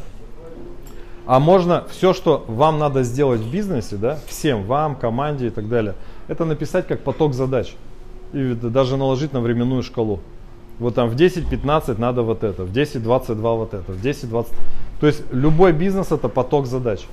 а 1.27 1.41
можно 1.41 1.85
все, 1.91 2.15
что 2.15 2.45
вам 2.49 2.79
надо 2.79 3.03
сделать 3.03 3.41
в 3.41 3.51
бизнесе, 3.51 3.97
да, 3.97 4.19
всем, 4.29 4.63
вам, 4.65 4.95
команде 4.95 5.49
и 5.49 5.51
так 5.51 5.69
далее, 5.69 5.95
это 6.29 6.45
написать 6.45 6.87
как 6.87 7.01
поток 7.01 7.35
задач. 7.35 7.75
И 8.33 8.55
даже 8.55 8.97
наложить 8.97 9.33
на 9.33 9.41
временную 9.41 9.83
шкалу. 9.83 10.21
Вот 10.79 10.95
там 10.95 11.09
в 11.09 11.17
10-15 11.17 11.99
надо 12.01 12.23
вот 12.23 12.45
это, 12.45 12.65
в 12.65 12.73
10-22 12.73 13.57
вот 13.57 13.75
это, 13.75 13.93
в 13.93 14.05
10-20. 14.05 14.47
То 15.01 15.07
есть 15.07 15.23
любой 15.33 15.73
бизнес 15.73 16.13
это 16.13 16.29
поток 16.29 16.67
задач. 16.67 17.07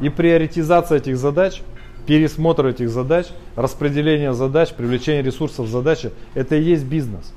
И 0.00 0.10
приоритизация 0.10 0.98
этих 0.98 1.16
задач, 1.16 1.62
пересмотр 2.06 2.66
этих 2.66 2.90
задач, 2.90 3.26
распределение 3.56 4.34
задач, 4.34 4.72
привлечение 4.72 5.22
ресурсов 5.22 5.68
задачи, 5.68 6.10
это 6.34 6.56
и 6.56 6.62
есть 6.62 6.84
бизнес. 6.84 7.32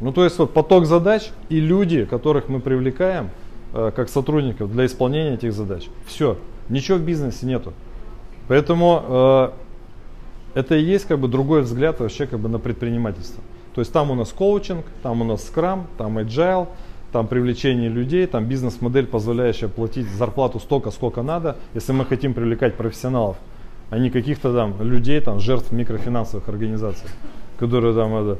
Ну 0.00 0.12
то 0.12 0.24
есть 0.24 0.38
вот 0.38 0.52
поток 0.52 0.86
задач 0.86 1.30
и 1.48 1.60
люди, 1.60 2.04
которых 2.04 2.48
мы 2.48 2.60
привлекаем 2.60 3.30
э, 3.72 3.92
как 3.94 4.08
сотрудников 4.08 4.72
для 4.72 4.86
исполнения 4.86 5.34
этих 5.34 5.52
задач. 5.52 5.88
Все, 6.06 6.36
ничего 6.68 6.98
в 6.98 7.02
бизнесе 7.02 7.46
нету. 7.46 7.72
Поэтому 8.48 9.02
э, 9.06 9.50
это 10.54 10.74
и 10.74 10.82
есть 10.82 11.06
как 11.06 11.20
бы 11.20 11.28
другой 11.28 11.62
взгляд 11.62 12.00
вообще 12.00 12.26
как 12.26 12.40
бы 12.40 12.48
на 12.48 12.58
предпринимательство. 12.58 13.42
То 13.74 13.80
есть 13.80 13.92
там 13.92 14.10
у 14.10 14.14
нас 14.14 14.32
коучинг, 14.32 14.84
там 15.02 15.20
у 15.20 15.24
нас 15.24 15.44
скрам, 15.44 15.86
там 15.98 16.18
agile, 16.18 16.68
там 17.12 17.26
привлечение 17.26 17.88
людей, 17.88 18.26
там 18.26 18.46
бизнес-модель, 18.46 19.06
позволяющая 19.06 19.68
платить 19.68 20.08
зарплату 20.08 20.58
столько, 20.60 20.90
сколько 20.90 21.22
надо, 21.22 21.56
если 21.74 21.92
мы 21.92 22.04
хотим 22.04 22.34
привлекать 22.34 22.76
профессионалов, 22.76 23.36
а 23.90 23.98
не 23.98 24.10
каких-то 24.10 24.52
там 24.52 24.80
людей, 24.80 25.20
там 25.20 25.40
жертв 25.40 25.72
микрофинансовых 25.72 26.48
организаций, 26.48 27.08
которые 27.58 27.94
там 27.94 28.14
это, 28.14 28.38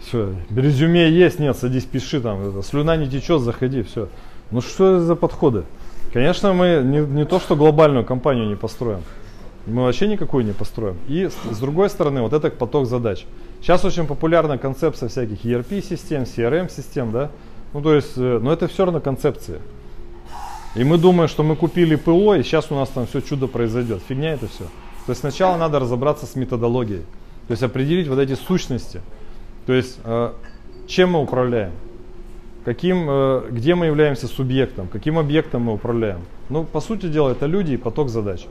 все, 0.00 0.34
резюме 0.54 1.10
есть, 1.10 1.38
нет, 1.38 1.56
садись, 1.56 1.84
пиши 1.84 2.20
там, 2.20 2.48
это, 2.48 2.62
слюна 2.62 2.96
не 2.96 3.08
течет, 3.08 3.40
заходи, 3.40 3.82
все. 3.82 4.08
Ну 4.50 4.60
что 4.60 4.96
это 4.96 5.00
за 5.04 5.16
подходы? 5.16 5.64
Конечно, 6.12 6.52
мы 6.52 6.82
не, 6.84 7.00
не 7.00 7.24
то, 7.24 7.40
что 7.40 7.56
глобальную 7.56 8.04
компанию 8.04 8.46
не 8.46 8.54
построим, 8.54 9.00
мы 9.66 9.82
вообще 9.82 10.06
никакую 10.06 10.44
не 10.44 10.52
построим. 10.52 10.96
И 11.08 11.28
с, 11.28 11.56
с 11.56 11.58
другой 11.58 11.90
стороны, 11.90 12.22
вот 12.22 12.32
это 12.32 12.50
поток 12.50 12.86
задач. 12.86 13.26
Сейчас 13.60 13.84
очень 13.84 14.06
популярна 14.06 14.58
концепция 14.58 15.08
всяких 15.08 15.44
ERP-систем, 15.44 16.22
CRM-систем, 16.22 17.10
да? 17.12 17.30
Ну, 17.72 17.82
то 17.82 17.94
есть, 17.94 18.12
э, 18.16 18.38
но 18.40 18.52
это 18.52 18.68
все 18.68 18.84
равно 18.84 19.00
концепция. 19.00 19.60
И 20.76 20.84
мы 20.84 20.98
думаем, 20.98 21.28
что 21.28 21.42
мы 21.42 21.56
купили 21.56 21.96
ПО, 21.96 22.34
и 22.34 22.42
сейчас 22.42 22.70
у 22.70 22.74
нас 22.74 22.90
там 22.90 23.06
все 23.06 23.20
чудо 23.20 23.46
произойдет. 23.46 24.02
Фигня 24.08 24.34
это 24.34 24.46
все. 24.46 24.64
То 25.06 25.10
есть 25.10 25.20
сначала 25.20 25.56
надо 25.56 25.78
разобраться 25.78 26.26
с 26.26 26.36
методологией. 26.36 27.02
То 27.48 27.52
есть 27.52 27.62
определить 27.62 28.08
вот 28.08 28.18
эти 28.18 28.34
сущности. 28.34 29.00
То 29.66 29.72
есть, 29.72 29.98
э, 30.04 30.32
чем 30.86 31.12
мы 31.12 31.22
управляем? 31.22 31.72
Каким, 32.64 33.06
э, 33.08 33.42
где 33.50 33.74
мы 33.74 33.86
являемся 33.86 34.26
субъектом? 34.26 34.88
Каким 34.88 35.18
объектом 35.18 35.62
мы 35.62 35.72
управляем? 35.72 36.20
Ну, 36.50 36.64
по 36.64 36.80
сути 36.80 37.06
дела, 37.06 37.30
это 37.30 37.46
люди 37.46 37.72
и 37.72 37.76
поток 37.76 38.08
задач. 38.08 38.46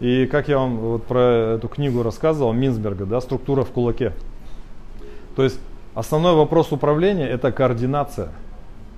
И 0.00 0.26
как 0.26 0.48
я 0.48 0.58
вам 0.58 0.78
вот 0.78 1.04
про 1.04 1.54
эту 1.56 1.68
книгу 1.68 2.02
рассказывал, 2.02 2.52
Минсберга, 2.52 3.04
да, 3.04 3.20
структура 3.20 3.64
в 3.64 3.70
кулаке. 3.70 4.12
То 5.36 5.44
есть 5.44 5.60
основной 5.94 6.34
вопрос 6.34 6.72
управления 6.72 7.28
это 7.28 7.52
координация. 7.52 8.30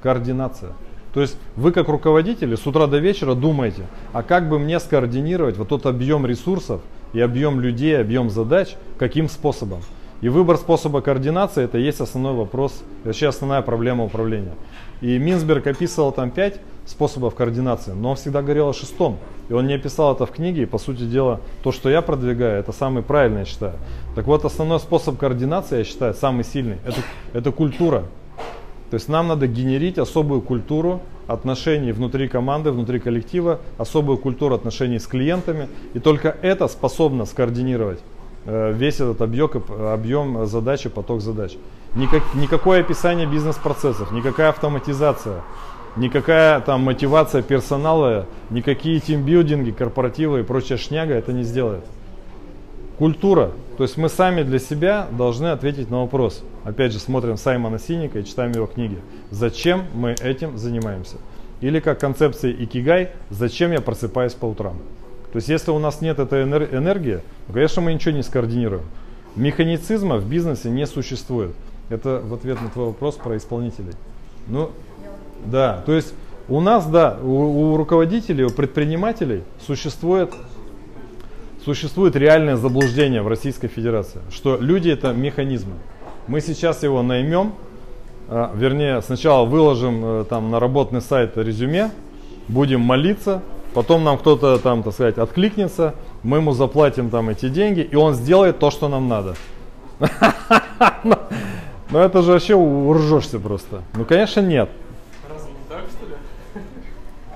Координация. 0.03 0.71
То 1.13 1.21
есть 1.21 1.37
вы 1.57 1.73
как 1.73 1.89
руководители 1.89 2.55
с 2.55 2.67
утра 2.67 2.87
до 2.87 2.99
вечера 2.99 3.35
думаете, 3.35 3.87
а 4.13 4.23
как 4.23 4.49
бы 4.49 4.59
мне 4.59 4.81
скоординировать 4.81 5.59
вот 5.59 5.69
тот 5.69 5.87
объем 5.87 6.25
ресурсов 6.25 6.81
и 7.13 7.21
объем 7.21 7.61
людей, 7.61 8.01
объем 8.01 8.31
задач, 8.31 8.77
каким 8.99 9.29
способом. 9.29 9.83
И 10.23 10.29
выбор 10.29 10.57
способа 10.57 11.01
координации 11.01 11.65
это 11.65 11.79
есть 11.79 12.01
основной 12.01 12.35
вопрос, 12.35 12.83
вообще 13.05 13.27
основная 13.27 13.61
проблема 13.61 14.05
управления. 14.05 14.55
И 15.01 15.19
Минсберг 15.19 15.67
описывал 15.67 16.13
там 16.13 16.31
пять 16.31 16.61
способов 16.87 17.35
координации, 17.35 17.91
но 17.91 18.11
он 18.11 18.17
всегда 18.17 18.41
говорил 18.41 18.69
о 18.69 18.73
шестом. 18.73 19.19
И 19.53 19.55
он 19.55 19.67
не 19.67 19.75
описал 19.75 20.15
это 20.15 20.25
в 20.25 20.31
книге, 20.31 20.63
и 20.63 20.65
по 20.65 20.79
сути 20.79 21.03
дела, 21.03 21.39
то, 21.63 21.73
что 21.73 21.91
я 21.91 22.01
продвигаю, 22.01 22.59
это 22.59 22.73
самый 22.73 23.03
правильный, 23.03 23.41
я 23.41 23.45
считаю. 23.45 23.75
Так 24.15 24.27
вот, 24.27 24.47
основной 24.47 24.81
способ 24.81 25.19
координации, 25.19 25.77
я 25.81 25.85
считаю, 25.85 26.15
самый 26.15 26.43
сильный, 26.43 26.79
это, 26.87 27.01
это 27.35 27.53
культура. 27.53 28.05
То 28.89 28.95
есть 28.95 29.11
нам 29.11 29.29
надо 29.29 29.47
генерить 29.47 29.99
особую 29.99 30.41
культуру 30.41 31.03
отношений 31.27 31.93
внутри 31.93 32.29
команды, 32.29 32.71
внутри 32.71 32.99
коллектива, 32.99 33.61
особую 33.77 34.17
культуру 34.17 34.55
отношений 34.55 34.99
с 34.99 35.07
клиентами. 35.07 35.69
И 35.93 35.99
только 35.99 36.35
это 36.41 36.67
способно 36.67 37.27
скоординировать 37.27 37.99
э, 38.47 38.73
весь 38.73 39.01
этот 39.01 39.21
объем, 39.21 39.51
объем 39.69 40.47
задач 40.47 40.87
и 40.87 40.89
поток 40.89 41.21
задач. 41.21 41.59
Никак, 41.95 42.23
никакое 42.35 42.81
описание 42.81 43.27
бизнес-процессов, 43.27 44.13
никакая 44.13 44.49
автоматизация, 44.49 45.43
никакая 45.97 46.61
там 46.61 46.82
мотивация 46.82 47.43
персонала, 47.43 48.26
никакие 48.51 49.01
тимбилдинги, 49.01 49.70
корпоративы 49.70 50.40
и 50.40 50.43
прочая 50.43 50.78
шняга 50.78 51.14
это 51.14 51.32
не 51.32 51.43
сделает. 51.43 51.84
Культура. 52.99 53.51
То 53.76 53.84
есть 53.84 53.97
мы 53.97 54.09
сами 54.09 54.43
для 54.43 54.59
себя 54.59 55.09
должны 55.11 55.47
ответить 55.47 55.90
на 55.90 56.03
вопрос. 56.03 56.43
Опять 56.62 56.93
же, 56.93 56.99
смотрим 56.99 57.36
Саймона 57.36 57.78
Синика 57.78 58.18
и 58.20 58.24
читаем 58.24 58.53
его 58.53 58.66
книги. 58.66 58.99
Зачем 59.30 59.84
мы 59.95 60.12
этим 60.12 60.59
занимаемся? 60.59 61.16
Или 61.61 61.80
как 61.80 61.99
концепция 61.99 62.53
икигай, 62.53 63.11
зачем 63.30 63.72
я 63.72 63.80
просыпаюсь 63.80 64.34
по 64.34 64.47
утрам? 64.47 64.76
То 65.32 65.36
есть 65.36 65.49
если 65.49 65.70
у 65.70 65.78
нас 65.78 66.01
нет 66.03 66.18
этой 66.18 66.43
энергии, 66.43 67.20
то, 67.47 67.53
конечно, 67.55 67.80
мы 67.80 67.95
ничего 67.95 68.14
не 68.14 68.22
скоординируем. 68.22 68.82
Механицизма 69.34 70.18
в 70.18 70.28
бизнесе 70.28 70.68
не 70.68 70.86
существует. 70.86 71.53
Это 71.88 72.20
в 72.22 72.34
ответ 72.34 72.61
на 72.61 72.68
твой 72.68 72.86
вопрос 72.86 73.16
про 73.16 73.36
исполнителей. 73.36 73.95
Ну, 74.47 74.70
да, 75.45 75.82
то 75.86 75.93
есть 75.93 76.14
у 76.49 76.61
нас, 76.61 76.86
да, 76.86 77.16
у, 77.22 77.72
у 77.72 77.76
руководителей, 77.76 78.45
у 78.45 78.51
предпринимателей 78.51 79.43
существует, 79.66 80.32
существует 81.64 82.16
реальное 82.16 82.57
заблуждение 82.57 83.22
в 83.22 83.28
Российской 83.28 83.68
Федерации, 83.68 84.20
что 84.30 84.57
люди 84.61 84.90
это 84.90 85.12
механизмы. 85.12 85.74
Мы 86.26 86.40
сейчас 86.40 86.82
его 86.82 87.03
наймем, 87.03 87.53
а, 88.28 88.53
вернее, 88.55 89.03
сначала 89.03 89.45
выложим 89.45 90.05
э, 90.05 90.24
там 90.28 90.51
на 90.51 90.61
работный 90.61 91.01
сайт 91.01 91.36
резюме, 91.36 91.90
будем 92.49 92.80
молиться, 92.80 93.43
потом 93.74 94.05
нам 94.05 94.18
кто-то 94.18 94.59
там, 94.59 94.82
так 94.82 94.95
сказать, 94.95 95.18
откликнется, 95.18 95.95
мы 96.22 96.38
ему 96.38 96.53
заплатим 96.53 97.11
там 97.11 97.28
эти 97.28 97.49
деньги, 97.49 97.80
и 97.80 97.97
он 97.97 98.14
сделает 98.14 98.59
то, 98.59 98.70
что 98.70 98.88
нам 98.88 99.09
надо. 99.09 99.34
Ну 101.93 101.99
это 101.99 102.22
же 102.22 102.32
вообще 102.32 102.55
уржешься 102.55 103.38
просто. 103.38 103.82
Ну, 103.93 104.07
конечно, 104.07 104.40
нет. 104.40 104.70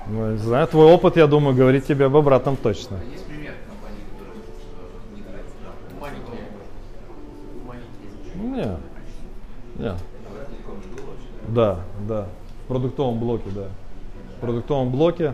Ну, 0.09 0.31
не 0.31 0.37
знаю, 0.37 0.67
твой 0.67 0.85
опыт, 0.85 1.17
я 1.17 1.27
думаю, 1.27 1.55
говорит 1.55 1.85
тебе 1.85 2.05
об 2.05 2.15
обратном 2.15 2.55
точно. 2.55 2.99
Есть 3.11 3.25
пример 3.25 3.53
э, 3.53 3.97
не 8.35 8.55
Не. 8.55 8.77
Не. 9.75 9.95
Да, 11.49 11.79
да. 12.07 12.27
В 12.63 12.67
продуктовом 12.67 13.19
блоке, 13.19 13.49
да. 13.53 13.67
В 14.37 14.41
продуктовом 14.41 14.91
блоке. 14.91 15.33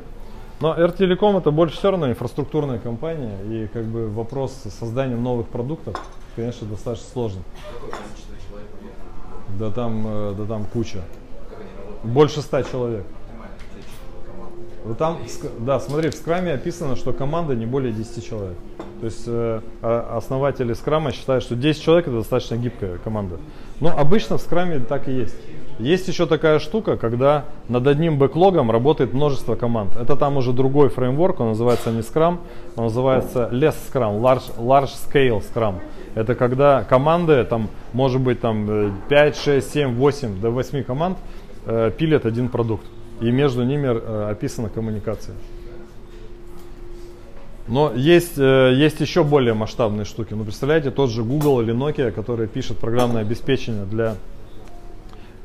Но 0.59 0.73
R-Telecom 0.73 1.37
это 1.39 1.51
больше 1.51 1.77
все 1.77 1.91
равно 1.91 2.09
инфраструктурная 2.09 2.79
компания, 2.79 3.37
и 3.43 3.67
как 3.67 3.83
бы 3.85 4.09
вопрос 4.09 4.53
с 4.63 4.71
созданием 4.71 5.21
новых 5.21 5.49
продуктов, 5.49 6.01
конечно, 6.35 6.65
достаточно 6.67 7.21
уехало? 7.21 7.43
Да 9.59 9.69
там, 9.71 10.03
э, 10.07 10.33
да 10.37 10.45
там 10.45 10.65
куча. 10.65 11.01
Больше 12.03 12.41
ста 12.41 12.63
человек. 12.63 13.05
Вот 14.85 14.97
там, 14.97 15.17
да, 15.59 15.79
смотри, 15.79 16.09
в 16.09 16.15
скраме 16.15 16.53
описано, 16.53 16.95
что 16.95 17.13
команда 17.13 17.55
не 17.55 17.65
более 17.65 17.93
10 17.93 18.27
человек. 18.27 18.57
То 18.99 19.05
есть 19.05 19.23
э, 19.27 19.61
а- 19.81 20.17
основатели 20.17 20.73
скрама 20.73 21.11
считают, 21.11 21.43
что 21.43 21.55
10 21.55 21.81
человек 21.81 22.07
это 22.07 22.17
достаточно 22.17 22.55
гибкая 22.55 22.97
команда. 22.97 23.37
Но 23.79 23.89
обычно 23.97 24.37
в 24.37 24.41
скраме 24.41 24.79
так 24.79 25.07
и 25.07 25.13
есть. 25.13 25.35
Есть 25.79 26.07
еще 26.07 26.27
такая 26.27 26.59
штука, 26.59 26.97
когда 26.97 27.45
над 27.67 27.87
одним 27.87 28.17
бэклогом 28.17 28.69
работает 28.69 29.13
множество 29.13 29.55
команд. 29.55 29.95
Это 29.95 30.15
там 30.15 30.37
уже 30.37 30.53
другой 30.53 30.89
фреймворк, 30.89 31.39
он 31.39 31.49
называется 31.49 31.91
не 31.91 32.01
Scrum, 32.01 32.37
он 32.75 32.85
называется 32.85 33.49
Less 33.51 33.75
Scrum, 33.91 34.21
Large, 34.21 34.57
large 34.57 34.91
Scale 35.09 35.41
Scrum. 35.41 35.75
Это 36.15 36.35
когда 36.35 36.83
команды, 36.83 37.43
там 37.43 37.69
может 37.93 38.21
быть 38.21 38.39
там 38.39 38.67
э, 38.69 38.91
5, 39.09 39.37
6, 39.37 39.73
7, 39.73 39.95
8, 39.95 40.41
до 40.41 40.51
8 40.51 40.83
команд 40.83 41.17
э, 41.65 41.91
пилят 41.97 42.25
один 42.25 42.49
продукт. 42.49 42.85
И 43.23 43.31
между 43.31 43.63
ними 43.63 43.87
э, 43.87 44.31
описана 44.31 44.67
коммуникация. 44.67 45.35
Но 47.69 47.93
есть, 47.95 48.37
э, 48.37 48.73
есть 48.75 48.99
еще 48.99 49.23
более 49.23 49.53
масштабные 49.53 50.03
штуки. 50.03 50.33
Ну, 50.33 50.43
представляете, 50.43 50.91
тот 50.91 51.09
же 51.09 51.23
Google 51.23 51.61
или 51.61 51.73
Nokia, 51.73 52.11
который 52.11 52.47
пишет 52.47 52.79
программное 52.79 53.21
обеспечение 53.21 53.85
для 53.85 54.17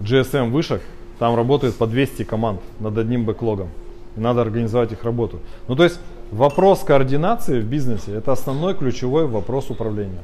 GSM 0.01 0.51
вышек, 0.51 0.83
там 1.21 1.37
работает 1.37 1.77
по 1.77 1.87
200 1.87 2.25
команд 2.25 2.61
над 2.81 2.99
одним 2.99 3.25
бэклогом. 3.25 3.69
И 4.17 4.21
надо 4.21 4.43
организовать 4.43 4.91
их 4.91 5.05
работу. 5.05 5.39
Ну, 5.69 5.77
то 5.77 5.85
есть 5.85 6.01
вопрос 6.33 6.81
координации 6.81 7.61
в 7.61 7.65
бизнесе– 7.65 8.13
это 8.17 8.33
основной 8.33 8.75
ключевой 8.75 9.29
вопрос 9.29 9.71
управления. 9.71 10.23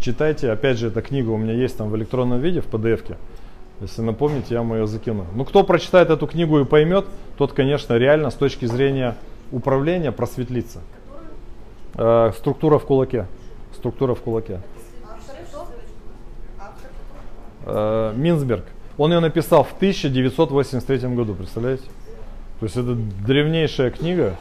Читайте, 0.00 0.50
опять 0.50 0.78
же, 0.78 0.86
эта 0.86 1.02
книга 1.02 1.28
у 1.28 1.36
меня 1.36 1.52
есть 1.52 1.76
там 1.76 1.90
в 1.90 1.96
электронном 1.96 2.40
виде, 2.40 2.62
в 2.62 2.68
PDF-ке. 2.68 3.16
Если 3.80 4.00
напомните, 4.00 4.54
я 4.54 4.60
вам 4.60 4.74
ее 4.74 4.86
закину. 4.86 5.26
Ну, 5.34 5.44
кто 5.44 5.62
прочитает 5.62 6.10
эту 6.10 6.26
книгу 6.26 6.58
и 6.60 6.64
поймет, 6.64 7.04
тот, 7.36 7.52
конечно, 7.52 7.94
реально 7.94 8.30
с 8.30 8.34
точки 8.34 8.64
зрения 8.64 9.16
управления 9.52 10.12
просветлится. 10.12 10.80
Э, 11.94 12.32
структура 12.36 12.78
в 12.78 12.84
кулаке. 12.84 13.26
Структура 13.74 14.14
в 14.14 14.20
кулаке. 14.20 14.60
Э, 17.66 18.12
Минсберг. 18.16 18.64
Он 18.96 19.12
ее 19.12 19.20
написал 19.20 19.62
в 19.64 19.72
1983 19.74 21.14
году, 21.14 21.34
представляете? 21.34 21.84
То 22.60 22.64
есть 22.64 22.76
это 22.76 22.94
древнейшая 22.94 23.90
книга. 23.90 24.36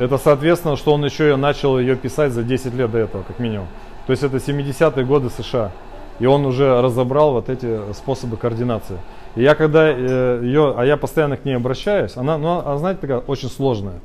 Это 0.00 0.18
соответственно, 0.18 0.76
что 0.76 0.92
он 0.92 1.04
еще 1.04 1.24
ее 1.28 1.36
начал 1.36 1.78
ее 1.78 1.94
писать 1.94 2.32
за 2.32 2.42
10 2.42 2.74
лет 2.74 2.90
до 2.90 2.98
этого, 2.98 3.22
как 3.22 3.38
минимум. 3.38 3.68
То 4.06 4.12
есть 4.12 4.22
это 4.22 4.38
70-е 4.38 5.04
годы 5.04 5.30
США. 5.30 5.70
И 6.18 6.26
он 6.26 6.46
уже 6.46 6.80
разобрал 6.80 7.32
вот 7.32 7.48
эти 7.48 7.92
способы 7.92 8.36
координации. 8.36 8.98
И 9.34 9.42
я 9.42 9.54
когда 9.54 9.88
э, 9.90 10.40
ее, 10.42 10.74
а 10.76 10.84
я 10.84 10.96
постоянно 10.96 11.36
к 11.36 11.44
ней 11.44 11.54
обращаюсь, 11.54 12.16
она, 12.16 12.38
ну, 12.38 12.58
она, 12.58 12.78
знаете, 12.78 13.00
такая 13.02 13.18
очень 13.18 13.50
сложная. 13.50 14.00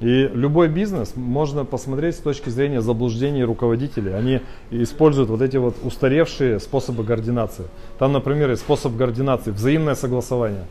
И 0.00 0.28
любой 0.34 0.68
бизнес 0.68 1.14
можно 1.14 1.64
посмотреть 1.64 2.16
с 2.16 2.18
точки 2.18 2.48
зрения 2.48 2.80
заблуждений 2.80 3.44
руководителей. 3.44 4.12
Они 4.12 4.40
используют 4.70 5.30
вот 5.30 5.42
эти 5.42 5.56
вот 5.56 5.76
устаревшие 5.84 6.58
способы 6.58 7.04
координации. 7.04 7.66
Там, 8.00 8.12
например, 8.12 8.50
есть 8.50 8.62
способ 8.62 8.96
координации 8.96 9.52
взаимное 9.52 9.94
согласование. 9.94 10.64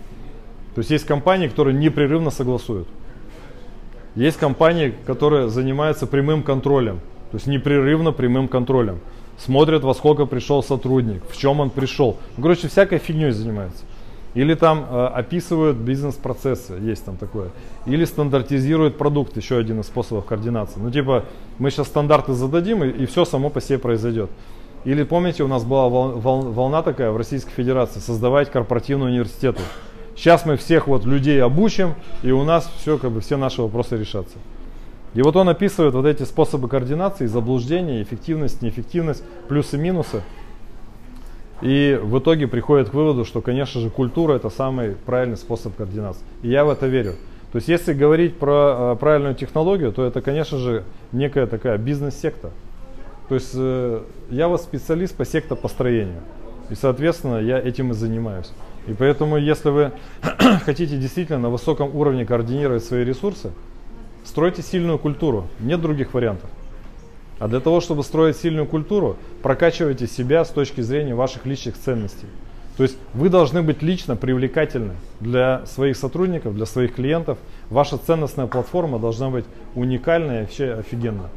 То 0.75 0.79
есть 0.79 0.91
есть 0.91 1.05
компании, 1.05 1.47
которые 1.47 1.77
непрерывно 1.77 2.29
согласуют. 2.29 2.87
Есть 4.15 4.37
компании, 4.37 4.93
которые 5.05 5.49
занимаются 5.49 6.07
прямым 6.07 6.43
контролем. 6.43 6.99
То 7.31 7.37
есть 7.37 7.47
непрерывно 7.47 8.11
прямым 8.11 8.49
контролем. 8.49 8.99
Смотрят, 9.43 9.83
во 9.83 9.95
сколько 9.95 10.27
пришел 10.27 10.61
сотрудник, 10.61 11.23
в 11.27 11.35
чем 11.35 11.61
он 11.61 11.71
пришел. 11.71 12.17
Короче, 12.35 12.67
всякой 12.67 12.99
фигней 12.99 13.31
занимаются. 13.31 13.83
Или 14.35 14.53
там 14.53 14.85
э, 14.89 15.05
описывают 15.07 15.77
бизнес-процессы, 15.77 16.73
есть 16.73 17.03
там 17.03 17.17
такое. 17.17 17.49
Или 17.85 18.05
стандартизируют 18.05 18.97
продукт, 18.97 19.35
еще 19.35 19.57
один 19.57 19.79
из 19.79 19.87
способов 19.87 20.25
координации. 20.25 20.79
Ну 20.79 20.91
типа, 20.91 21.25
мы 21.57 21.71
сейчас 21.71 21.87
стандарты 21.87 22.33
зададим, 22.33 22.83
и, 22.83 22.89
и 22.89 23.05
все 23.07 23.25
само 23.25 23.49
по 23.49 23.59
себе 23.59 23.79
произойдет. 23.79 24.29
Или 24.85 25.03
помните, 25.03 25.43
у 25.43 25.47
нас 25.47 25.63
была 25.63 25.89
вол- 25.89 26.11
вол- 26.11 26.51
волна 26.51 26.81
такая 26.81 27.11
в 27.11 27.17
Российской 27.17 27.51
Федерации, 27.51 27.99
создавать 27.99 28.51
корпоративные 28.51 29.09
университеты. 29.09 29.61
Сейчас 30.15 30.45
мы 30.45 30.55
всех 30.55 30.87
вот 30.87 31.03
людей 31.05 31.41
обучим, 31.41 31.95
и 32.21 32.31
у 32.31 32.43
нас 32.43 32.71
все, 32.77 32.97
как 32.97 33.11
бы, 33.11 33.21
все 33.21 33.37
наши 33.37 33.61
вопросы 33.61 33.97
решатся. 33.97 34.37
И 35.13 35.21
вот 35.21 35.35
он 35.35 35.49
описывает 35.49 35.93
вот 35.93 36.05
эти 36.05 36.23
способы 36.23 36.69
координации, 36.69 37.25
заблуждения, 37.25 38.01
эффективность, 38.01 38.61
неэффективность, 38.61 39.23
плюсы, 39.49 39.77
минусы. 39.77 40.23
И 41.61 41.99
в 42.01 42.17
итоге 42.19 42.47
приходит 42.47 42.89
к 42.89 42.93
выводу, 42.93 43.25
что, 43.25 43.41
конечно 43.41 43.81
же, 43.81 43.89
культура 43.89 44.33
это 44.33 44.49
самый 44.49 44.95
правильный 44.95 45.37
способ 45.37 45.75
координации. 45.75 46.23
И 46.41 46.49
я 46.49 46.65
в 46.65 46.69
это 46.69 46.87
верю. 46.87 47.15
То 47.51 47.57
есть, 47.57 47.67
если 47.67 47.93
говорить 47.93 48.37
про 48.37 48.93
э, 48.93 48.95
правильную 48.99 49.35
технологию, 49.35 49.91
то 49.91 50.05
это, 50.05 50.21
конечно 50.21 50.57
же, 50.57 50.85
некая 51.11 51.45
такая 51.47 51.77
бизнес-секта. 51.77 52.51
То 53.27 53.35
есть, 53.35 53.51
э, 53.53 54.01
я 54.29 54.47
вот 54.47 54.61
специалист 54.61 55.15
по 55.15 55.25
сектопостроению. 55.25 56.21
И, 56.69 56.75
соответственно, 56.75 57.37
я 57.37 57.59
этим 57.59 57.91
и 57.91 57.93
занимаюсь. 57.93 58.51
И 58.87 58.93
поэтому, 58.93 59.37
если 59.37 59.69
вы 59.69 59.91
хотите 60.65 60.97
действительно 60.97 61.39
на 61.39 61.49
высоком 61.49 61.93
уровне 61.93 62.25
координировать 62.25 62.85
свои 62.85 63.03
ресурсы, 63.03 63.51
стройте 64.23 64.61
сильную 64.61 64.97
культуру. 64.97 65.47
Нет 65.59 65.81
других 65.81 66.13
вариантов. 66.13 66.49
А 67.39 67.47
для 67.47 67.59
того, 67.59 67.81
чтобы 67.81 68.03
строить 68.03 68.37
сильную 68.37 68.67
культуру, 68.67 69.17
прокачивайте 69.41 70.05
себя 70.05 70.45
с 70.45 70.49
точки 70.49 70.81
зрения 70.81 71.15
ваших 71.15 71.45
личных 71.45 71.75
ценностей. 71.75 72.27
То 72.77 72.83
есть 72.83 72.97
вы 73.13 73.29
должны 73.29 73.61
быть 73.61 73.81
лично 73.81 74.15
привлекательны 74.15 74.93
для 75.19 75.65
своих 75.65 75.97
сотрудников, 75.97 76.55
для 76.55 76.65
своих 76.65 76.95
клиентов. 76.95 77.37
Ваша 77.69 77.97
ценностная 77.97 78.47
платформа 78.47 78.99
должна 78.99 79.29
быть 79.29 79.45
уникальная 79.75 80.39
и 80.39 80.41
вообще 80.43 80.73
офигенная. 80.73 81.29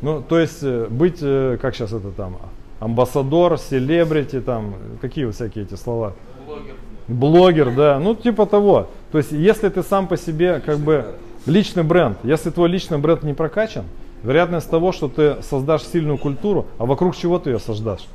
Ну, 0.00 0.22
то 0.22 0.38
есть 0.38 0.62
э, 0.62 0.86
быть, 0.88 1.18
э, 1.20 1.58
как 1.60 1.74
сейчас 1.74 1.92
это 1.92 2.10
там, 2.10 2.38
амбассадор, 2.78 3.58
селебрити, 3.58 4.40
там, 4.40 4.74
какие 5.00 5.24
вот 5.24 5.34
всякие 5.34 5.64
эти 5.64 5.74
слова? 5.74 6.12
Блогер. 6.46 6.74
Блогер, 7.08 7.74
да, 7.74 7.98
ну 7.98 8.14
типа 8.14 8.46
того. 8.46 8.88
То 9.10 9.18
есть 9.18 9.32
если 9.32 9.68
ты 9.70 9.82
сам 9.82 10.06
по 10.06 10.16
себе 10.16 10.62
как 10.64 10.78
бы 10.78 11.14
личный 11.48 11.82
бренд, 11.82 12.18
если 12.22 12.50
твой 12.50 12.68
личный 12.68 12.98
бренд 12.98 13.22
не 13.22 13.34
прокачан, 13.34 13.84
вероятность 14.22 14.70
того, 14.70 14.92
что 14.92 15.08
ты 15.08 15.42
создашь 15.42 15.82
сильную 15.82 16.18
культуру, 16.18 16.66
а 16.78 16.86
вокруг 16.86 17.16
чего 17.16 17.38
ты 17.38 17.50
ее 17.50 17.58
создашь? 17.58 18.06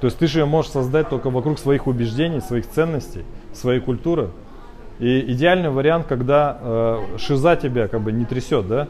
То 0.00 0.06
есть 0.06 0.18
ты 0.18 0.26
же 0.26 0.40
ее 0.40 0.44
можешь 0.44 0.70
создать 0.70 1.08
только 1.08 1.30
вокруг 1.30 1.58
своих 1.58 1.86
убеждений, 1.86 2.40
своих 2.40 2.68
ценностей, 2.68 3.24
своей 3.52 3.80
культуры. 3.80 4.30
И 5.00 5.32
идеальный 5.32 5.70
вариант, 5.70 6.06
когда 6.06 6.58
э, 6.60 7.18
шиза 7.18 7.56
тебя 7.56 7.88
как 7.88 8.00
бы 8.02 8.12
не 8.12 8.24
трясет, 8.24 8.68
да? 8.68 8.88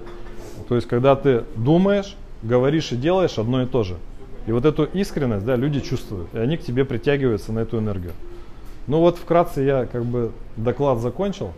То 0.69 0.75
есть 0.75 0.87
когда 0.87 1.17
ты 1.17 1.45
думаешь, 1.57 2.15
говоришь 2.43 2.93
и 2.93 2.97
делаешь 2.97 3.39
одно 3.39 3.63
и 3.63 3.67
то 3.67 3.85
же. 3.85 3.97
И 4.47 4.53
вот 4.53 4.65
эту 4.65 4.85
искренность, 4.85 5.45
да, 5.45 5.57
люди 5.57 5.81
чувствуют, 5.81 6.29
и 6.35 6.39
они 6.39 6.57
к 6.57 6.63
тебе 6.63 6.85
притягиваются 6.85 7.53
на 7.53 7.61
эту 7.61 7.79
энергию. 7.79 8.13
Ну 8.87 9.01
вот 9.01 9.19
вкратце 9.19 9.63
я 9.63 9.87
как 9.87 10.05
бы 10.05 10.33
доклад 10.57 10.99
закончил. 11.01 11.53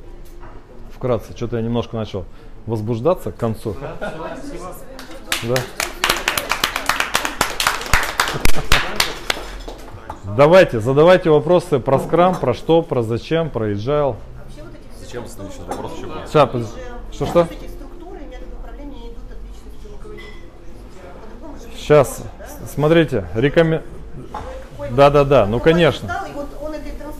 Вкратце, 1.00 1.34
что-то 1.34 1.56
я 1.56 1.62
немножко 1.62 1.96
начал 1.96 2.26
возбуждаться 2.66 3.32
к 3.32 3.36
концу. 3.36 3.74
Да. 4.00 4.12
Да. 5.44 5.56
Давайте, 10.36 10.78
задавайте 10.80 11.30
вопросы 11.30 11.78
про 11.78 11.98
скрам, 12.00 12.34
про 12.38 12.52
что, 12.52 12.82
про 12.82 13.00
зачем, 13.00 13.48
про 13.48 13.70
agile. 13.70 14.16
Зачем 15.00 15.26
следующий 15.26 15.62
вопрос 15.66 15.96
еще 15.96 16.06
будет? 16.06 16.28
Сейчас. 16.28 16.74
Что, 17.12 17.24
что? 17.24 17.48
Сейчас, 21.74 22.22
да? 22.38 22.46
смотрите, 22.66 23.24
рекомен... 23.34 23.80
Какой-то 24.72 24.94
Да-да-да, 24.96 25.46
ну 25.46 25.54
руководитель 25.54 25.72
конечно. 25.72 26.24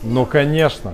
Ну, 0.03 0.25
конечно. 0.27 0.93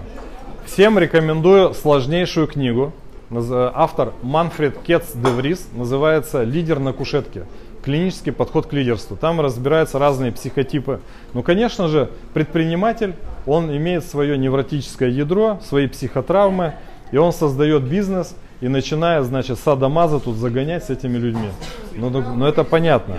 Всем 0.77 0.99
рекомендую 0.99 1.73
сложнейшую 1.73 2.45
книгу. 2.45 2.93
Автор 3.31 4.13
Манфред 4.21 4.77
Кетц 4.77 5.11
де 5.15 5.31
Врис 5.31 5.67
называется 5.73 6.43
«Лидер 6.43 6.77
на 6.77 6.93
кушетке. 6.93 7.45
Клинический 7.83 8.31
подход 8.31 8.67
к 8.67 8.73
лидерству». 8.73 9.17
Там 9.17 9.41
разбираются 9.41 9.97
разные 9.97 10.31
психотипы. 10.31 10.99
Ну, 11.33 11.41
конечно 11.41 11.87
же, 11.87 12.11
предприниматель, 12.35 13.15
он 13.47 13.75
имеет 13.75 14.03
свое 14.03 14.37
невротическое 14.37 15.09
ядро, 15.09 15.59
свои 15.67 15.87
психотравмы, 15.87 16.75
и 17.11 17.17
он 17.17 17.33
создает 17.33 17.81
бизнес, 17.81 18.35
и 18.61 18.67
начиная, 18.67 19.23
значит, 19.23 19.57
садомаза 19.57 20.19
тут 20.19 20.35
загонять 20.35 20.83
с 20.83 20.91
этими 20.91 21.17
людьми. 21.17 21.49
Ну, 21.95 22.11
ну, 22.11 22.21
ну, 22.21 22.45
это 22.45 22.63
понятно. 22.63 23.15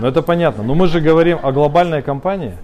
Ну, 0.00 0.08
это 0.08 0.22
понятно. 0.22 0.64
Но 0.64 0.74
мы 0.74 0.88
же 0.88 1.00
говорим 1.00 1.38
о 1.40 1.52
глобальной 1.52 2.02
компании, 2.02 2.54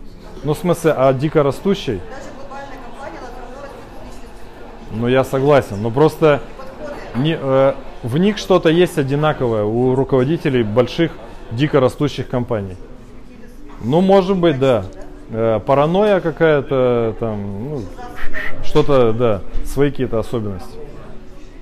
ну, 0.43 0.55
в 0.55 0.59
смысле, 0.59 0.95
о 0.95 1.13
дикорастущей. 1.13 2.01
Даже 2.01 2.27
глобальная 2.35 2.79
компания, 2.83 3.19
она 3.21 3.29
все 3.31 3.39
равно 3.47 3.61
растет 3.61 3.93
личности. 4.05 4.81
Ну, 4.95 5.09
я 5.09 5.25
согласен. 5.25 5.77
Но 5.81 5.91
просто 5.91 6.41
не, 7.17 7.37
э, 7.41 7.75
в 8.03 8.19
них 8.19 8.39
что-то 8.39 8.69
есть 8.69 8.99
одинаковое 8.99 9.65
у 9.65 9.95
руководителей 9.95 10.63
больших 10.63 11.13
дико 11.51 11.81
растущих 11.81 12.29
компаний. 12.29 12.77
Ну, 13.83 14.01
может 14.01 14.37
быть, 14.37 14.59
да. 14.59 14.85
Э, 15.31 15.61
паранойя 15.65 16.21
какая-то, 16.21 17.17
там, 17.19 17.71
ну, 17.71 17.83
что-то, 18.65 19.13
да, 19.13 19.41
свои 19.65 19.91
какие-то 19.91 20.19
особенности. 20.19 20.77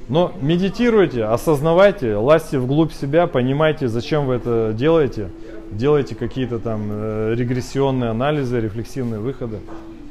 Но 0.09 0.33
медитируйте, 0.41 1.25
осознавайте, 1.25 2.17
лазьте 2.17 2.59
вглубь 2.59 2.93
себя, 2.93 3.29
понимайте, 3.29 3.87
зачем 3.87 4.27
вы 4.27 4.35
это 4.35 4.73
делаете. 4.75 5.29
Делайте 5.71 6.17
какие-то 6.17 6.59
там 6.59 6.89
э, 6.91 7.35
регрессионные 7.37 8.11
анализы, 8.11 8.59
рефлексивные 8.61 9.21
выходы. 9.21 9.59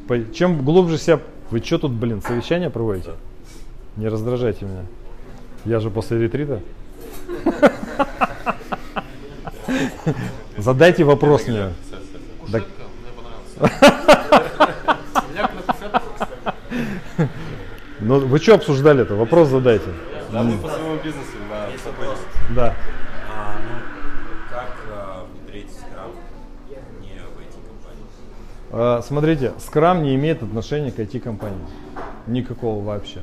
По- 0.08 0.34
Чем 0.34 0.64
глубже 0.64 0.98
себя... 0.98 1.20
Вы 1.52 1.60
что 1.60 1.80
тут, 1.80 1.92
блин, 1.92 2.22
совещание 2.22 2.70
проводите? 2.70 3.12
Не 3.98 4.08
раздражайте 4.08 4.66
меня. 4.66 4.86
Я 5.66 5.80
же 5.80 5.90
после 5.90 6.20
ретрита. 6.20 6.62
Задайте 10.58 11.04
вопрос 11.04 11.48
мне. 11.48 11.74
Ну, 18.02 18.20
вы 18.20 18.40
что 18.40 18.56
обсуждали-то? 18.56 19.16
Вопрос 19.16 19.50
задайте. 19.50 19.90
Да, 20.32 20.42
мы 20.42 20.58
по 20.58 20.70
своему 20.70 20.96
бизнесу. 21.04 21.34
Да. 22.56 22.74
Смотрите, 28.70 29.54
Scrum 29.58 30.04
не 30.04 30.16
имеет 30.16 30.44
отношения 30.44 30.92
к 30.92 31.00
IT-компании. 31.00 31.58
Никакого 32.28 32.84
вообще. 32.84 33.22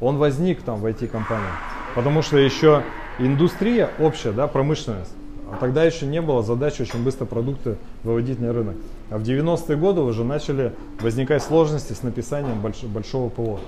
Он 0.00 0.16
возник 0.16 0.62
там 0.62 0.80
в 0.80 0.86
IT-компании. 0.86 1.46
Потому 1.94 2.22
что 2.22 2.36
еще 2.36 2.82
индустрия 3.18 3.90
общая, 4.00 4.32
да, 4.32 4.46
промышленность. 4.48 5.12
А 5.50 5.56
тогда 5.58 5.84
еще 5.84 6.04
не 6.04 6.20
было 6.20 6.42
задачи 6.42 6.82
очень 6.82 7.02
быстро 7.02 7.24
продукты 7.24 7.76
выводить 8.02 8.38
на 8.38 8.52
рынок. 8.52 8.76
А 9.10 9.18
в 9.18 9.22
90-е 9.22 9.76
годы 9.76 10.00
уже 10.00 10.24
начали 10.24 10.74
возникать 11.00 11.42
сложности 11.42 11.94
с 11.94 12.02
написанием 12.02 12.60
больш- 12.60 12.86
большого 12.86 13.30
ПО. 13.30 13.58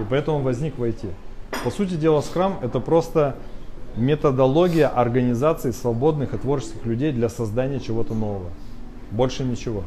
И 0.00 0.02
поэтому 0.08 0.40
возник 0.40 0.76
в 0.76 0.82
IT. 0.82 1.08
По 1.64 1.70
сути 1.70 1.94
дела, 1.94 2.20
Scrum 2.20 2.54
это 2.62 2.78
просто 2.80 3.36
методология 3.96 4.88
организации 4.88 5.70
свободных 5.70 6.34
и 6.34 6.38
творческих 6.38 6.84
людей 6.84 7.12
для 7.12 7.28
создания 7.28 7.80
чего-то 7.80 8.14
нового. 8.14 8.50
Больше 9.10 9.44
ничего. 9.44 9.84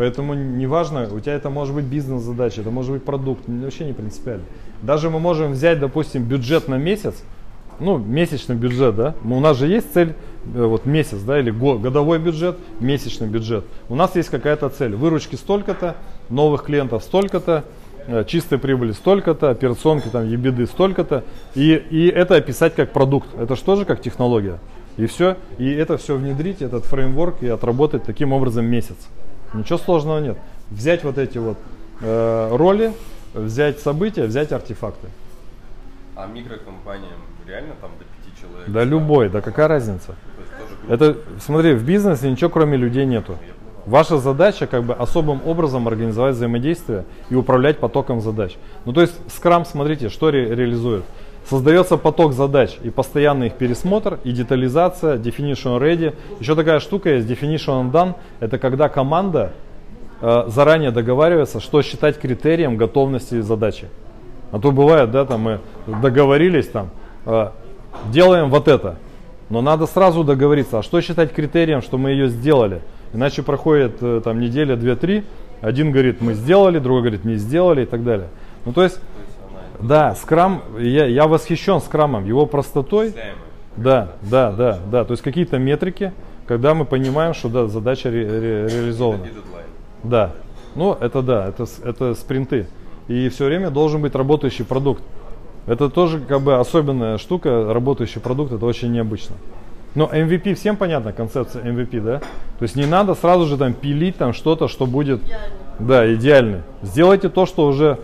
Поэтому 0.00 0.32
неважно, 0.32 1.10
у 1.12 1.20
тебя 1.20 1.34
это 1.34 1.50
может 1.50 1.74
быть 1.74 1.84
бизнес-задача, 1.84 2.62
это 2.62 2.70
может 2.70 2.90
быть 2.90 3.04
продукт, 3.04 3.46
н- 3.46 3.60
вообще 3.64 3.84
не 3.84 3.92
принципиально. 3.92 4.44
Даже 4.80 5.10
мы 5.10 5.20
можем 5.20 5.52
взять, 5.52 5.78
допустим, 5.78 6.24
бюджет 6.24 6.68
на 6.68 6.76
месяц, 6.76 7.22
ну, 7.80 7.98
месячный 7.98 8.56
бюджет, 8.56 8.96
да, 8.96 9.14
Мы- 9.22 9.36
у 9.36 9.40
нас 9.40 9.58
же 9.58 9.66
есть 9.66 9.92
цель, 9.92 10.14
э, 10.54 10.64
вот 10.64 10.86
месяц, 10.86 11.18
да, 11.18 11.38
или 11.38 11.50
го- 11.50 11.76
годовой 11.78 12.18
бюджет, 12.18 12.56
месячный 12.80 13.28
бюджет. 13.28 13.66
У 13.90 13.94
нас 13.94 14.16
есть 14.16 14.30
какая-то 14.30 14.70
цель, 14.70 14.94
выручки 14.96 15.36
столько-то, 15.36 15.96
новых 16.30 16.62
клиентов 16.64 17.02
столько-то, 17.02 17.64
э, 18.06 18.24
чистой 18.26 18.58
прибыли 18.58 18.92
столько-то, 18.92 19.50
операционки 19.50 20.08
там, 20.08 20.26
ебеды 20.26 20.64
столько-то, 20.66 21.24
и, 21.54 21.74
и 21.90 22.08
это 22.08 22.36
описать 22.36 22.74
как 22.74 22.94
продукт, 22.94 23.28
это 23.38 23.54
же 23.54 23.62
тоже 23.62 23.84
как 23.84 24.00
технология. 24.00 24.60
И 24.96 25.04
все, 25.04 25.36
и 25.58 25.70
это 25.70 25.98
все 25.98 26.16
внедрить, 26.16 26.62
этот 26.62 26.86
фреймворк, 26.86 27.42
и 27.42 27.48
отработать 27.48 28.04
таким 28.04 28.32
образом 28.32 28.64
месяц. 28.64 28.96
Ничего 29.54 29.78
сложного 29.78 30.18
нет. 30.18 30.38
Взять 30.70 31.02
вот 31.04 31.18
эти 31.18 31.38
вот 31.38 31.58
э, 32.00 32.56
роли, 32.56 32.92
взять 33.34 33.80
события, 33.80 34.24
взять 34.24 34.52
артефакты. 34.52 35.08
А 36.16 36.26
микрокомпаниям 36.26 37.20
реально 37.46 37.74
там 37.80 37.90
до 37.98 38.04
пяти 38.04 38.40
человек? 38.40 38.68
Да 38.68 38.84
любой, 38.84 39.28
да 39.28 39.40
какая 39.40 39.68
разница? 39.68 40.14
То? 40.86 40.94
Это, 40.94 41.16
смотри, 41.40 41.74
в 41.74 41.84
бизнесе 41.84 42.30
ничего 42.30 42.50
кроме 42.50 42.76
людей 42.76 43.06
нету. 43.06 43.36
Ваша 43.86 44.18
задача 44.18 44.66
как 44.66 44.84
бы 44.84 44.94
особым 44.94 45.40
образом 45.46 45.88
организовать 45.88 46.34
взаимодействие 46.36 47.04
и 47.30 47.34
управлять 47.34 47.78
потоком 47.78 48.20
задач. 48.20 48.56
Ну 48.84 48.92
то 48.92 49.00
есть 49.00 49.14
Scrum, 49.28 49.64
смотрите, 49.64 50.10
что 50.10 50.30
ре- 50.30 50.54
реализует. 50.54 51.04
Создается 51.50 51.96
поток 51.96 52.32
задач 52.32 52.78
и 52.84 52.90
постоянный 52.90 53.48
их 53.48 53.54
пересмотр, 53.54 54.20
и 54.22 54.30
детализация, 54.30 55.16
definition 55.16 55.80
ready. 55.80 56.14
Еще 56.38 56.54
такая 56.54 56.78
штука 56.78 57.10
есть, 57.10 57.28
definition 57.28 57.90
done. 57.90 58.14
Это 58.38 58.56
когда 58.56 58.88
команда 58.88 59.50
э, 60.20 60.44
заранее 60.46 60.92
договаривается, 60.92 61.58
что 61.58 61.82
считать 61.82 62.20
критерием 62.20 62.76
готовности 62.76 63.40
задачи. 63.40 63.88
А 64.52 64.60
то 64.60 64.70
бывает, 64.70 65.10
да, 65.10 65.24
там 65.24 65.40
мы 65.40 65.60
договорились 65.88 66.68
там, 66.68 66.90
э, 67.26 67.48
делаем 68.12 68.48
вот 68.48 68.68
это. 68.68 68.98
Но 69.48 69.60
надо 69.60 69.86
сразу 69.86 70.22
договориться, 70.22 70.78
а 70.78 70.82
что 70.84 71.00
считать 71.00 71.32
критерием, 71.32 71.82
что 71.82 71.98
мы 71.98 72.10
ее 72.10 72.28
сделали. 72.28 72.80
Иначе 73.12 73.42
проходит 73.42 73.96
э, 74.02 74.20
там 74.22 74.38
неделя, 74.38 74.76
две, 74.76 74.94
три. 74.94 75.24
Один 75.62 75.90
говорит, 75.90 76.20
мы 76.20 76.34
сделали, 76.34 76.78
другой 76.78 77.02
говорит, 77.02 77.24
не 77.24 77.34
сделали 77.34 77.82
и 77.82 77.86
так 77.86 78.04
далее. 78.04 78.28
Ну 78.64 78.72
то 78.72 78.84
есть, 78.84 79.00
да, 79.82 80.14
скрам, 80.14 80.62
я, 80.78 81.06
я 81.06 81.26
восхищен 81.26 81.80
скрамом, 81.80 82.24
его 82.24 82.46
простотой. 82.46 83.14
Да, 83.76 84.08
да, 84.22 84.52
да, 84.52 84.78
да. 84.90 85.04
То 85.04 85.12
есть 85.12 85.22
какие-то 85.22 85.58
метрики, 85.58 86.12
когда 86.46 86.74
мы 86.74 86.84
понимаем, 86.84 87.34
что 87.34 87.48
да, 87.48 87.66
задача 87.66 88.10
ре- 88.10 88.26
ре- 88.26 88.68
реализована. 88.68 89.24
Да. 90.02 90.32
Ну, 90.74 90.96
это 91.00 91.22
да, 91.22 91.48
это, 91.48 91.66
это 91.84 92.14
спринты. 92.14 92.66
И 93.08 93.28
все 93.28 93.46
время 93.46 93.70
должен 93.70 94.02
быть 94.02 94.14
работающий 94.14 94.64
продукт. 94.64 95.02
Это 95.66 95.88
тоже 95.90 96.20
как 96.20 96.40
бы 96.42 96.58
особенная 96.58 97.18
штука, 97.18 97.72
работающий 97.72 98.20
продукт, 98.20 98.52
это 98.52 98.64
очень 98.64 98.92
необычно. 98.92 99.36
Но 99.94 100.06
MVP 100.06 100.54
всем 100.54 100.76
понятна 100.76 101.12
концепция 101.12 101.64
MVP, 101.64 102.00
да? 102.00 102.18
То 102.18 102.62
есть 102.62 102.76
не 102.76 102.86
надо 102.86 103.14
сразу 103.14 103.46
же 103.46 103.56
там 103.56 103.74
пилить 103.74 104.16
там 104.16 104.32
что-то, 104.32 104.68
что 104.68 104.86
будет, 104.86 105.20
да, 105.78 106.12
идеально. 106.14 106.62
Сделайте 106.82 107.28
то, 107.28 107.46
что 107.46 107.66
уже 107.66 107.98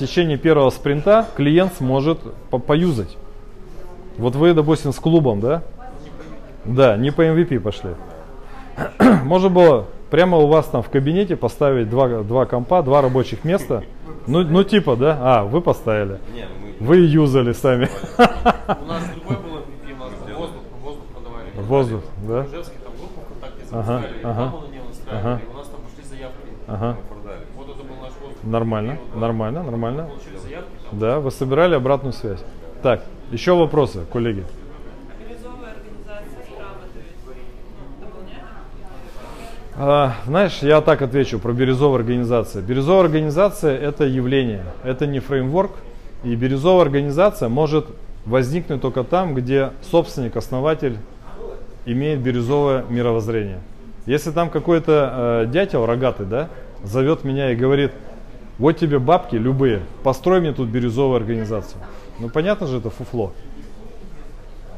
течение 0.00 0.36
первого 0.38 0.70
спринта 0.70 1.26
клиент 1.36 1.74
сможет 1.74 2.18
по- 2.50 2.58
поюзать. 2.58 3.16
Вот 4.18 4.34
вы, 4.34 4.52
допустим, 4.54 4.92
с 4.92 4.96
клубом, 4.96 5.40
да? 5.40 5.62
Да, 6.64 6.96
не 6.96 7.10
по 7.10 7.22
MVP 7.22 7.60
пошли. 7.60 7.90
Можно 9.24 9.48
было 9.48 9.86
прямо 10.10 10.38
у 10.38 10.46
вас 10.46 10.66
там 10.66 10.82
в 10.82 10.88
кабинете 10.90 11.36
поставить 11.36 11.88
два, 11.88 12.08
два 12.22 12.46
компа, 12.46 12.82
два 12.82 13.00
рабочих 13.02 13.44
места. 13.44 13.82
Ну, 14.26 14.42
ну 14.42 14.64
типа, 14.64 14.96
да? 14.96 15.18
А, 15.20 15.44
вы 15.44 15.60
поставили. 15.60 16.18
Мы- 16.80 16.86
Вы 16.86 16.96
юзали 16.98 17.52
сами. 17.52 17.88
У 18.18 18.84
нас 18.86 19.02
другой 19.14 19.36
был 19.36 19.58
MVP, 19.58 19.92
у 19.94 19.98
нас 19.98 20.10
воздух, 20.38 20.62
воздух 20.82 21.04
продавали. 21.14 21.46
Воздух, 21.56 22.00
да? 22.28 22.44
Ижевский 22.46 22.78
там 22.84 22.92
группу 22.98 23.20
ВКонтакте 23.20 23.62
Ага, 23.72 23.84
запускали, 23.84 24.20
ага. 24.24 24.34
там 24.50 24.50
мы 24.60 24.66
на 24.66 24.70
нее 24.72 24.82
настраивали, 24.88 25.26
Ага. 25.26 25.40
и 25.44 25.54
у 25.54 25.56
нас 25.58 25.66
там 25.68 25.80
пошли 25.80 26.04
заявки. 26.10 26.36
Ага. 26.66 26.96
продали. 27.08 27.40
Вот 27.56 27.68
это 27.68 27.82
был 27.84 27.96
наш 28.02 28.12
воздух. 28.20 28.29
Нормально, 28.42 28.98
нормально, 29.14 29.62
нормально. 29.62 30.08
Да, 30.92 31.20
вы 31.20 31.30
собирали 31.30 31.74
обратную 31.74 32.12
связь. 32.12 32.40
Так, 32.82 33.04
еще 33.30 33.54
вопросы, 33.54 34.04
коллеги. 34.10 34.44
Бирюзовая? 35.28 35.74
А, 39.76 40.14
знаешь, 40.26 40.58
я 40.62 40.80
так 40.80 41.02
отвечу 41.02 41.38
про 41.38 41.52
бирюзовую 41.52 41.96
организацию. 41.96 42.64
Бирюзовая 42.64 43.04
организация 43.04 43.78
это 43.78 44.04
явление, 44.04 44.64
это 44.84 45.06
не 45.06 45.20
фреймворк. 45.20 45.72
И 46.24 46.34
бирюзовая 46.34 46.82
организация 46.82 47.48
может 47.48 47.86
возникнуть 48.26 48.82
только 48.82 49.04
там, 49.04 49.34
где 49.34 49.70
собственник, 49.90 50.36
основатель 50.36 50.98
имеет 51.86 52.20
бирюзовое 52.20 52.84
мировоззрение. 52.88 53.60
Если 54.06 54.30
там 54.30 54.50
какой-то 54.50 55.44
э, 55.46 55.50
дятел 55.50 55.86
рогатый, 55.86 56.26
да, 56.26 56.48
зовет 56.82 57.24
меня 57.24 57.52
и 57.52 57.56
говорит, 57.56 57.92
вот 58.60 58.76
тебе 58.76 58.98
бабки 58.98 59.36
любые, 59.36 59.80
построй 60.04 60.40
мне 60.40 60.52
тут 60.52 60.68
бирюзовую 60.68 61.16
организацию. 61.16 61.80
Ну 62.18 62.28
понятно 62.28 62.66
же, 62.66 62.76
это 62.76 62.90
фуфло. 62.90 63.32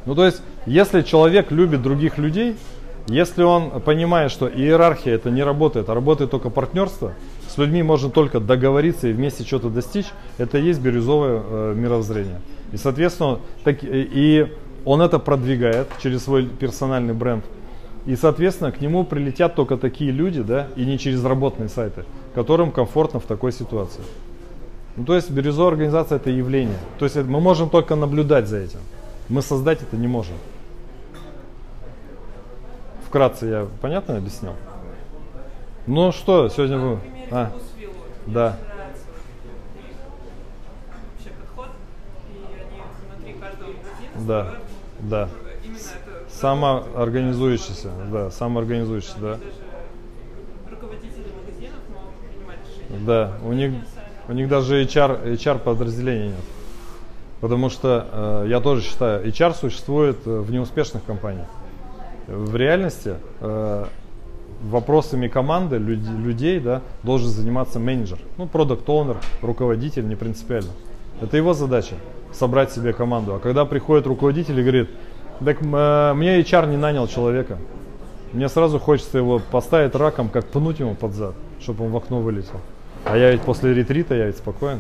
Ну 0.07 0.15
то 0.15 0.25
есть, 0.25 0.41
если 0.67 1.03
человек 1.03 1.51
любит 1.51 1.83
других 1.83 2.17
людей, 2.17 2.57
если 3.09 3.43
он 3.43 3.81
понимает, 3.81 4.31
что 4.31 4.49
иерархия 4.49 5.15
это 5.15 5.31
не 5.31 5.43
работает, 5.43 5.89
а 5.89 5.95
работает 5.95 6.31
только 6.31 6.49
партнерство, 6.49 7.13
с 7.49 7.59
людьми 7.59 7.83
можно 7.83 8.09
только 8.09 8.39
договориться 8.39 9.09
и 9.09 9.13
вместе 9.13 9.43
что-то 9.43 9.69
достичь, 9.69 10.07
это 10.39 10.59
и 10.59 10.63
есть 10.63 10.81
бирюзовое 10.81 11.43
э, 11.45 11.75
мировоззрение. 11.77 12.41
И, 12.71 12.77
соответственно, 12.77 13.41
так, 13.65 13.79
и 13.83 14.47
он 14.85 15.03
это 15.03 15.19
продвигает 15.19 15.89
через 16.01 16.23
свой 16.23 16.47
персональный 16.47 17.15
бренд. 17.15 17.45
И, 18.07 18.17
соответственно, 18.17 18.73
к 18.73 18.81
нему 18.81 19.05
прилетят 19.05 19.55
только 19.55 19.77
такие 19.77 20.11
люди, 20.11 20.43
да, 20.43 20.69
и 20.75 20.85
не 20.85 20.99
через 20.99 21.25
работные 21.25 21.69
сайты, 21.69 22.05
которым 22.35 22.73
комфортно 22.73 23.21
в 23.21 23.25
такой 23.25 23.53
ситуации. 23.53 24.03
Ну, 24.97 25.05
то 25.05 25.15
есть 25.15 25.31
бирюзовая 25.31 25.73
организация 25.73 26.17
это 26.17 26.31
явление. 26.31 26.79
То 26.99 27.05
есть 27.05 27.17
мы 27.17 27.41
можем 27.41 27.71
только 27.71 27.95
наблюдать 27.95 28.49
за 28.49 28.59
этим. 28.59 28.81
Мы 29.29 29.41
создать 29.41 29.83
это 29.83 29.97
не 29.97 30.09
можем. 30.09 30.35
Вкратце 33.07 33.47
я 33.47 33.69
понятно 33.81 34.17
объяснил? 34.17 34.55
Ну 35.87 36.13
что, 36.13 36.49
сегодня 36.49 36.79
вы... 36.79 36.99
А, 37.31 37.53
да. 38.27 38.57
Да, 44.17 44.55
да. 45.01 45.29
Самоорганизующийся, 46.43 47.91
да, 48.11 48.31
самоорганизующийся, 48.33 49.15
да. 49.21 49.39
руководители 50.69 51.27
магазинов 51.39 51.79
могут 51.89 52.15
принимать 52.19 52.59
решения. 52.69 53.07
Да, 53.07 53.33
у 53.45 53.53
них, 53.53 53.73
у 54.29 54.33
них 54.33 54.49
даже 54.49 54.83
HR, 54.83 55.35
HR 55.35 55.61
подразделения 55.61 56.31
нет. 56.31 56.45
Потому 57.41 57.71
что 57.71 58.09
э, 58.45 58.47
я 58.49 58.59
тоже 58.59 58.83
считаю, 58.83 59.25
HR 59.25 59.55
существует 59.55 60.17
э, 60.27 60.41
в 60.41 60.51
неуспешных 60.51 61.05
компаниях. 61.05 61.47
В 62.27 62.57
реальности 62.57 63.15
э, 63.41 63.85
вопросами 64.65 65.29
команды, 65.29 65.79
люд- 65.79 66.27
людей, 66.27 66.59
да, 66.59 66.83
должен 67.05 67.29
заниматься 67.29 67.79
менеджер. 67.79 68.19
Ну, 68.37 68.49
продукт 68.49 68.89
оунер 68.89 69.19
руководитель, 69.43 70.09
не 70.09 70.17
принципиально. 70.17 70.73
Это 71.21 71.37
его 71.37 71.55
задача, 71.55 71.95
собрать 72.33 72.73
себе 72.73 72.93
команду. 72.93 73.35
А 73.35 73.39
когда 73.39 73.65
приходит 73.65 74.09
руководитель 74.09 74.59
и 74.59 74.63
говорит, 74.63 74.91
так 75.43 75.59
э, 75.63 76.13
мне 76.15 76.41
HR 76.41 76.69
не 76.71 76.77
нанял 76.77 77.07
человека, 77.07 77.59
мне 78.33 78.49
сразу 78.49 78.79
хочется 78.79 79.19
его 79.19 79.41
поставить 79.51 79.95
раком, 79.95 80.29
как 80.29 80.47
пнуть 80.47 80.81
ему 80.81 80.95
под 80.95 81.13
зад, 81.13 81.35
чтобы 81.61 81.85
он 81.85 81.91
в 81.91 81.97
окно 81.97 82.21
вылетел. 82.21 82.61
А 83.05 83.17
я 83.17 83.31
ведь 83.31 83.43
после 83.43 83.75
ретрита, 83.75 84.15
я 84.15 84.27
ведь 84.27 84.37
спокоен. 84.37 84.79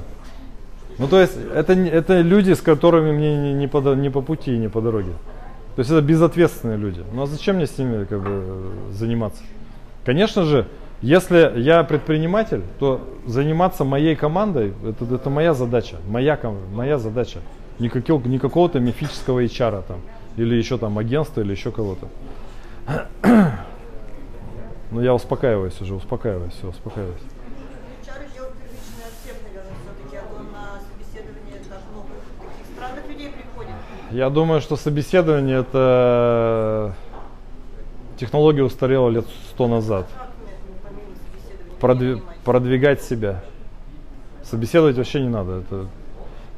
Ну, 0.98 1.08
то 1.08 1.20
есть, 1.20 1.36
это, 1.54 1.72
это 1.72 2.20
люди, 2.20 2.52
с 2.52 2.60
которыми 2.60 3.12
мне 3.12 3.36
не, 3.36 3.52
не, 3.54 3.66
по, 3.66 3.78
не 3.94 4.10
по 4.10 4.20
пути 4.20 4.54
и 4.54 4.58
не 4.58 4.68
по 4.68 4.80
дороге. 4.80 5.12
То 5.74 5.80
есть, 5.80 5.90
это 5.90 6.00
безответственные 6.02 6.76
люди. 6.76 7.02
Ну, 7.12 7.22
а 7.22 7.26
зачем 7.26 7.56
мне 7.56 7.66
с 7.66 7.76
ними 7.78 8.04
как 8.04 8.22
бы 8.22 8.70
заниматься? 8.92 9.42
Конечно 10.04 10.44
же, 10.44 10.66
если 11.00 11.52
я 11.56 11.82
предприниматель, 11.82 12.62
то 12.78 13.00
заниматься 13.26 13.84
моей 13.84 14.14
командой, 14.14 14.74
это, 14.86 15.14
это 15.14 15.30
моя 15.30 15.54
задача. 15.54 15.96
Моя, 16.08 16.38
моя 16.72 16.98
задача. 16.98 17.40
Не, 17.78 17.88
какого- 17.88 18.26
не 18.28 18.38
какого-то 18.38 18.78
мифического 18.78 19.42
HR 19.42 19.82
там. 19.88 19.98
Или 20.36 20.54
еще 20.54 20.78
там 20.78 20.98
агентства, 20.98 21.40
или 21.40 21.52
еще 21.52 21.70
кого-то. 21.70 22.08
Ну, 24.90 25.00
я 25.00 25.14
успокаиваюсь 25.14 25.80
уже, 25.80 25.94
успокаиваюсь, 25.94 26.52
все, 26.52 26.68
успокаиваюсь. 26.68 27.22
А. 27.22 27.42
Я 34.10 34.28
думаю, 34.28 34.60
что 34.60 34.76
собеседование 34.76 35.60
это 35.60 36.94
технология 38.18 38.62
устарела 38.62 39.08
лет 39.08 39.24
сто 39.48 39.66
назад. 39.66 40.06
Нет, 40.44 40.58
ну, 40.84 41.88
Продви- 41.88 42.22
продвигать 42.44 43.02
себя. 43.02 43.42
Собеседовать 44.44 44.96
вообще 44.96 45.22
не 45.22 45.30
надо. 45.30 45.60
Это... 45.60 45.86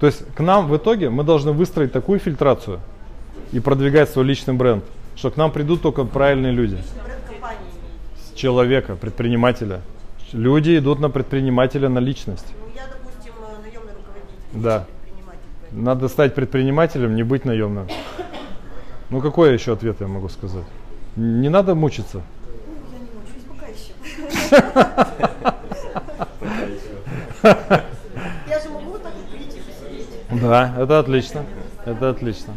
То 0.00 0.06
есть 0.06 0.26
к 0.34 0.40
нам 0.40 0.66
в 0.66 0.76
итоге 0.76 1.10
мы 1.10 1.22
должны 1.22 1.52
выстроить 1.52 1.92
такую 1.92 2.18
фильтрацию 2.18 2.80
и 3.52 3.60
продвигать 3.60 4.10
свой 4.10 4.24
личный 4.24 4.54
бренд, 4.54 4.84
что 5.16 5.30
к 5.30 5.36
нам 5.36 5.52
придут 5.52 5.82
только 5.82 6.04
правильные 6.04 6.52
люди. 6.52 6.78
Человека, 8.34 8.96
предпринимателя. 8.96 9.80
Люди 10.32 10.76
идут 10.78 10.98
на 10.98 11.08
предпринимателя, 11.08 11.88
на 11.88 12.00
личность. 12.00 12.46
Ну, 12.58 12.66
я, 12.74 12.82
допустим, 12.88 13.32
э, 13.40 13.62
наемный 13.62 13.92
руководитель, 13.92 14.62
Да. 14.62 14.86
Надо 15.70 16.08
стать 16.08 16.34
предпринимателем, 16.34 17.14
не 17.14 17.22
быть 17.22 17.44
наемным. 17.44 17.88
Ну 19.10 19.20
какой 19.20 19.52
еще 19.52 19.72
ответ 19.72 19.96
я 20.00 20.08
могу 20.08 20.28
сказать? 20.28 20.64
Не 21.16 21.48
надо 21.48 21.74
мучиться. 21.74 22.22
Я 22.92 22.98
не 22.98 23.08
мучаюсь 23.14 23.44
пока 23.48 23.66
еще. 23.68 23.92
Я 28.48 28.60
же 28.60 28.70
могу 28.70 28.98
так 28.98 29.12
вот 29.14 29.26
прийти 29.30 29.60
посидеть. 29.60 30.42
Да, 30.42 30.74
это 30.78 30.98
отлично. 30.98 31.44
Это 31.84 32.10
отлично. 32.10 32.54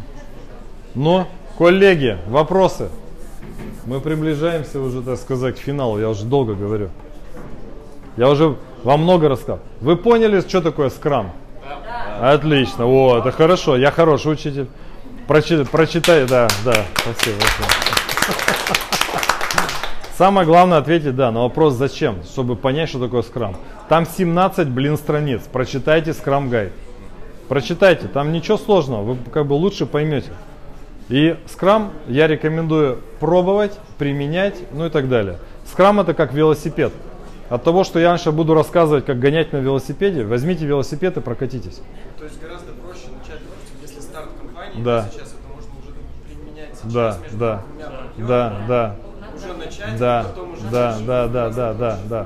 Но, 0.98 1.28
коллеги, 1.60 2.18
вопросы. 2.28 2.90
Мы 3.86 4.02
приближаемся 4.02 4.82
уже, 4.82 5.04
так 5.04 5.20
сказать, 5.20 5.56
к 5.56 5.60
финалу. 5.60 6.00
Я 6.00 6.10
уже 6.10 6.26
долго 6.26 6.56
говорю. 6.56 6.90
Я 8.18 8.28
уже 8.32 8.56
вам 8.84 9.04
много 9.04 9.30
рассказал. 9.30 9.60
Вы 9.80 9.96
поняли, 9.96 10.42
что 10.42 10.60
такое 10.60 10.90
скрам? 10.90 11.34
Отлично. 12.20 12.88
О, 12.88 13.20
это 13.20 13.32
хорошо. 13.32 13.78
Я 13.78 13.92
хороший 13.92 14.32
учитель. 14.32 14.68
Прочи- 15.28 15.66
прочитай, 15.66 16.26
да, 16.26 16.48
да. 16.66 16.74
Спасибо. 16.96 17.42
спасибо. 17.42 17.70
Самое 20.18 20.48
главное 20.48 20.80
ответить, 20.80 21.16
да, 21.16 21.32
на 21.32 21.42
вопрос 21.42 21.76
зачем, 21.76 22.24
чтобы 22.24 22.56
понять, 22.56 22.90
что 22.90 23.00
такое 23.00 23.22
скрам. 23.22 23.56
Там 23.88 24.08
17, 24.08 24.68
блин, 24.70 24.98
страниц. 24.98 25.42
Прочитайте 25.54 26.14
скрам 26.14 26.50
гайд. 26.50 26.74
Прочитайте, 27.50 28.08
там 28.08 28.32
ничего 28.32 28.58
сложного, 28.58 29.04
вы 29.04 29.18
как 29.32 29.46
бы 29.46 29.54
лучше 29.54 29.86
поймете. 29.86 30.32
И 31.10 31.38
скрам 31.48 31.94
я 32.08 32.28
рекомендую 32.28 33.00
пробовать, 33.20 33.78
применять, 33.98 34.56
ну 34.74 34.86
и 34.86 34.90
так 34.90 35.08
далее. 35.08 35.38
Скрам 35.66 36.00
это 36.00 36.14
как 36.14 36.34
велосипед. 36.34 36.92
От 37.50 37.64
того, 37.64 37.86
что 37.86 37.98
я 38.00 38.18
сейчас 38.18 38.34
буду 38.34 38.54
рассказывать, 38.54 39.06
как 39.06 39.20
гонять 39.20 39.54
на 39.54 39.58
велосипеде, 39.58 40.26
возьмите 40.26 40.66
велосипед 40.66 41.16
и 41.16 41.22
прокатитесь. 41.22 41.80
То 42.18 42.26
есть 42.26 42.42
гораздо 42.42 42.74
проще 42.74 43.06
начать, 43.18 43.40
допустим, 43.42 43.78
если 43.82 44.02
старт 44.02 44.28
компании, 44.38 44.84
Да. 44.84 45.04
то 45.04 45.12
сейчас 45.14 45.28
это 45.30 45.56
можно 45.56 45.72
уже 45.82 45.94
применять 46.28 46.76
сейчас 46.76 46.94
Да, 46.94 47.18
между 47.24 47.38
да, 47.38 47.62
двумя 47.70 47.86
партнерами, 47.90 48.28
да, 48.28 48.56
да. 48.68 48.96
уже 49.34 49.54
начать, 49.54 49.98
Да, 49.98 50.20
а 50.20 50.24
потом 50.26 50.52
уже 50.54 50.62
да, 50.64 50.70
дальше 50.92 51.06
да, 51.06 51.28
да, 51.28 51.50
да, 51.50 51.74
да, 51.74 52.00
да. 52.10 52.26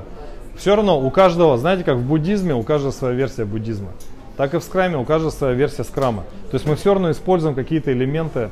Все 0.56 0.74
равно 0.74 1.00
у 1.00 1.10
каждого, 1.10 1.56
знаете, 1.56 1.84
как 1.84 1.98
в 1.98 2.02
буддизме, 2.02 2.54
у 2.54 2.62
каждого 2.64 2.90
своя 2.90 3.14
версия 3.14 3.44
буддизма. 3.44 3.90
Так 4.36 4.54
и 4.54 4.58
в 4.58 4.64
скраме 4.64 4.96
у 4.96 5.04
каждого 5.04 5.30
своя 5.30 5.54
версия 5.54 5.84
скрама. 5.84 6.24
То 6.50 6.56
есть 6.56 6.66
мы 6.66 6.74
все 6.74 6.94
равно 6.94 7.12
используем 7.12 7.54
какие-то 7.54 7.92
элементы 7.92 8.50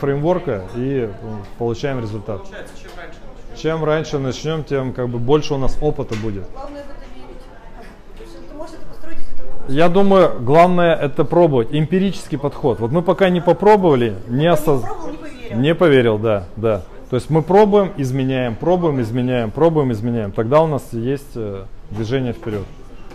фреймворка 0.00 0.62
и 0.76 1.08
э, 1.08 1.12
получаем 1.58 2.00
результат. 2.00 2.42
Получается, 2.42 2.74
чем 2.80 2.90
раньше 2.96 3.18
начнешь. 3.26 3.60
Чем 3.60 3.84
раньше 3.84 4.18
начнем, 4.18 4.64
тем 4.64 4.92
как 4.92 5.08
бы 5.08 5.18
больше 5.18 5.54
у 5.54 5.58
нас 5.58 5.76
опыта 5.80 6.14
будет. 6.16 6.44
Главное 6.52 6.82
в 6.82 6.90
это 6.90 7.04
верить. 7.14 8.16
То 8.16 8.22
есть 8.22 8.48
ты 8.48 8.54
можешь 8.54 8.74
это 8.74 8.86
построить, 8.86 9.18
если 9.18 9.34
только 9.36 9.52
будешь 9.56 9.76
Я 9.76 9.88
думаю, 9.88 10.40
главное 10.40 10.94
это 10.94 11.24
пробовать. 11.24 11.68
Эмпирический 11.72 12.38
подход. 12.38 12.80
Вот 12.80 12.90
мы 12.90 13.02
пока 13.02 13.28
не 13.30 13.40
попробовали, 13.40 14.16
не 14.28 14.46
осоз... 14.46 14.82
попробовал, 14.82 15.10
не 15.10 15.16
поверил. 15.16 15.58
Не 15.58 15.74
поверил, 15.74 16.18
да, 16.18 16.44
да. 16.56 16.82
То 17.10 17.16
есть 17.16 17.30
мы 17.30 17.42
пробуем, 17.42 17.92
изменяем, 17.96 18.56
пробуем, 18.56 19.00
изменяем, 19.00 19.50
пробуем, 19.50 19.92
изменяем. 19.92 20.32
Тогда 20.32 20.62
у 20.62 20.66
нас 20.66 20.92
есть 20.92 21.32
э, 21.36 21.64
движение 21.90 22.32
вперед. 22.32 22.64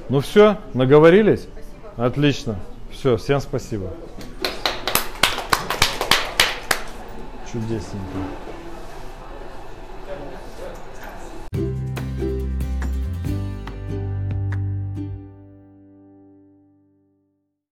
Ну 0.09 0.21
все, 0.21 0.57
наговорились? 0.73 1.47
Отлично. 1.97 2.55
Все, 2.91 3.17
всем 3.17 3.39
спасибо. 3.41 3.87
Чудесненько. 7.51 8.48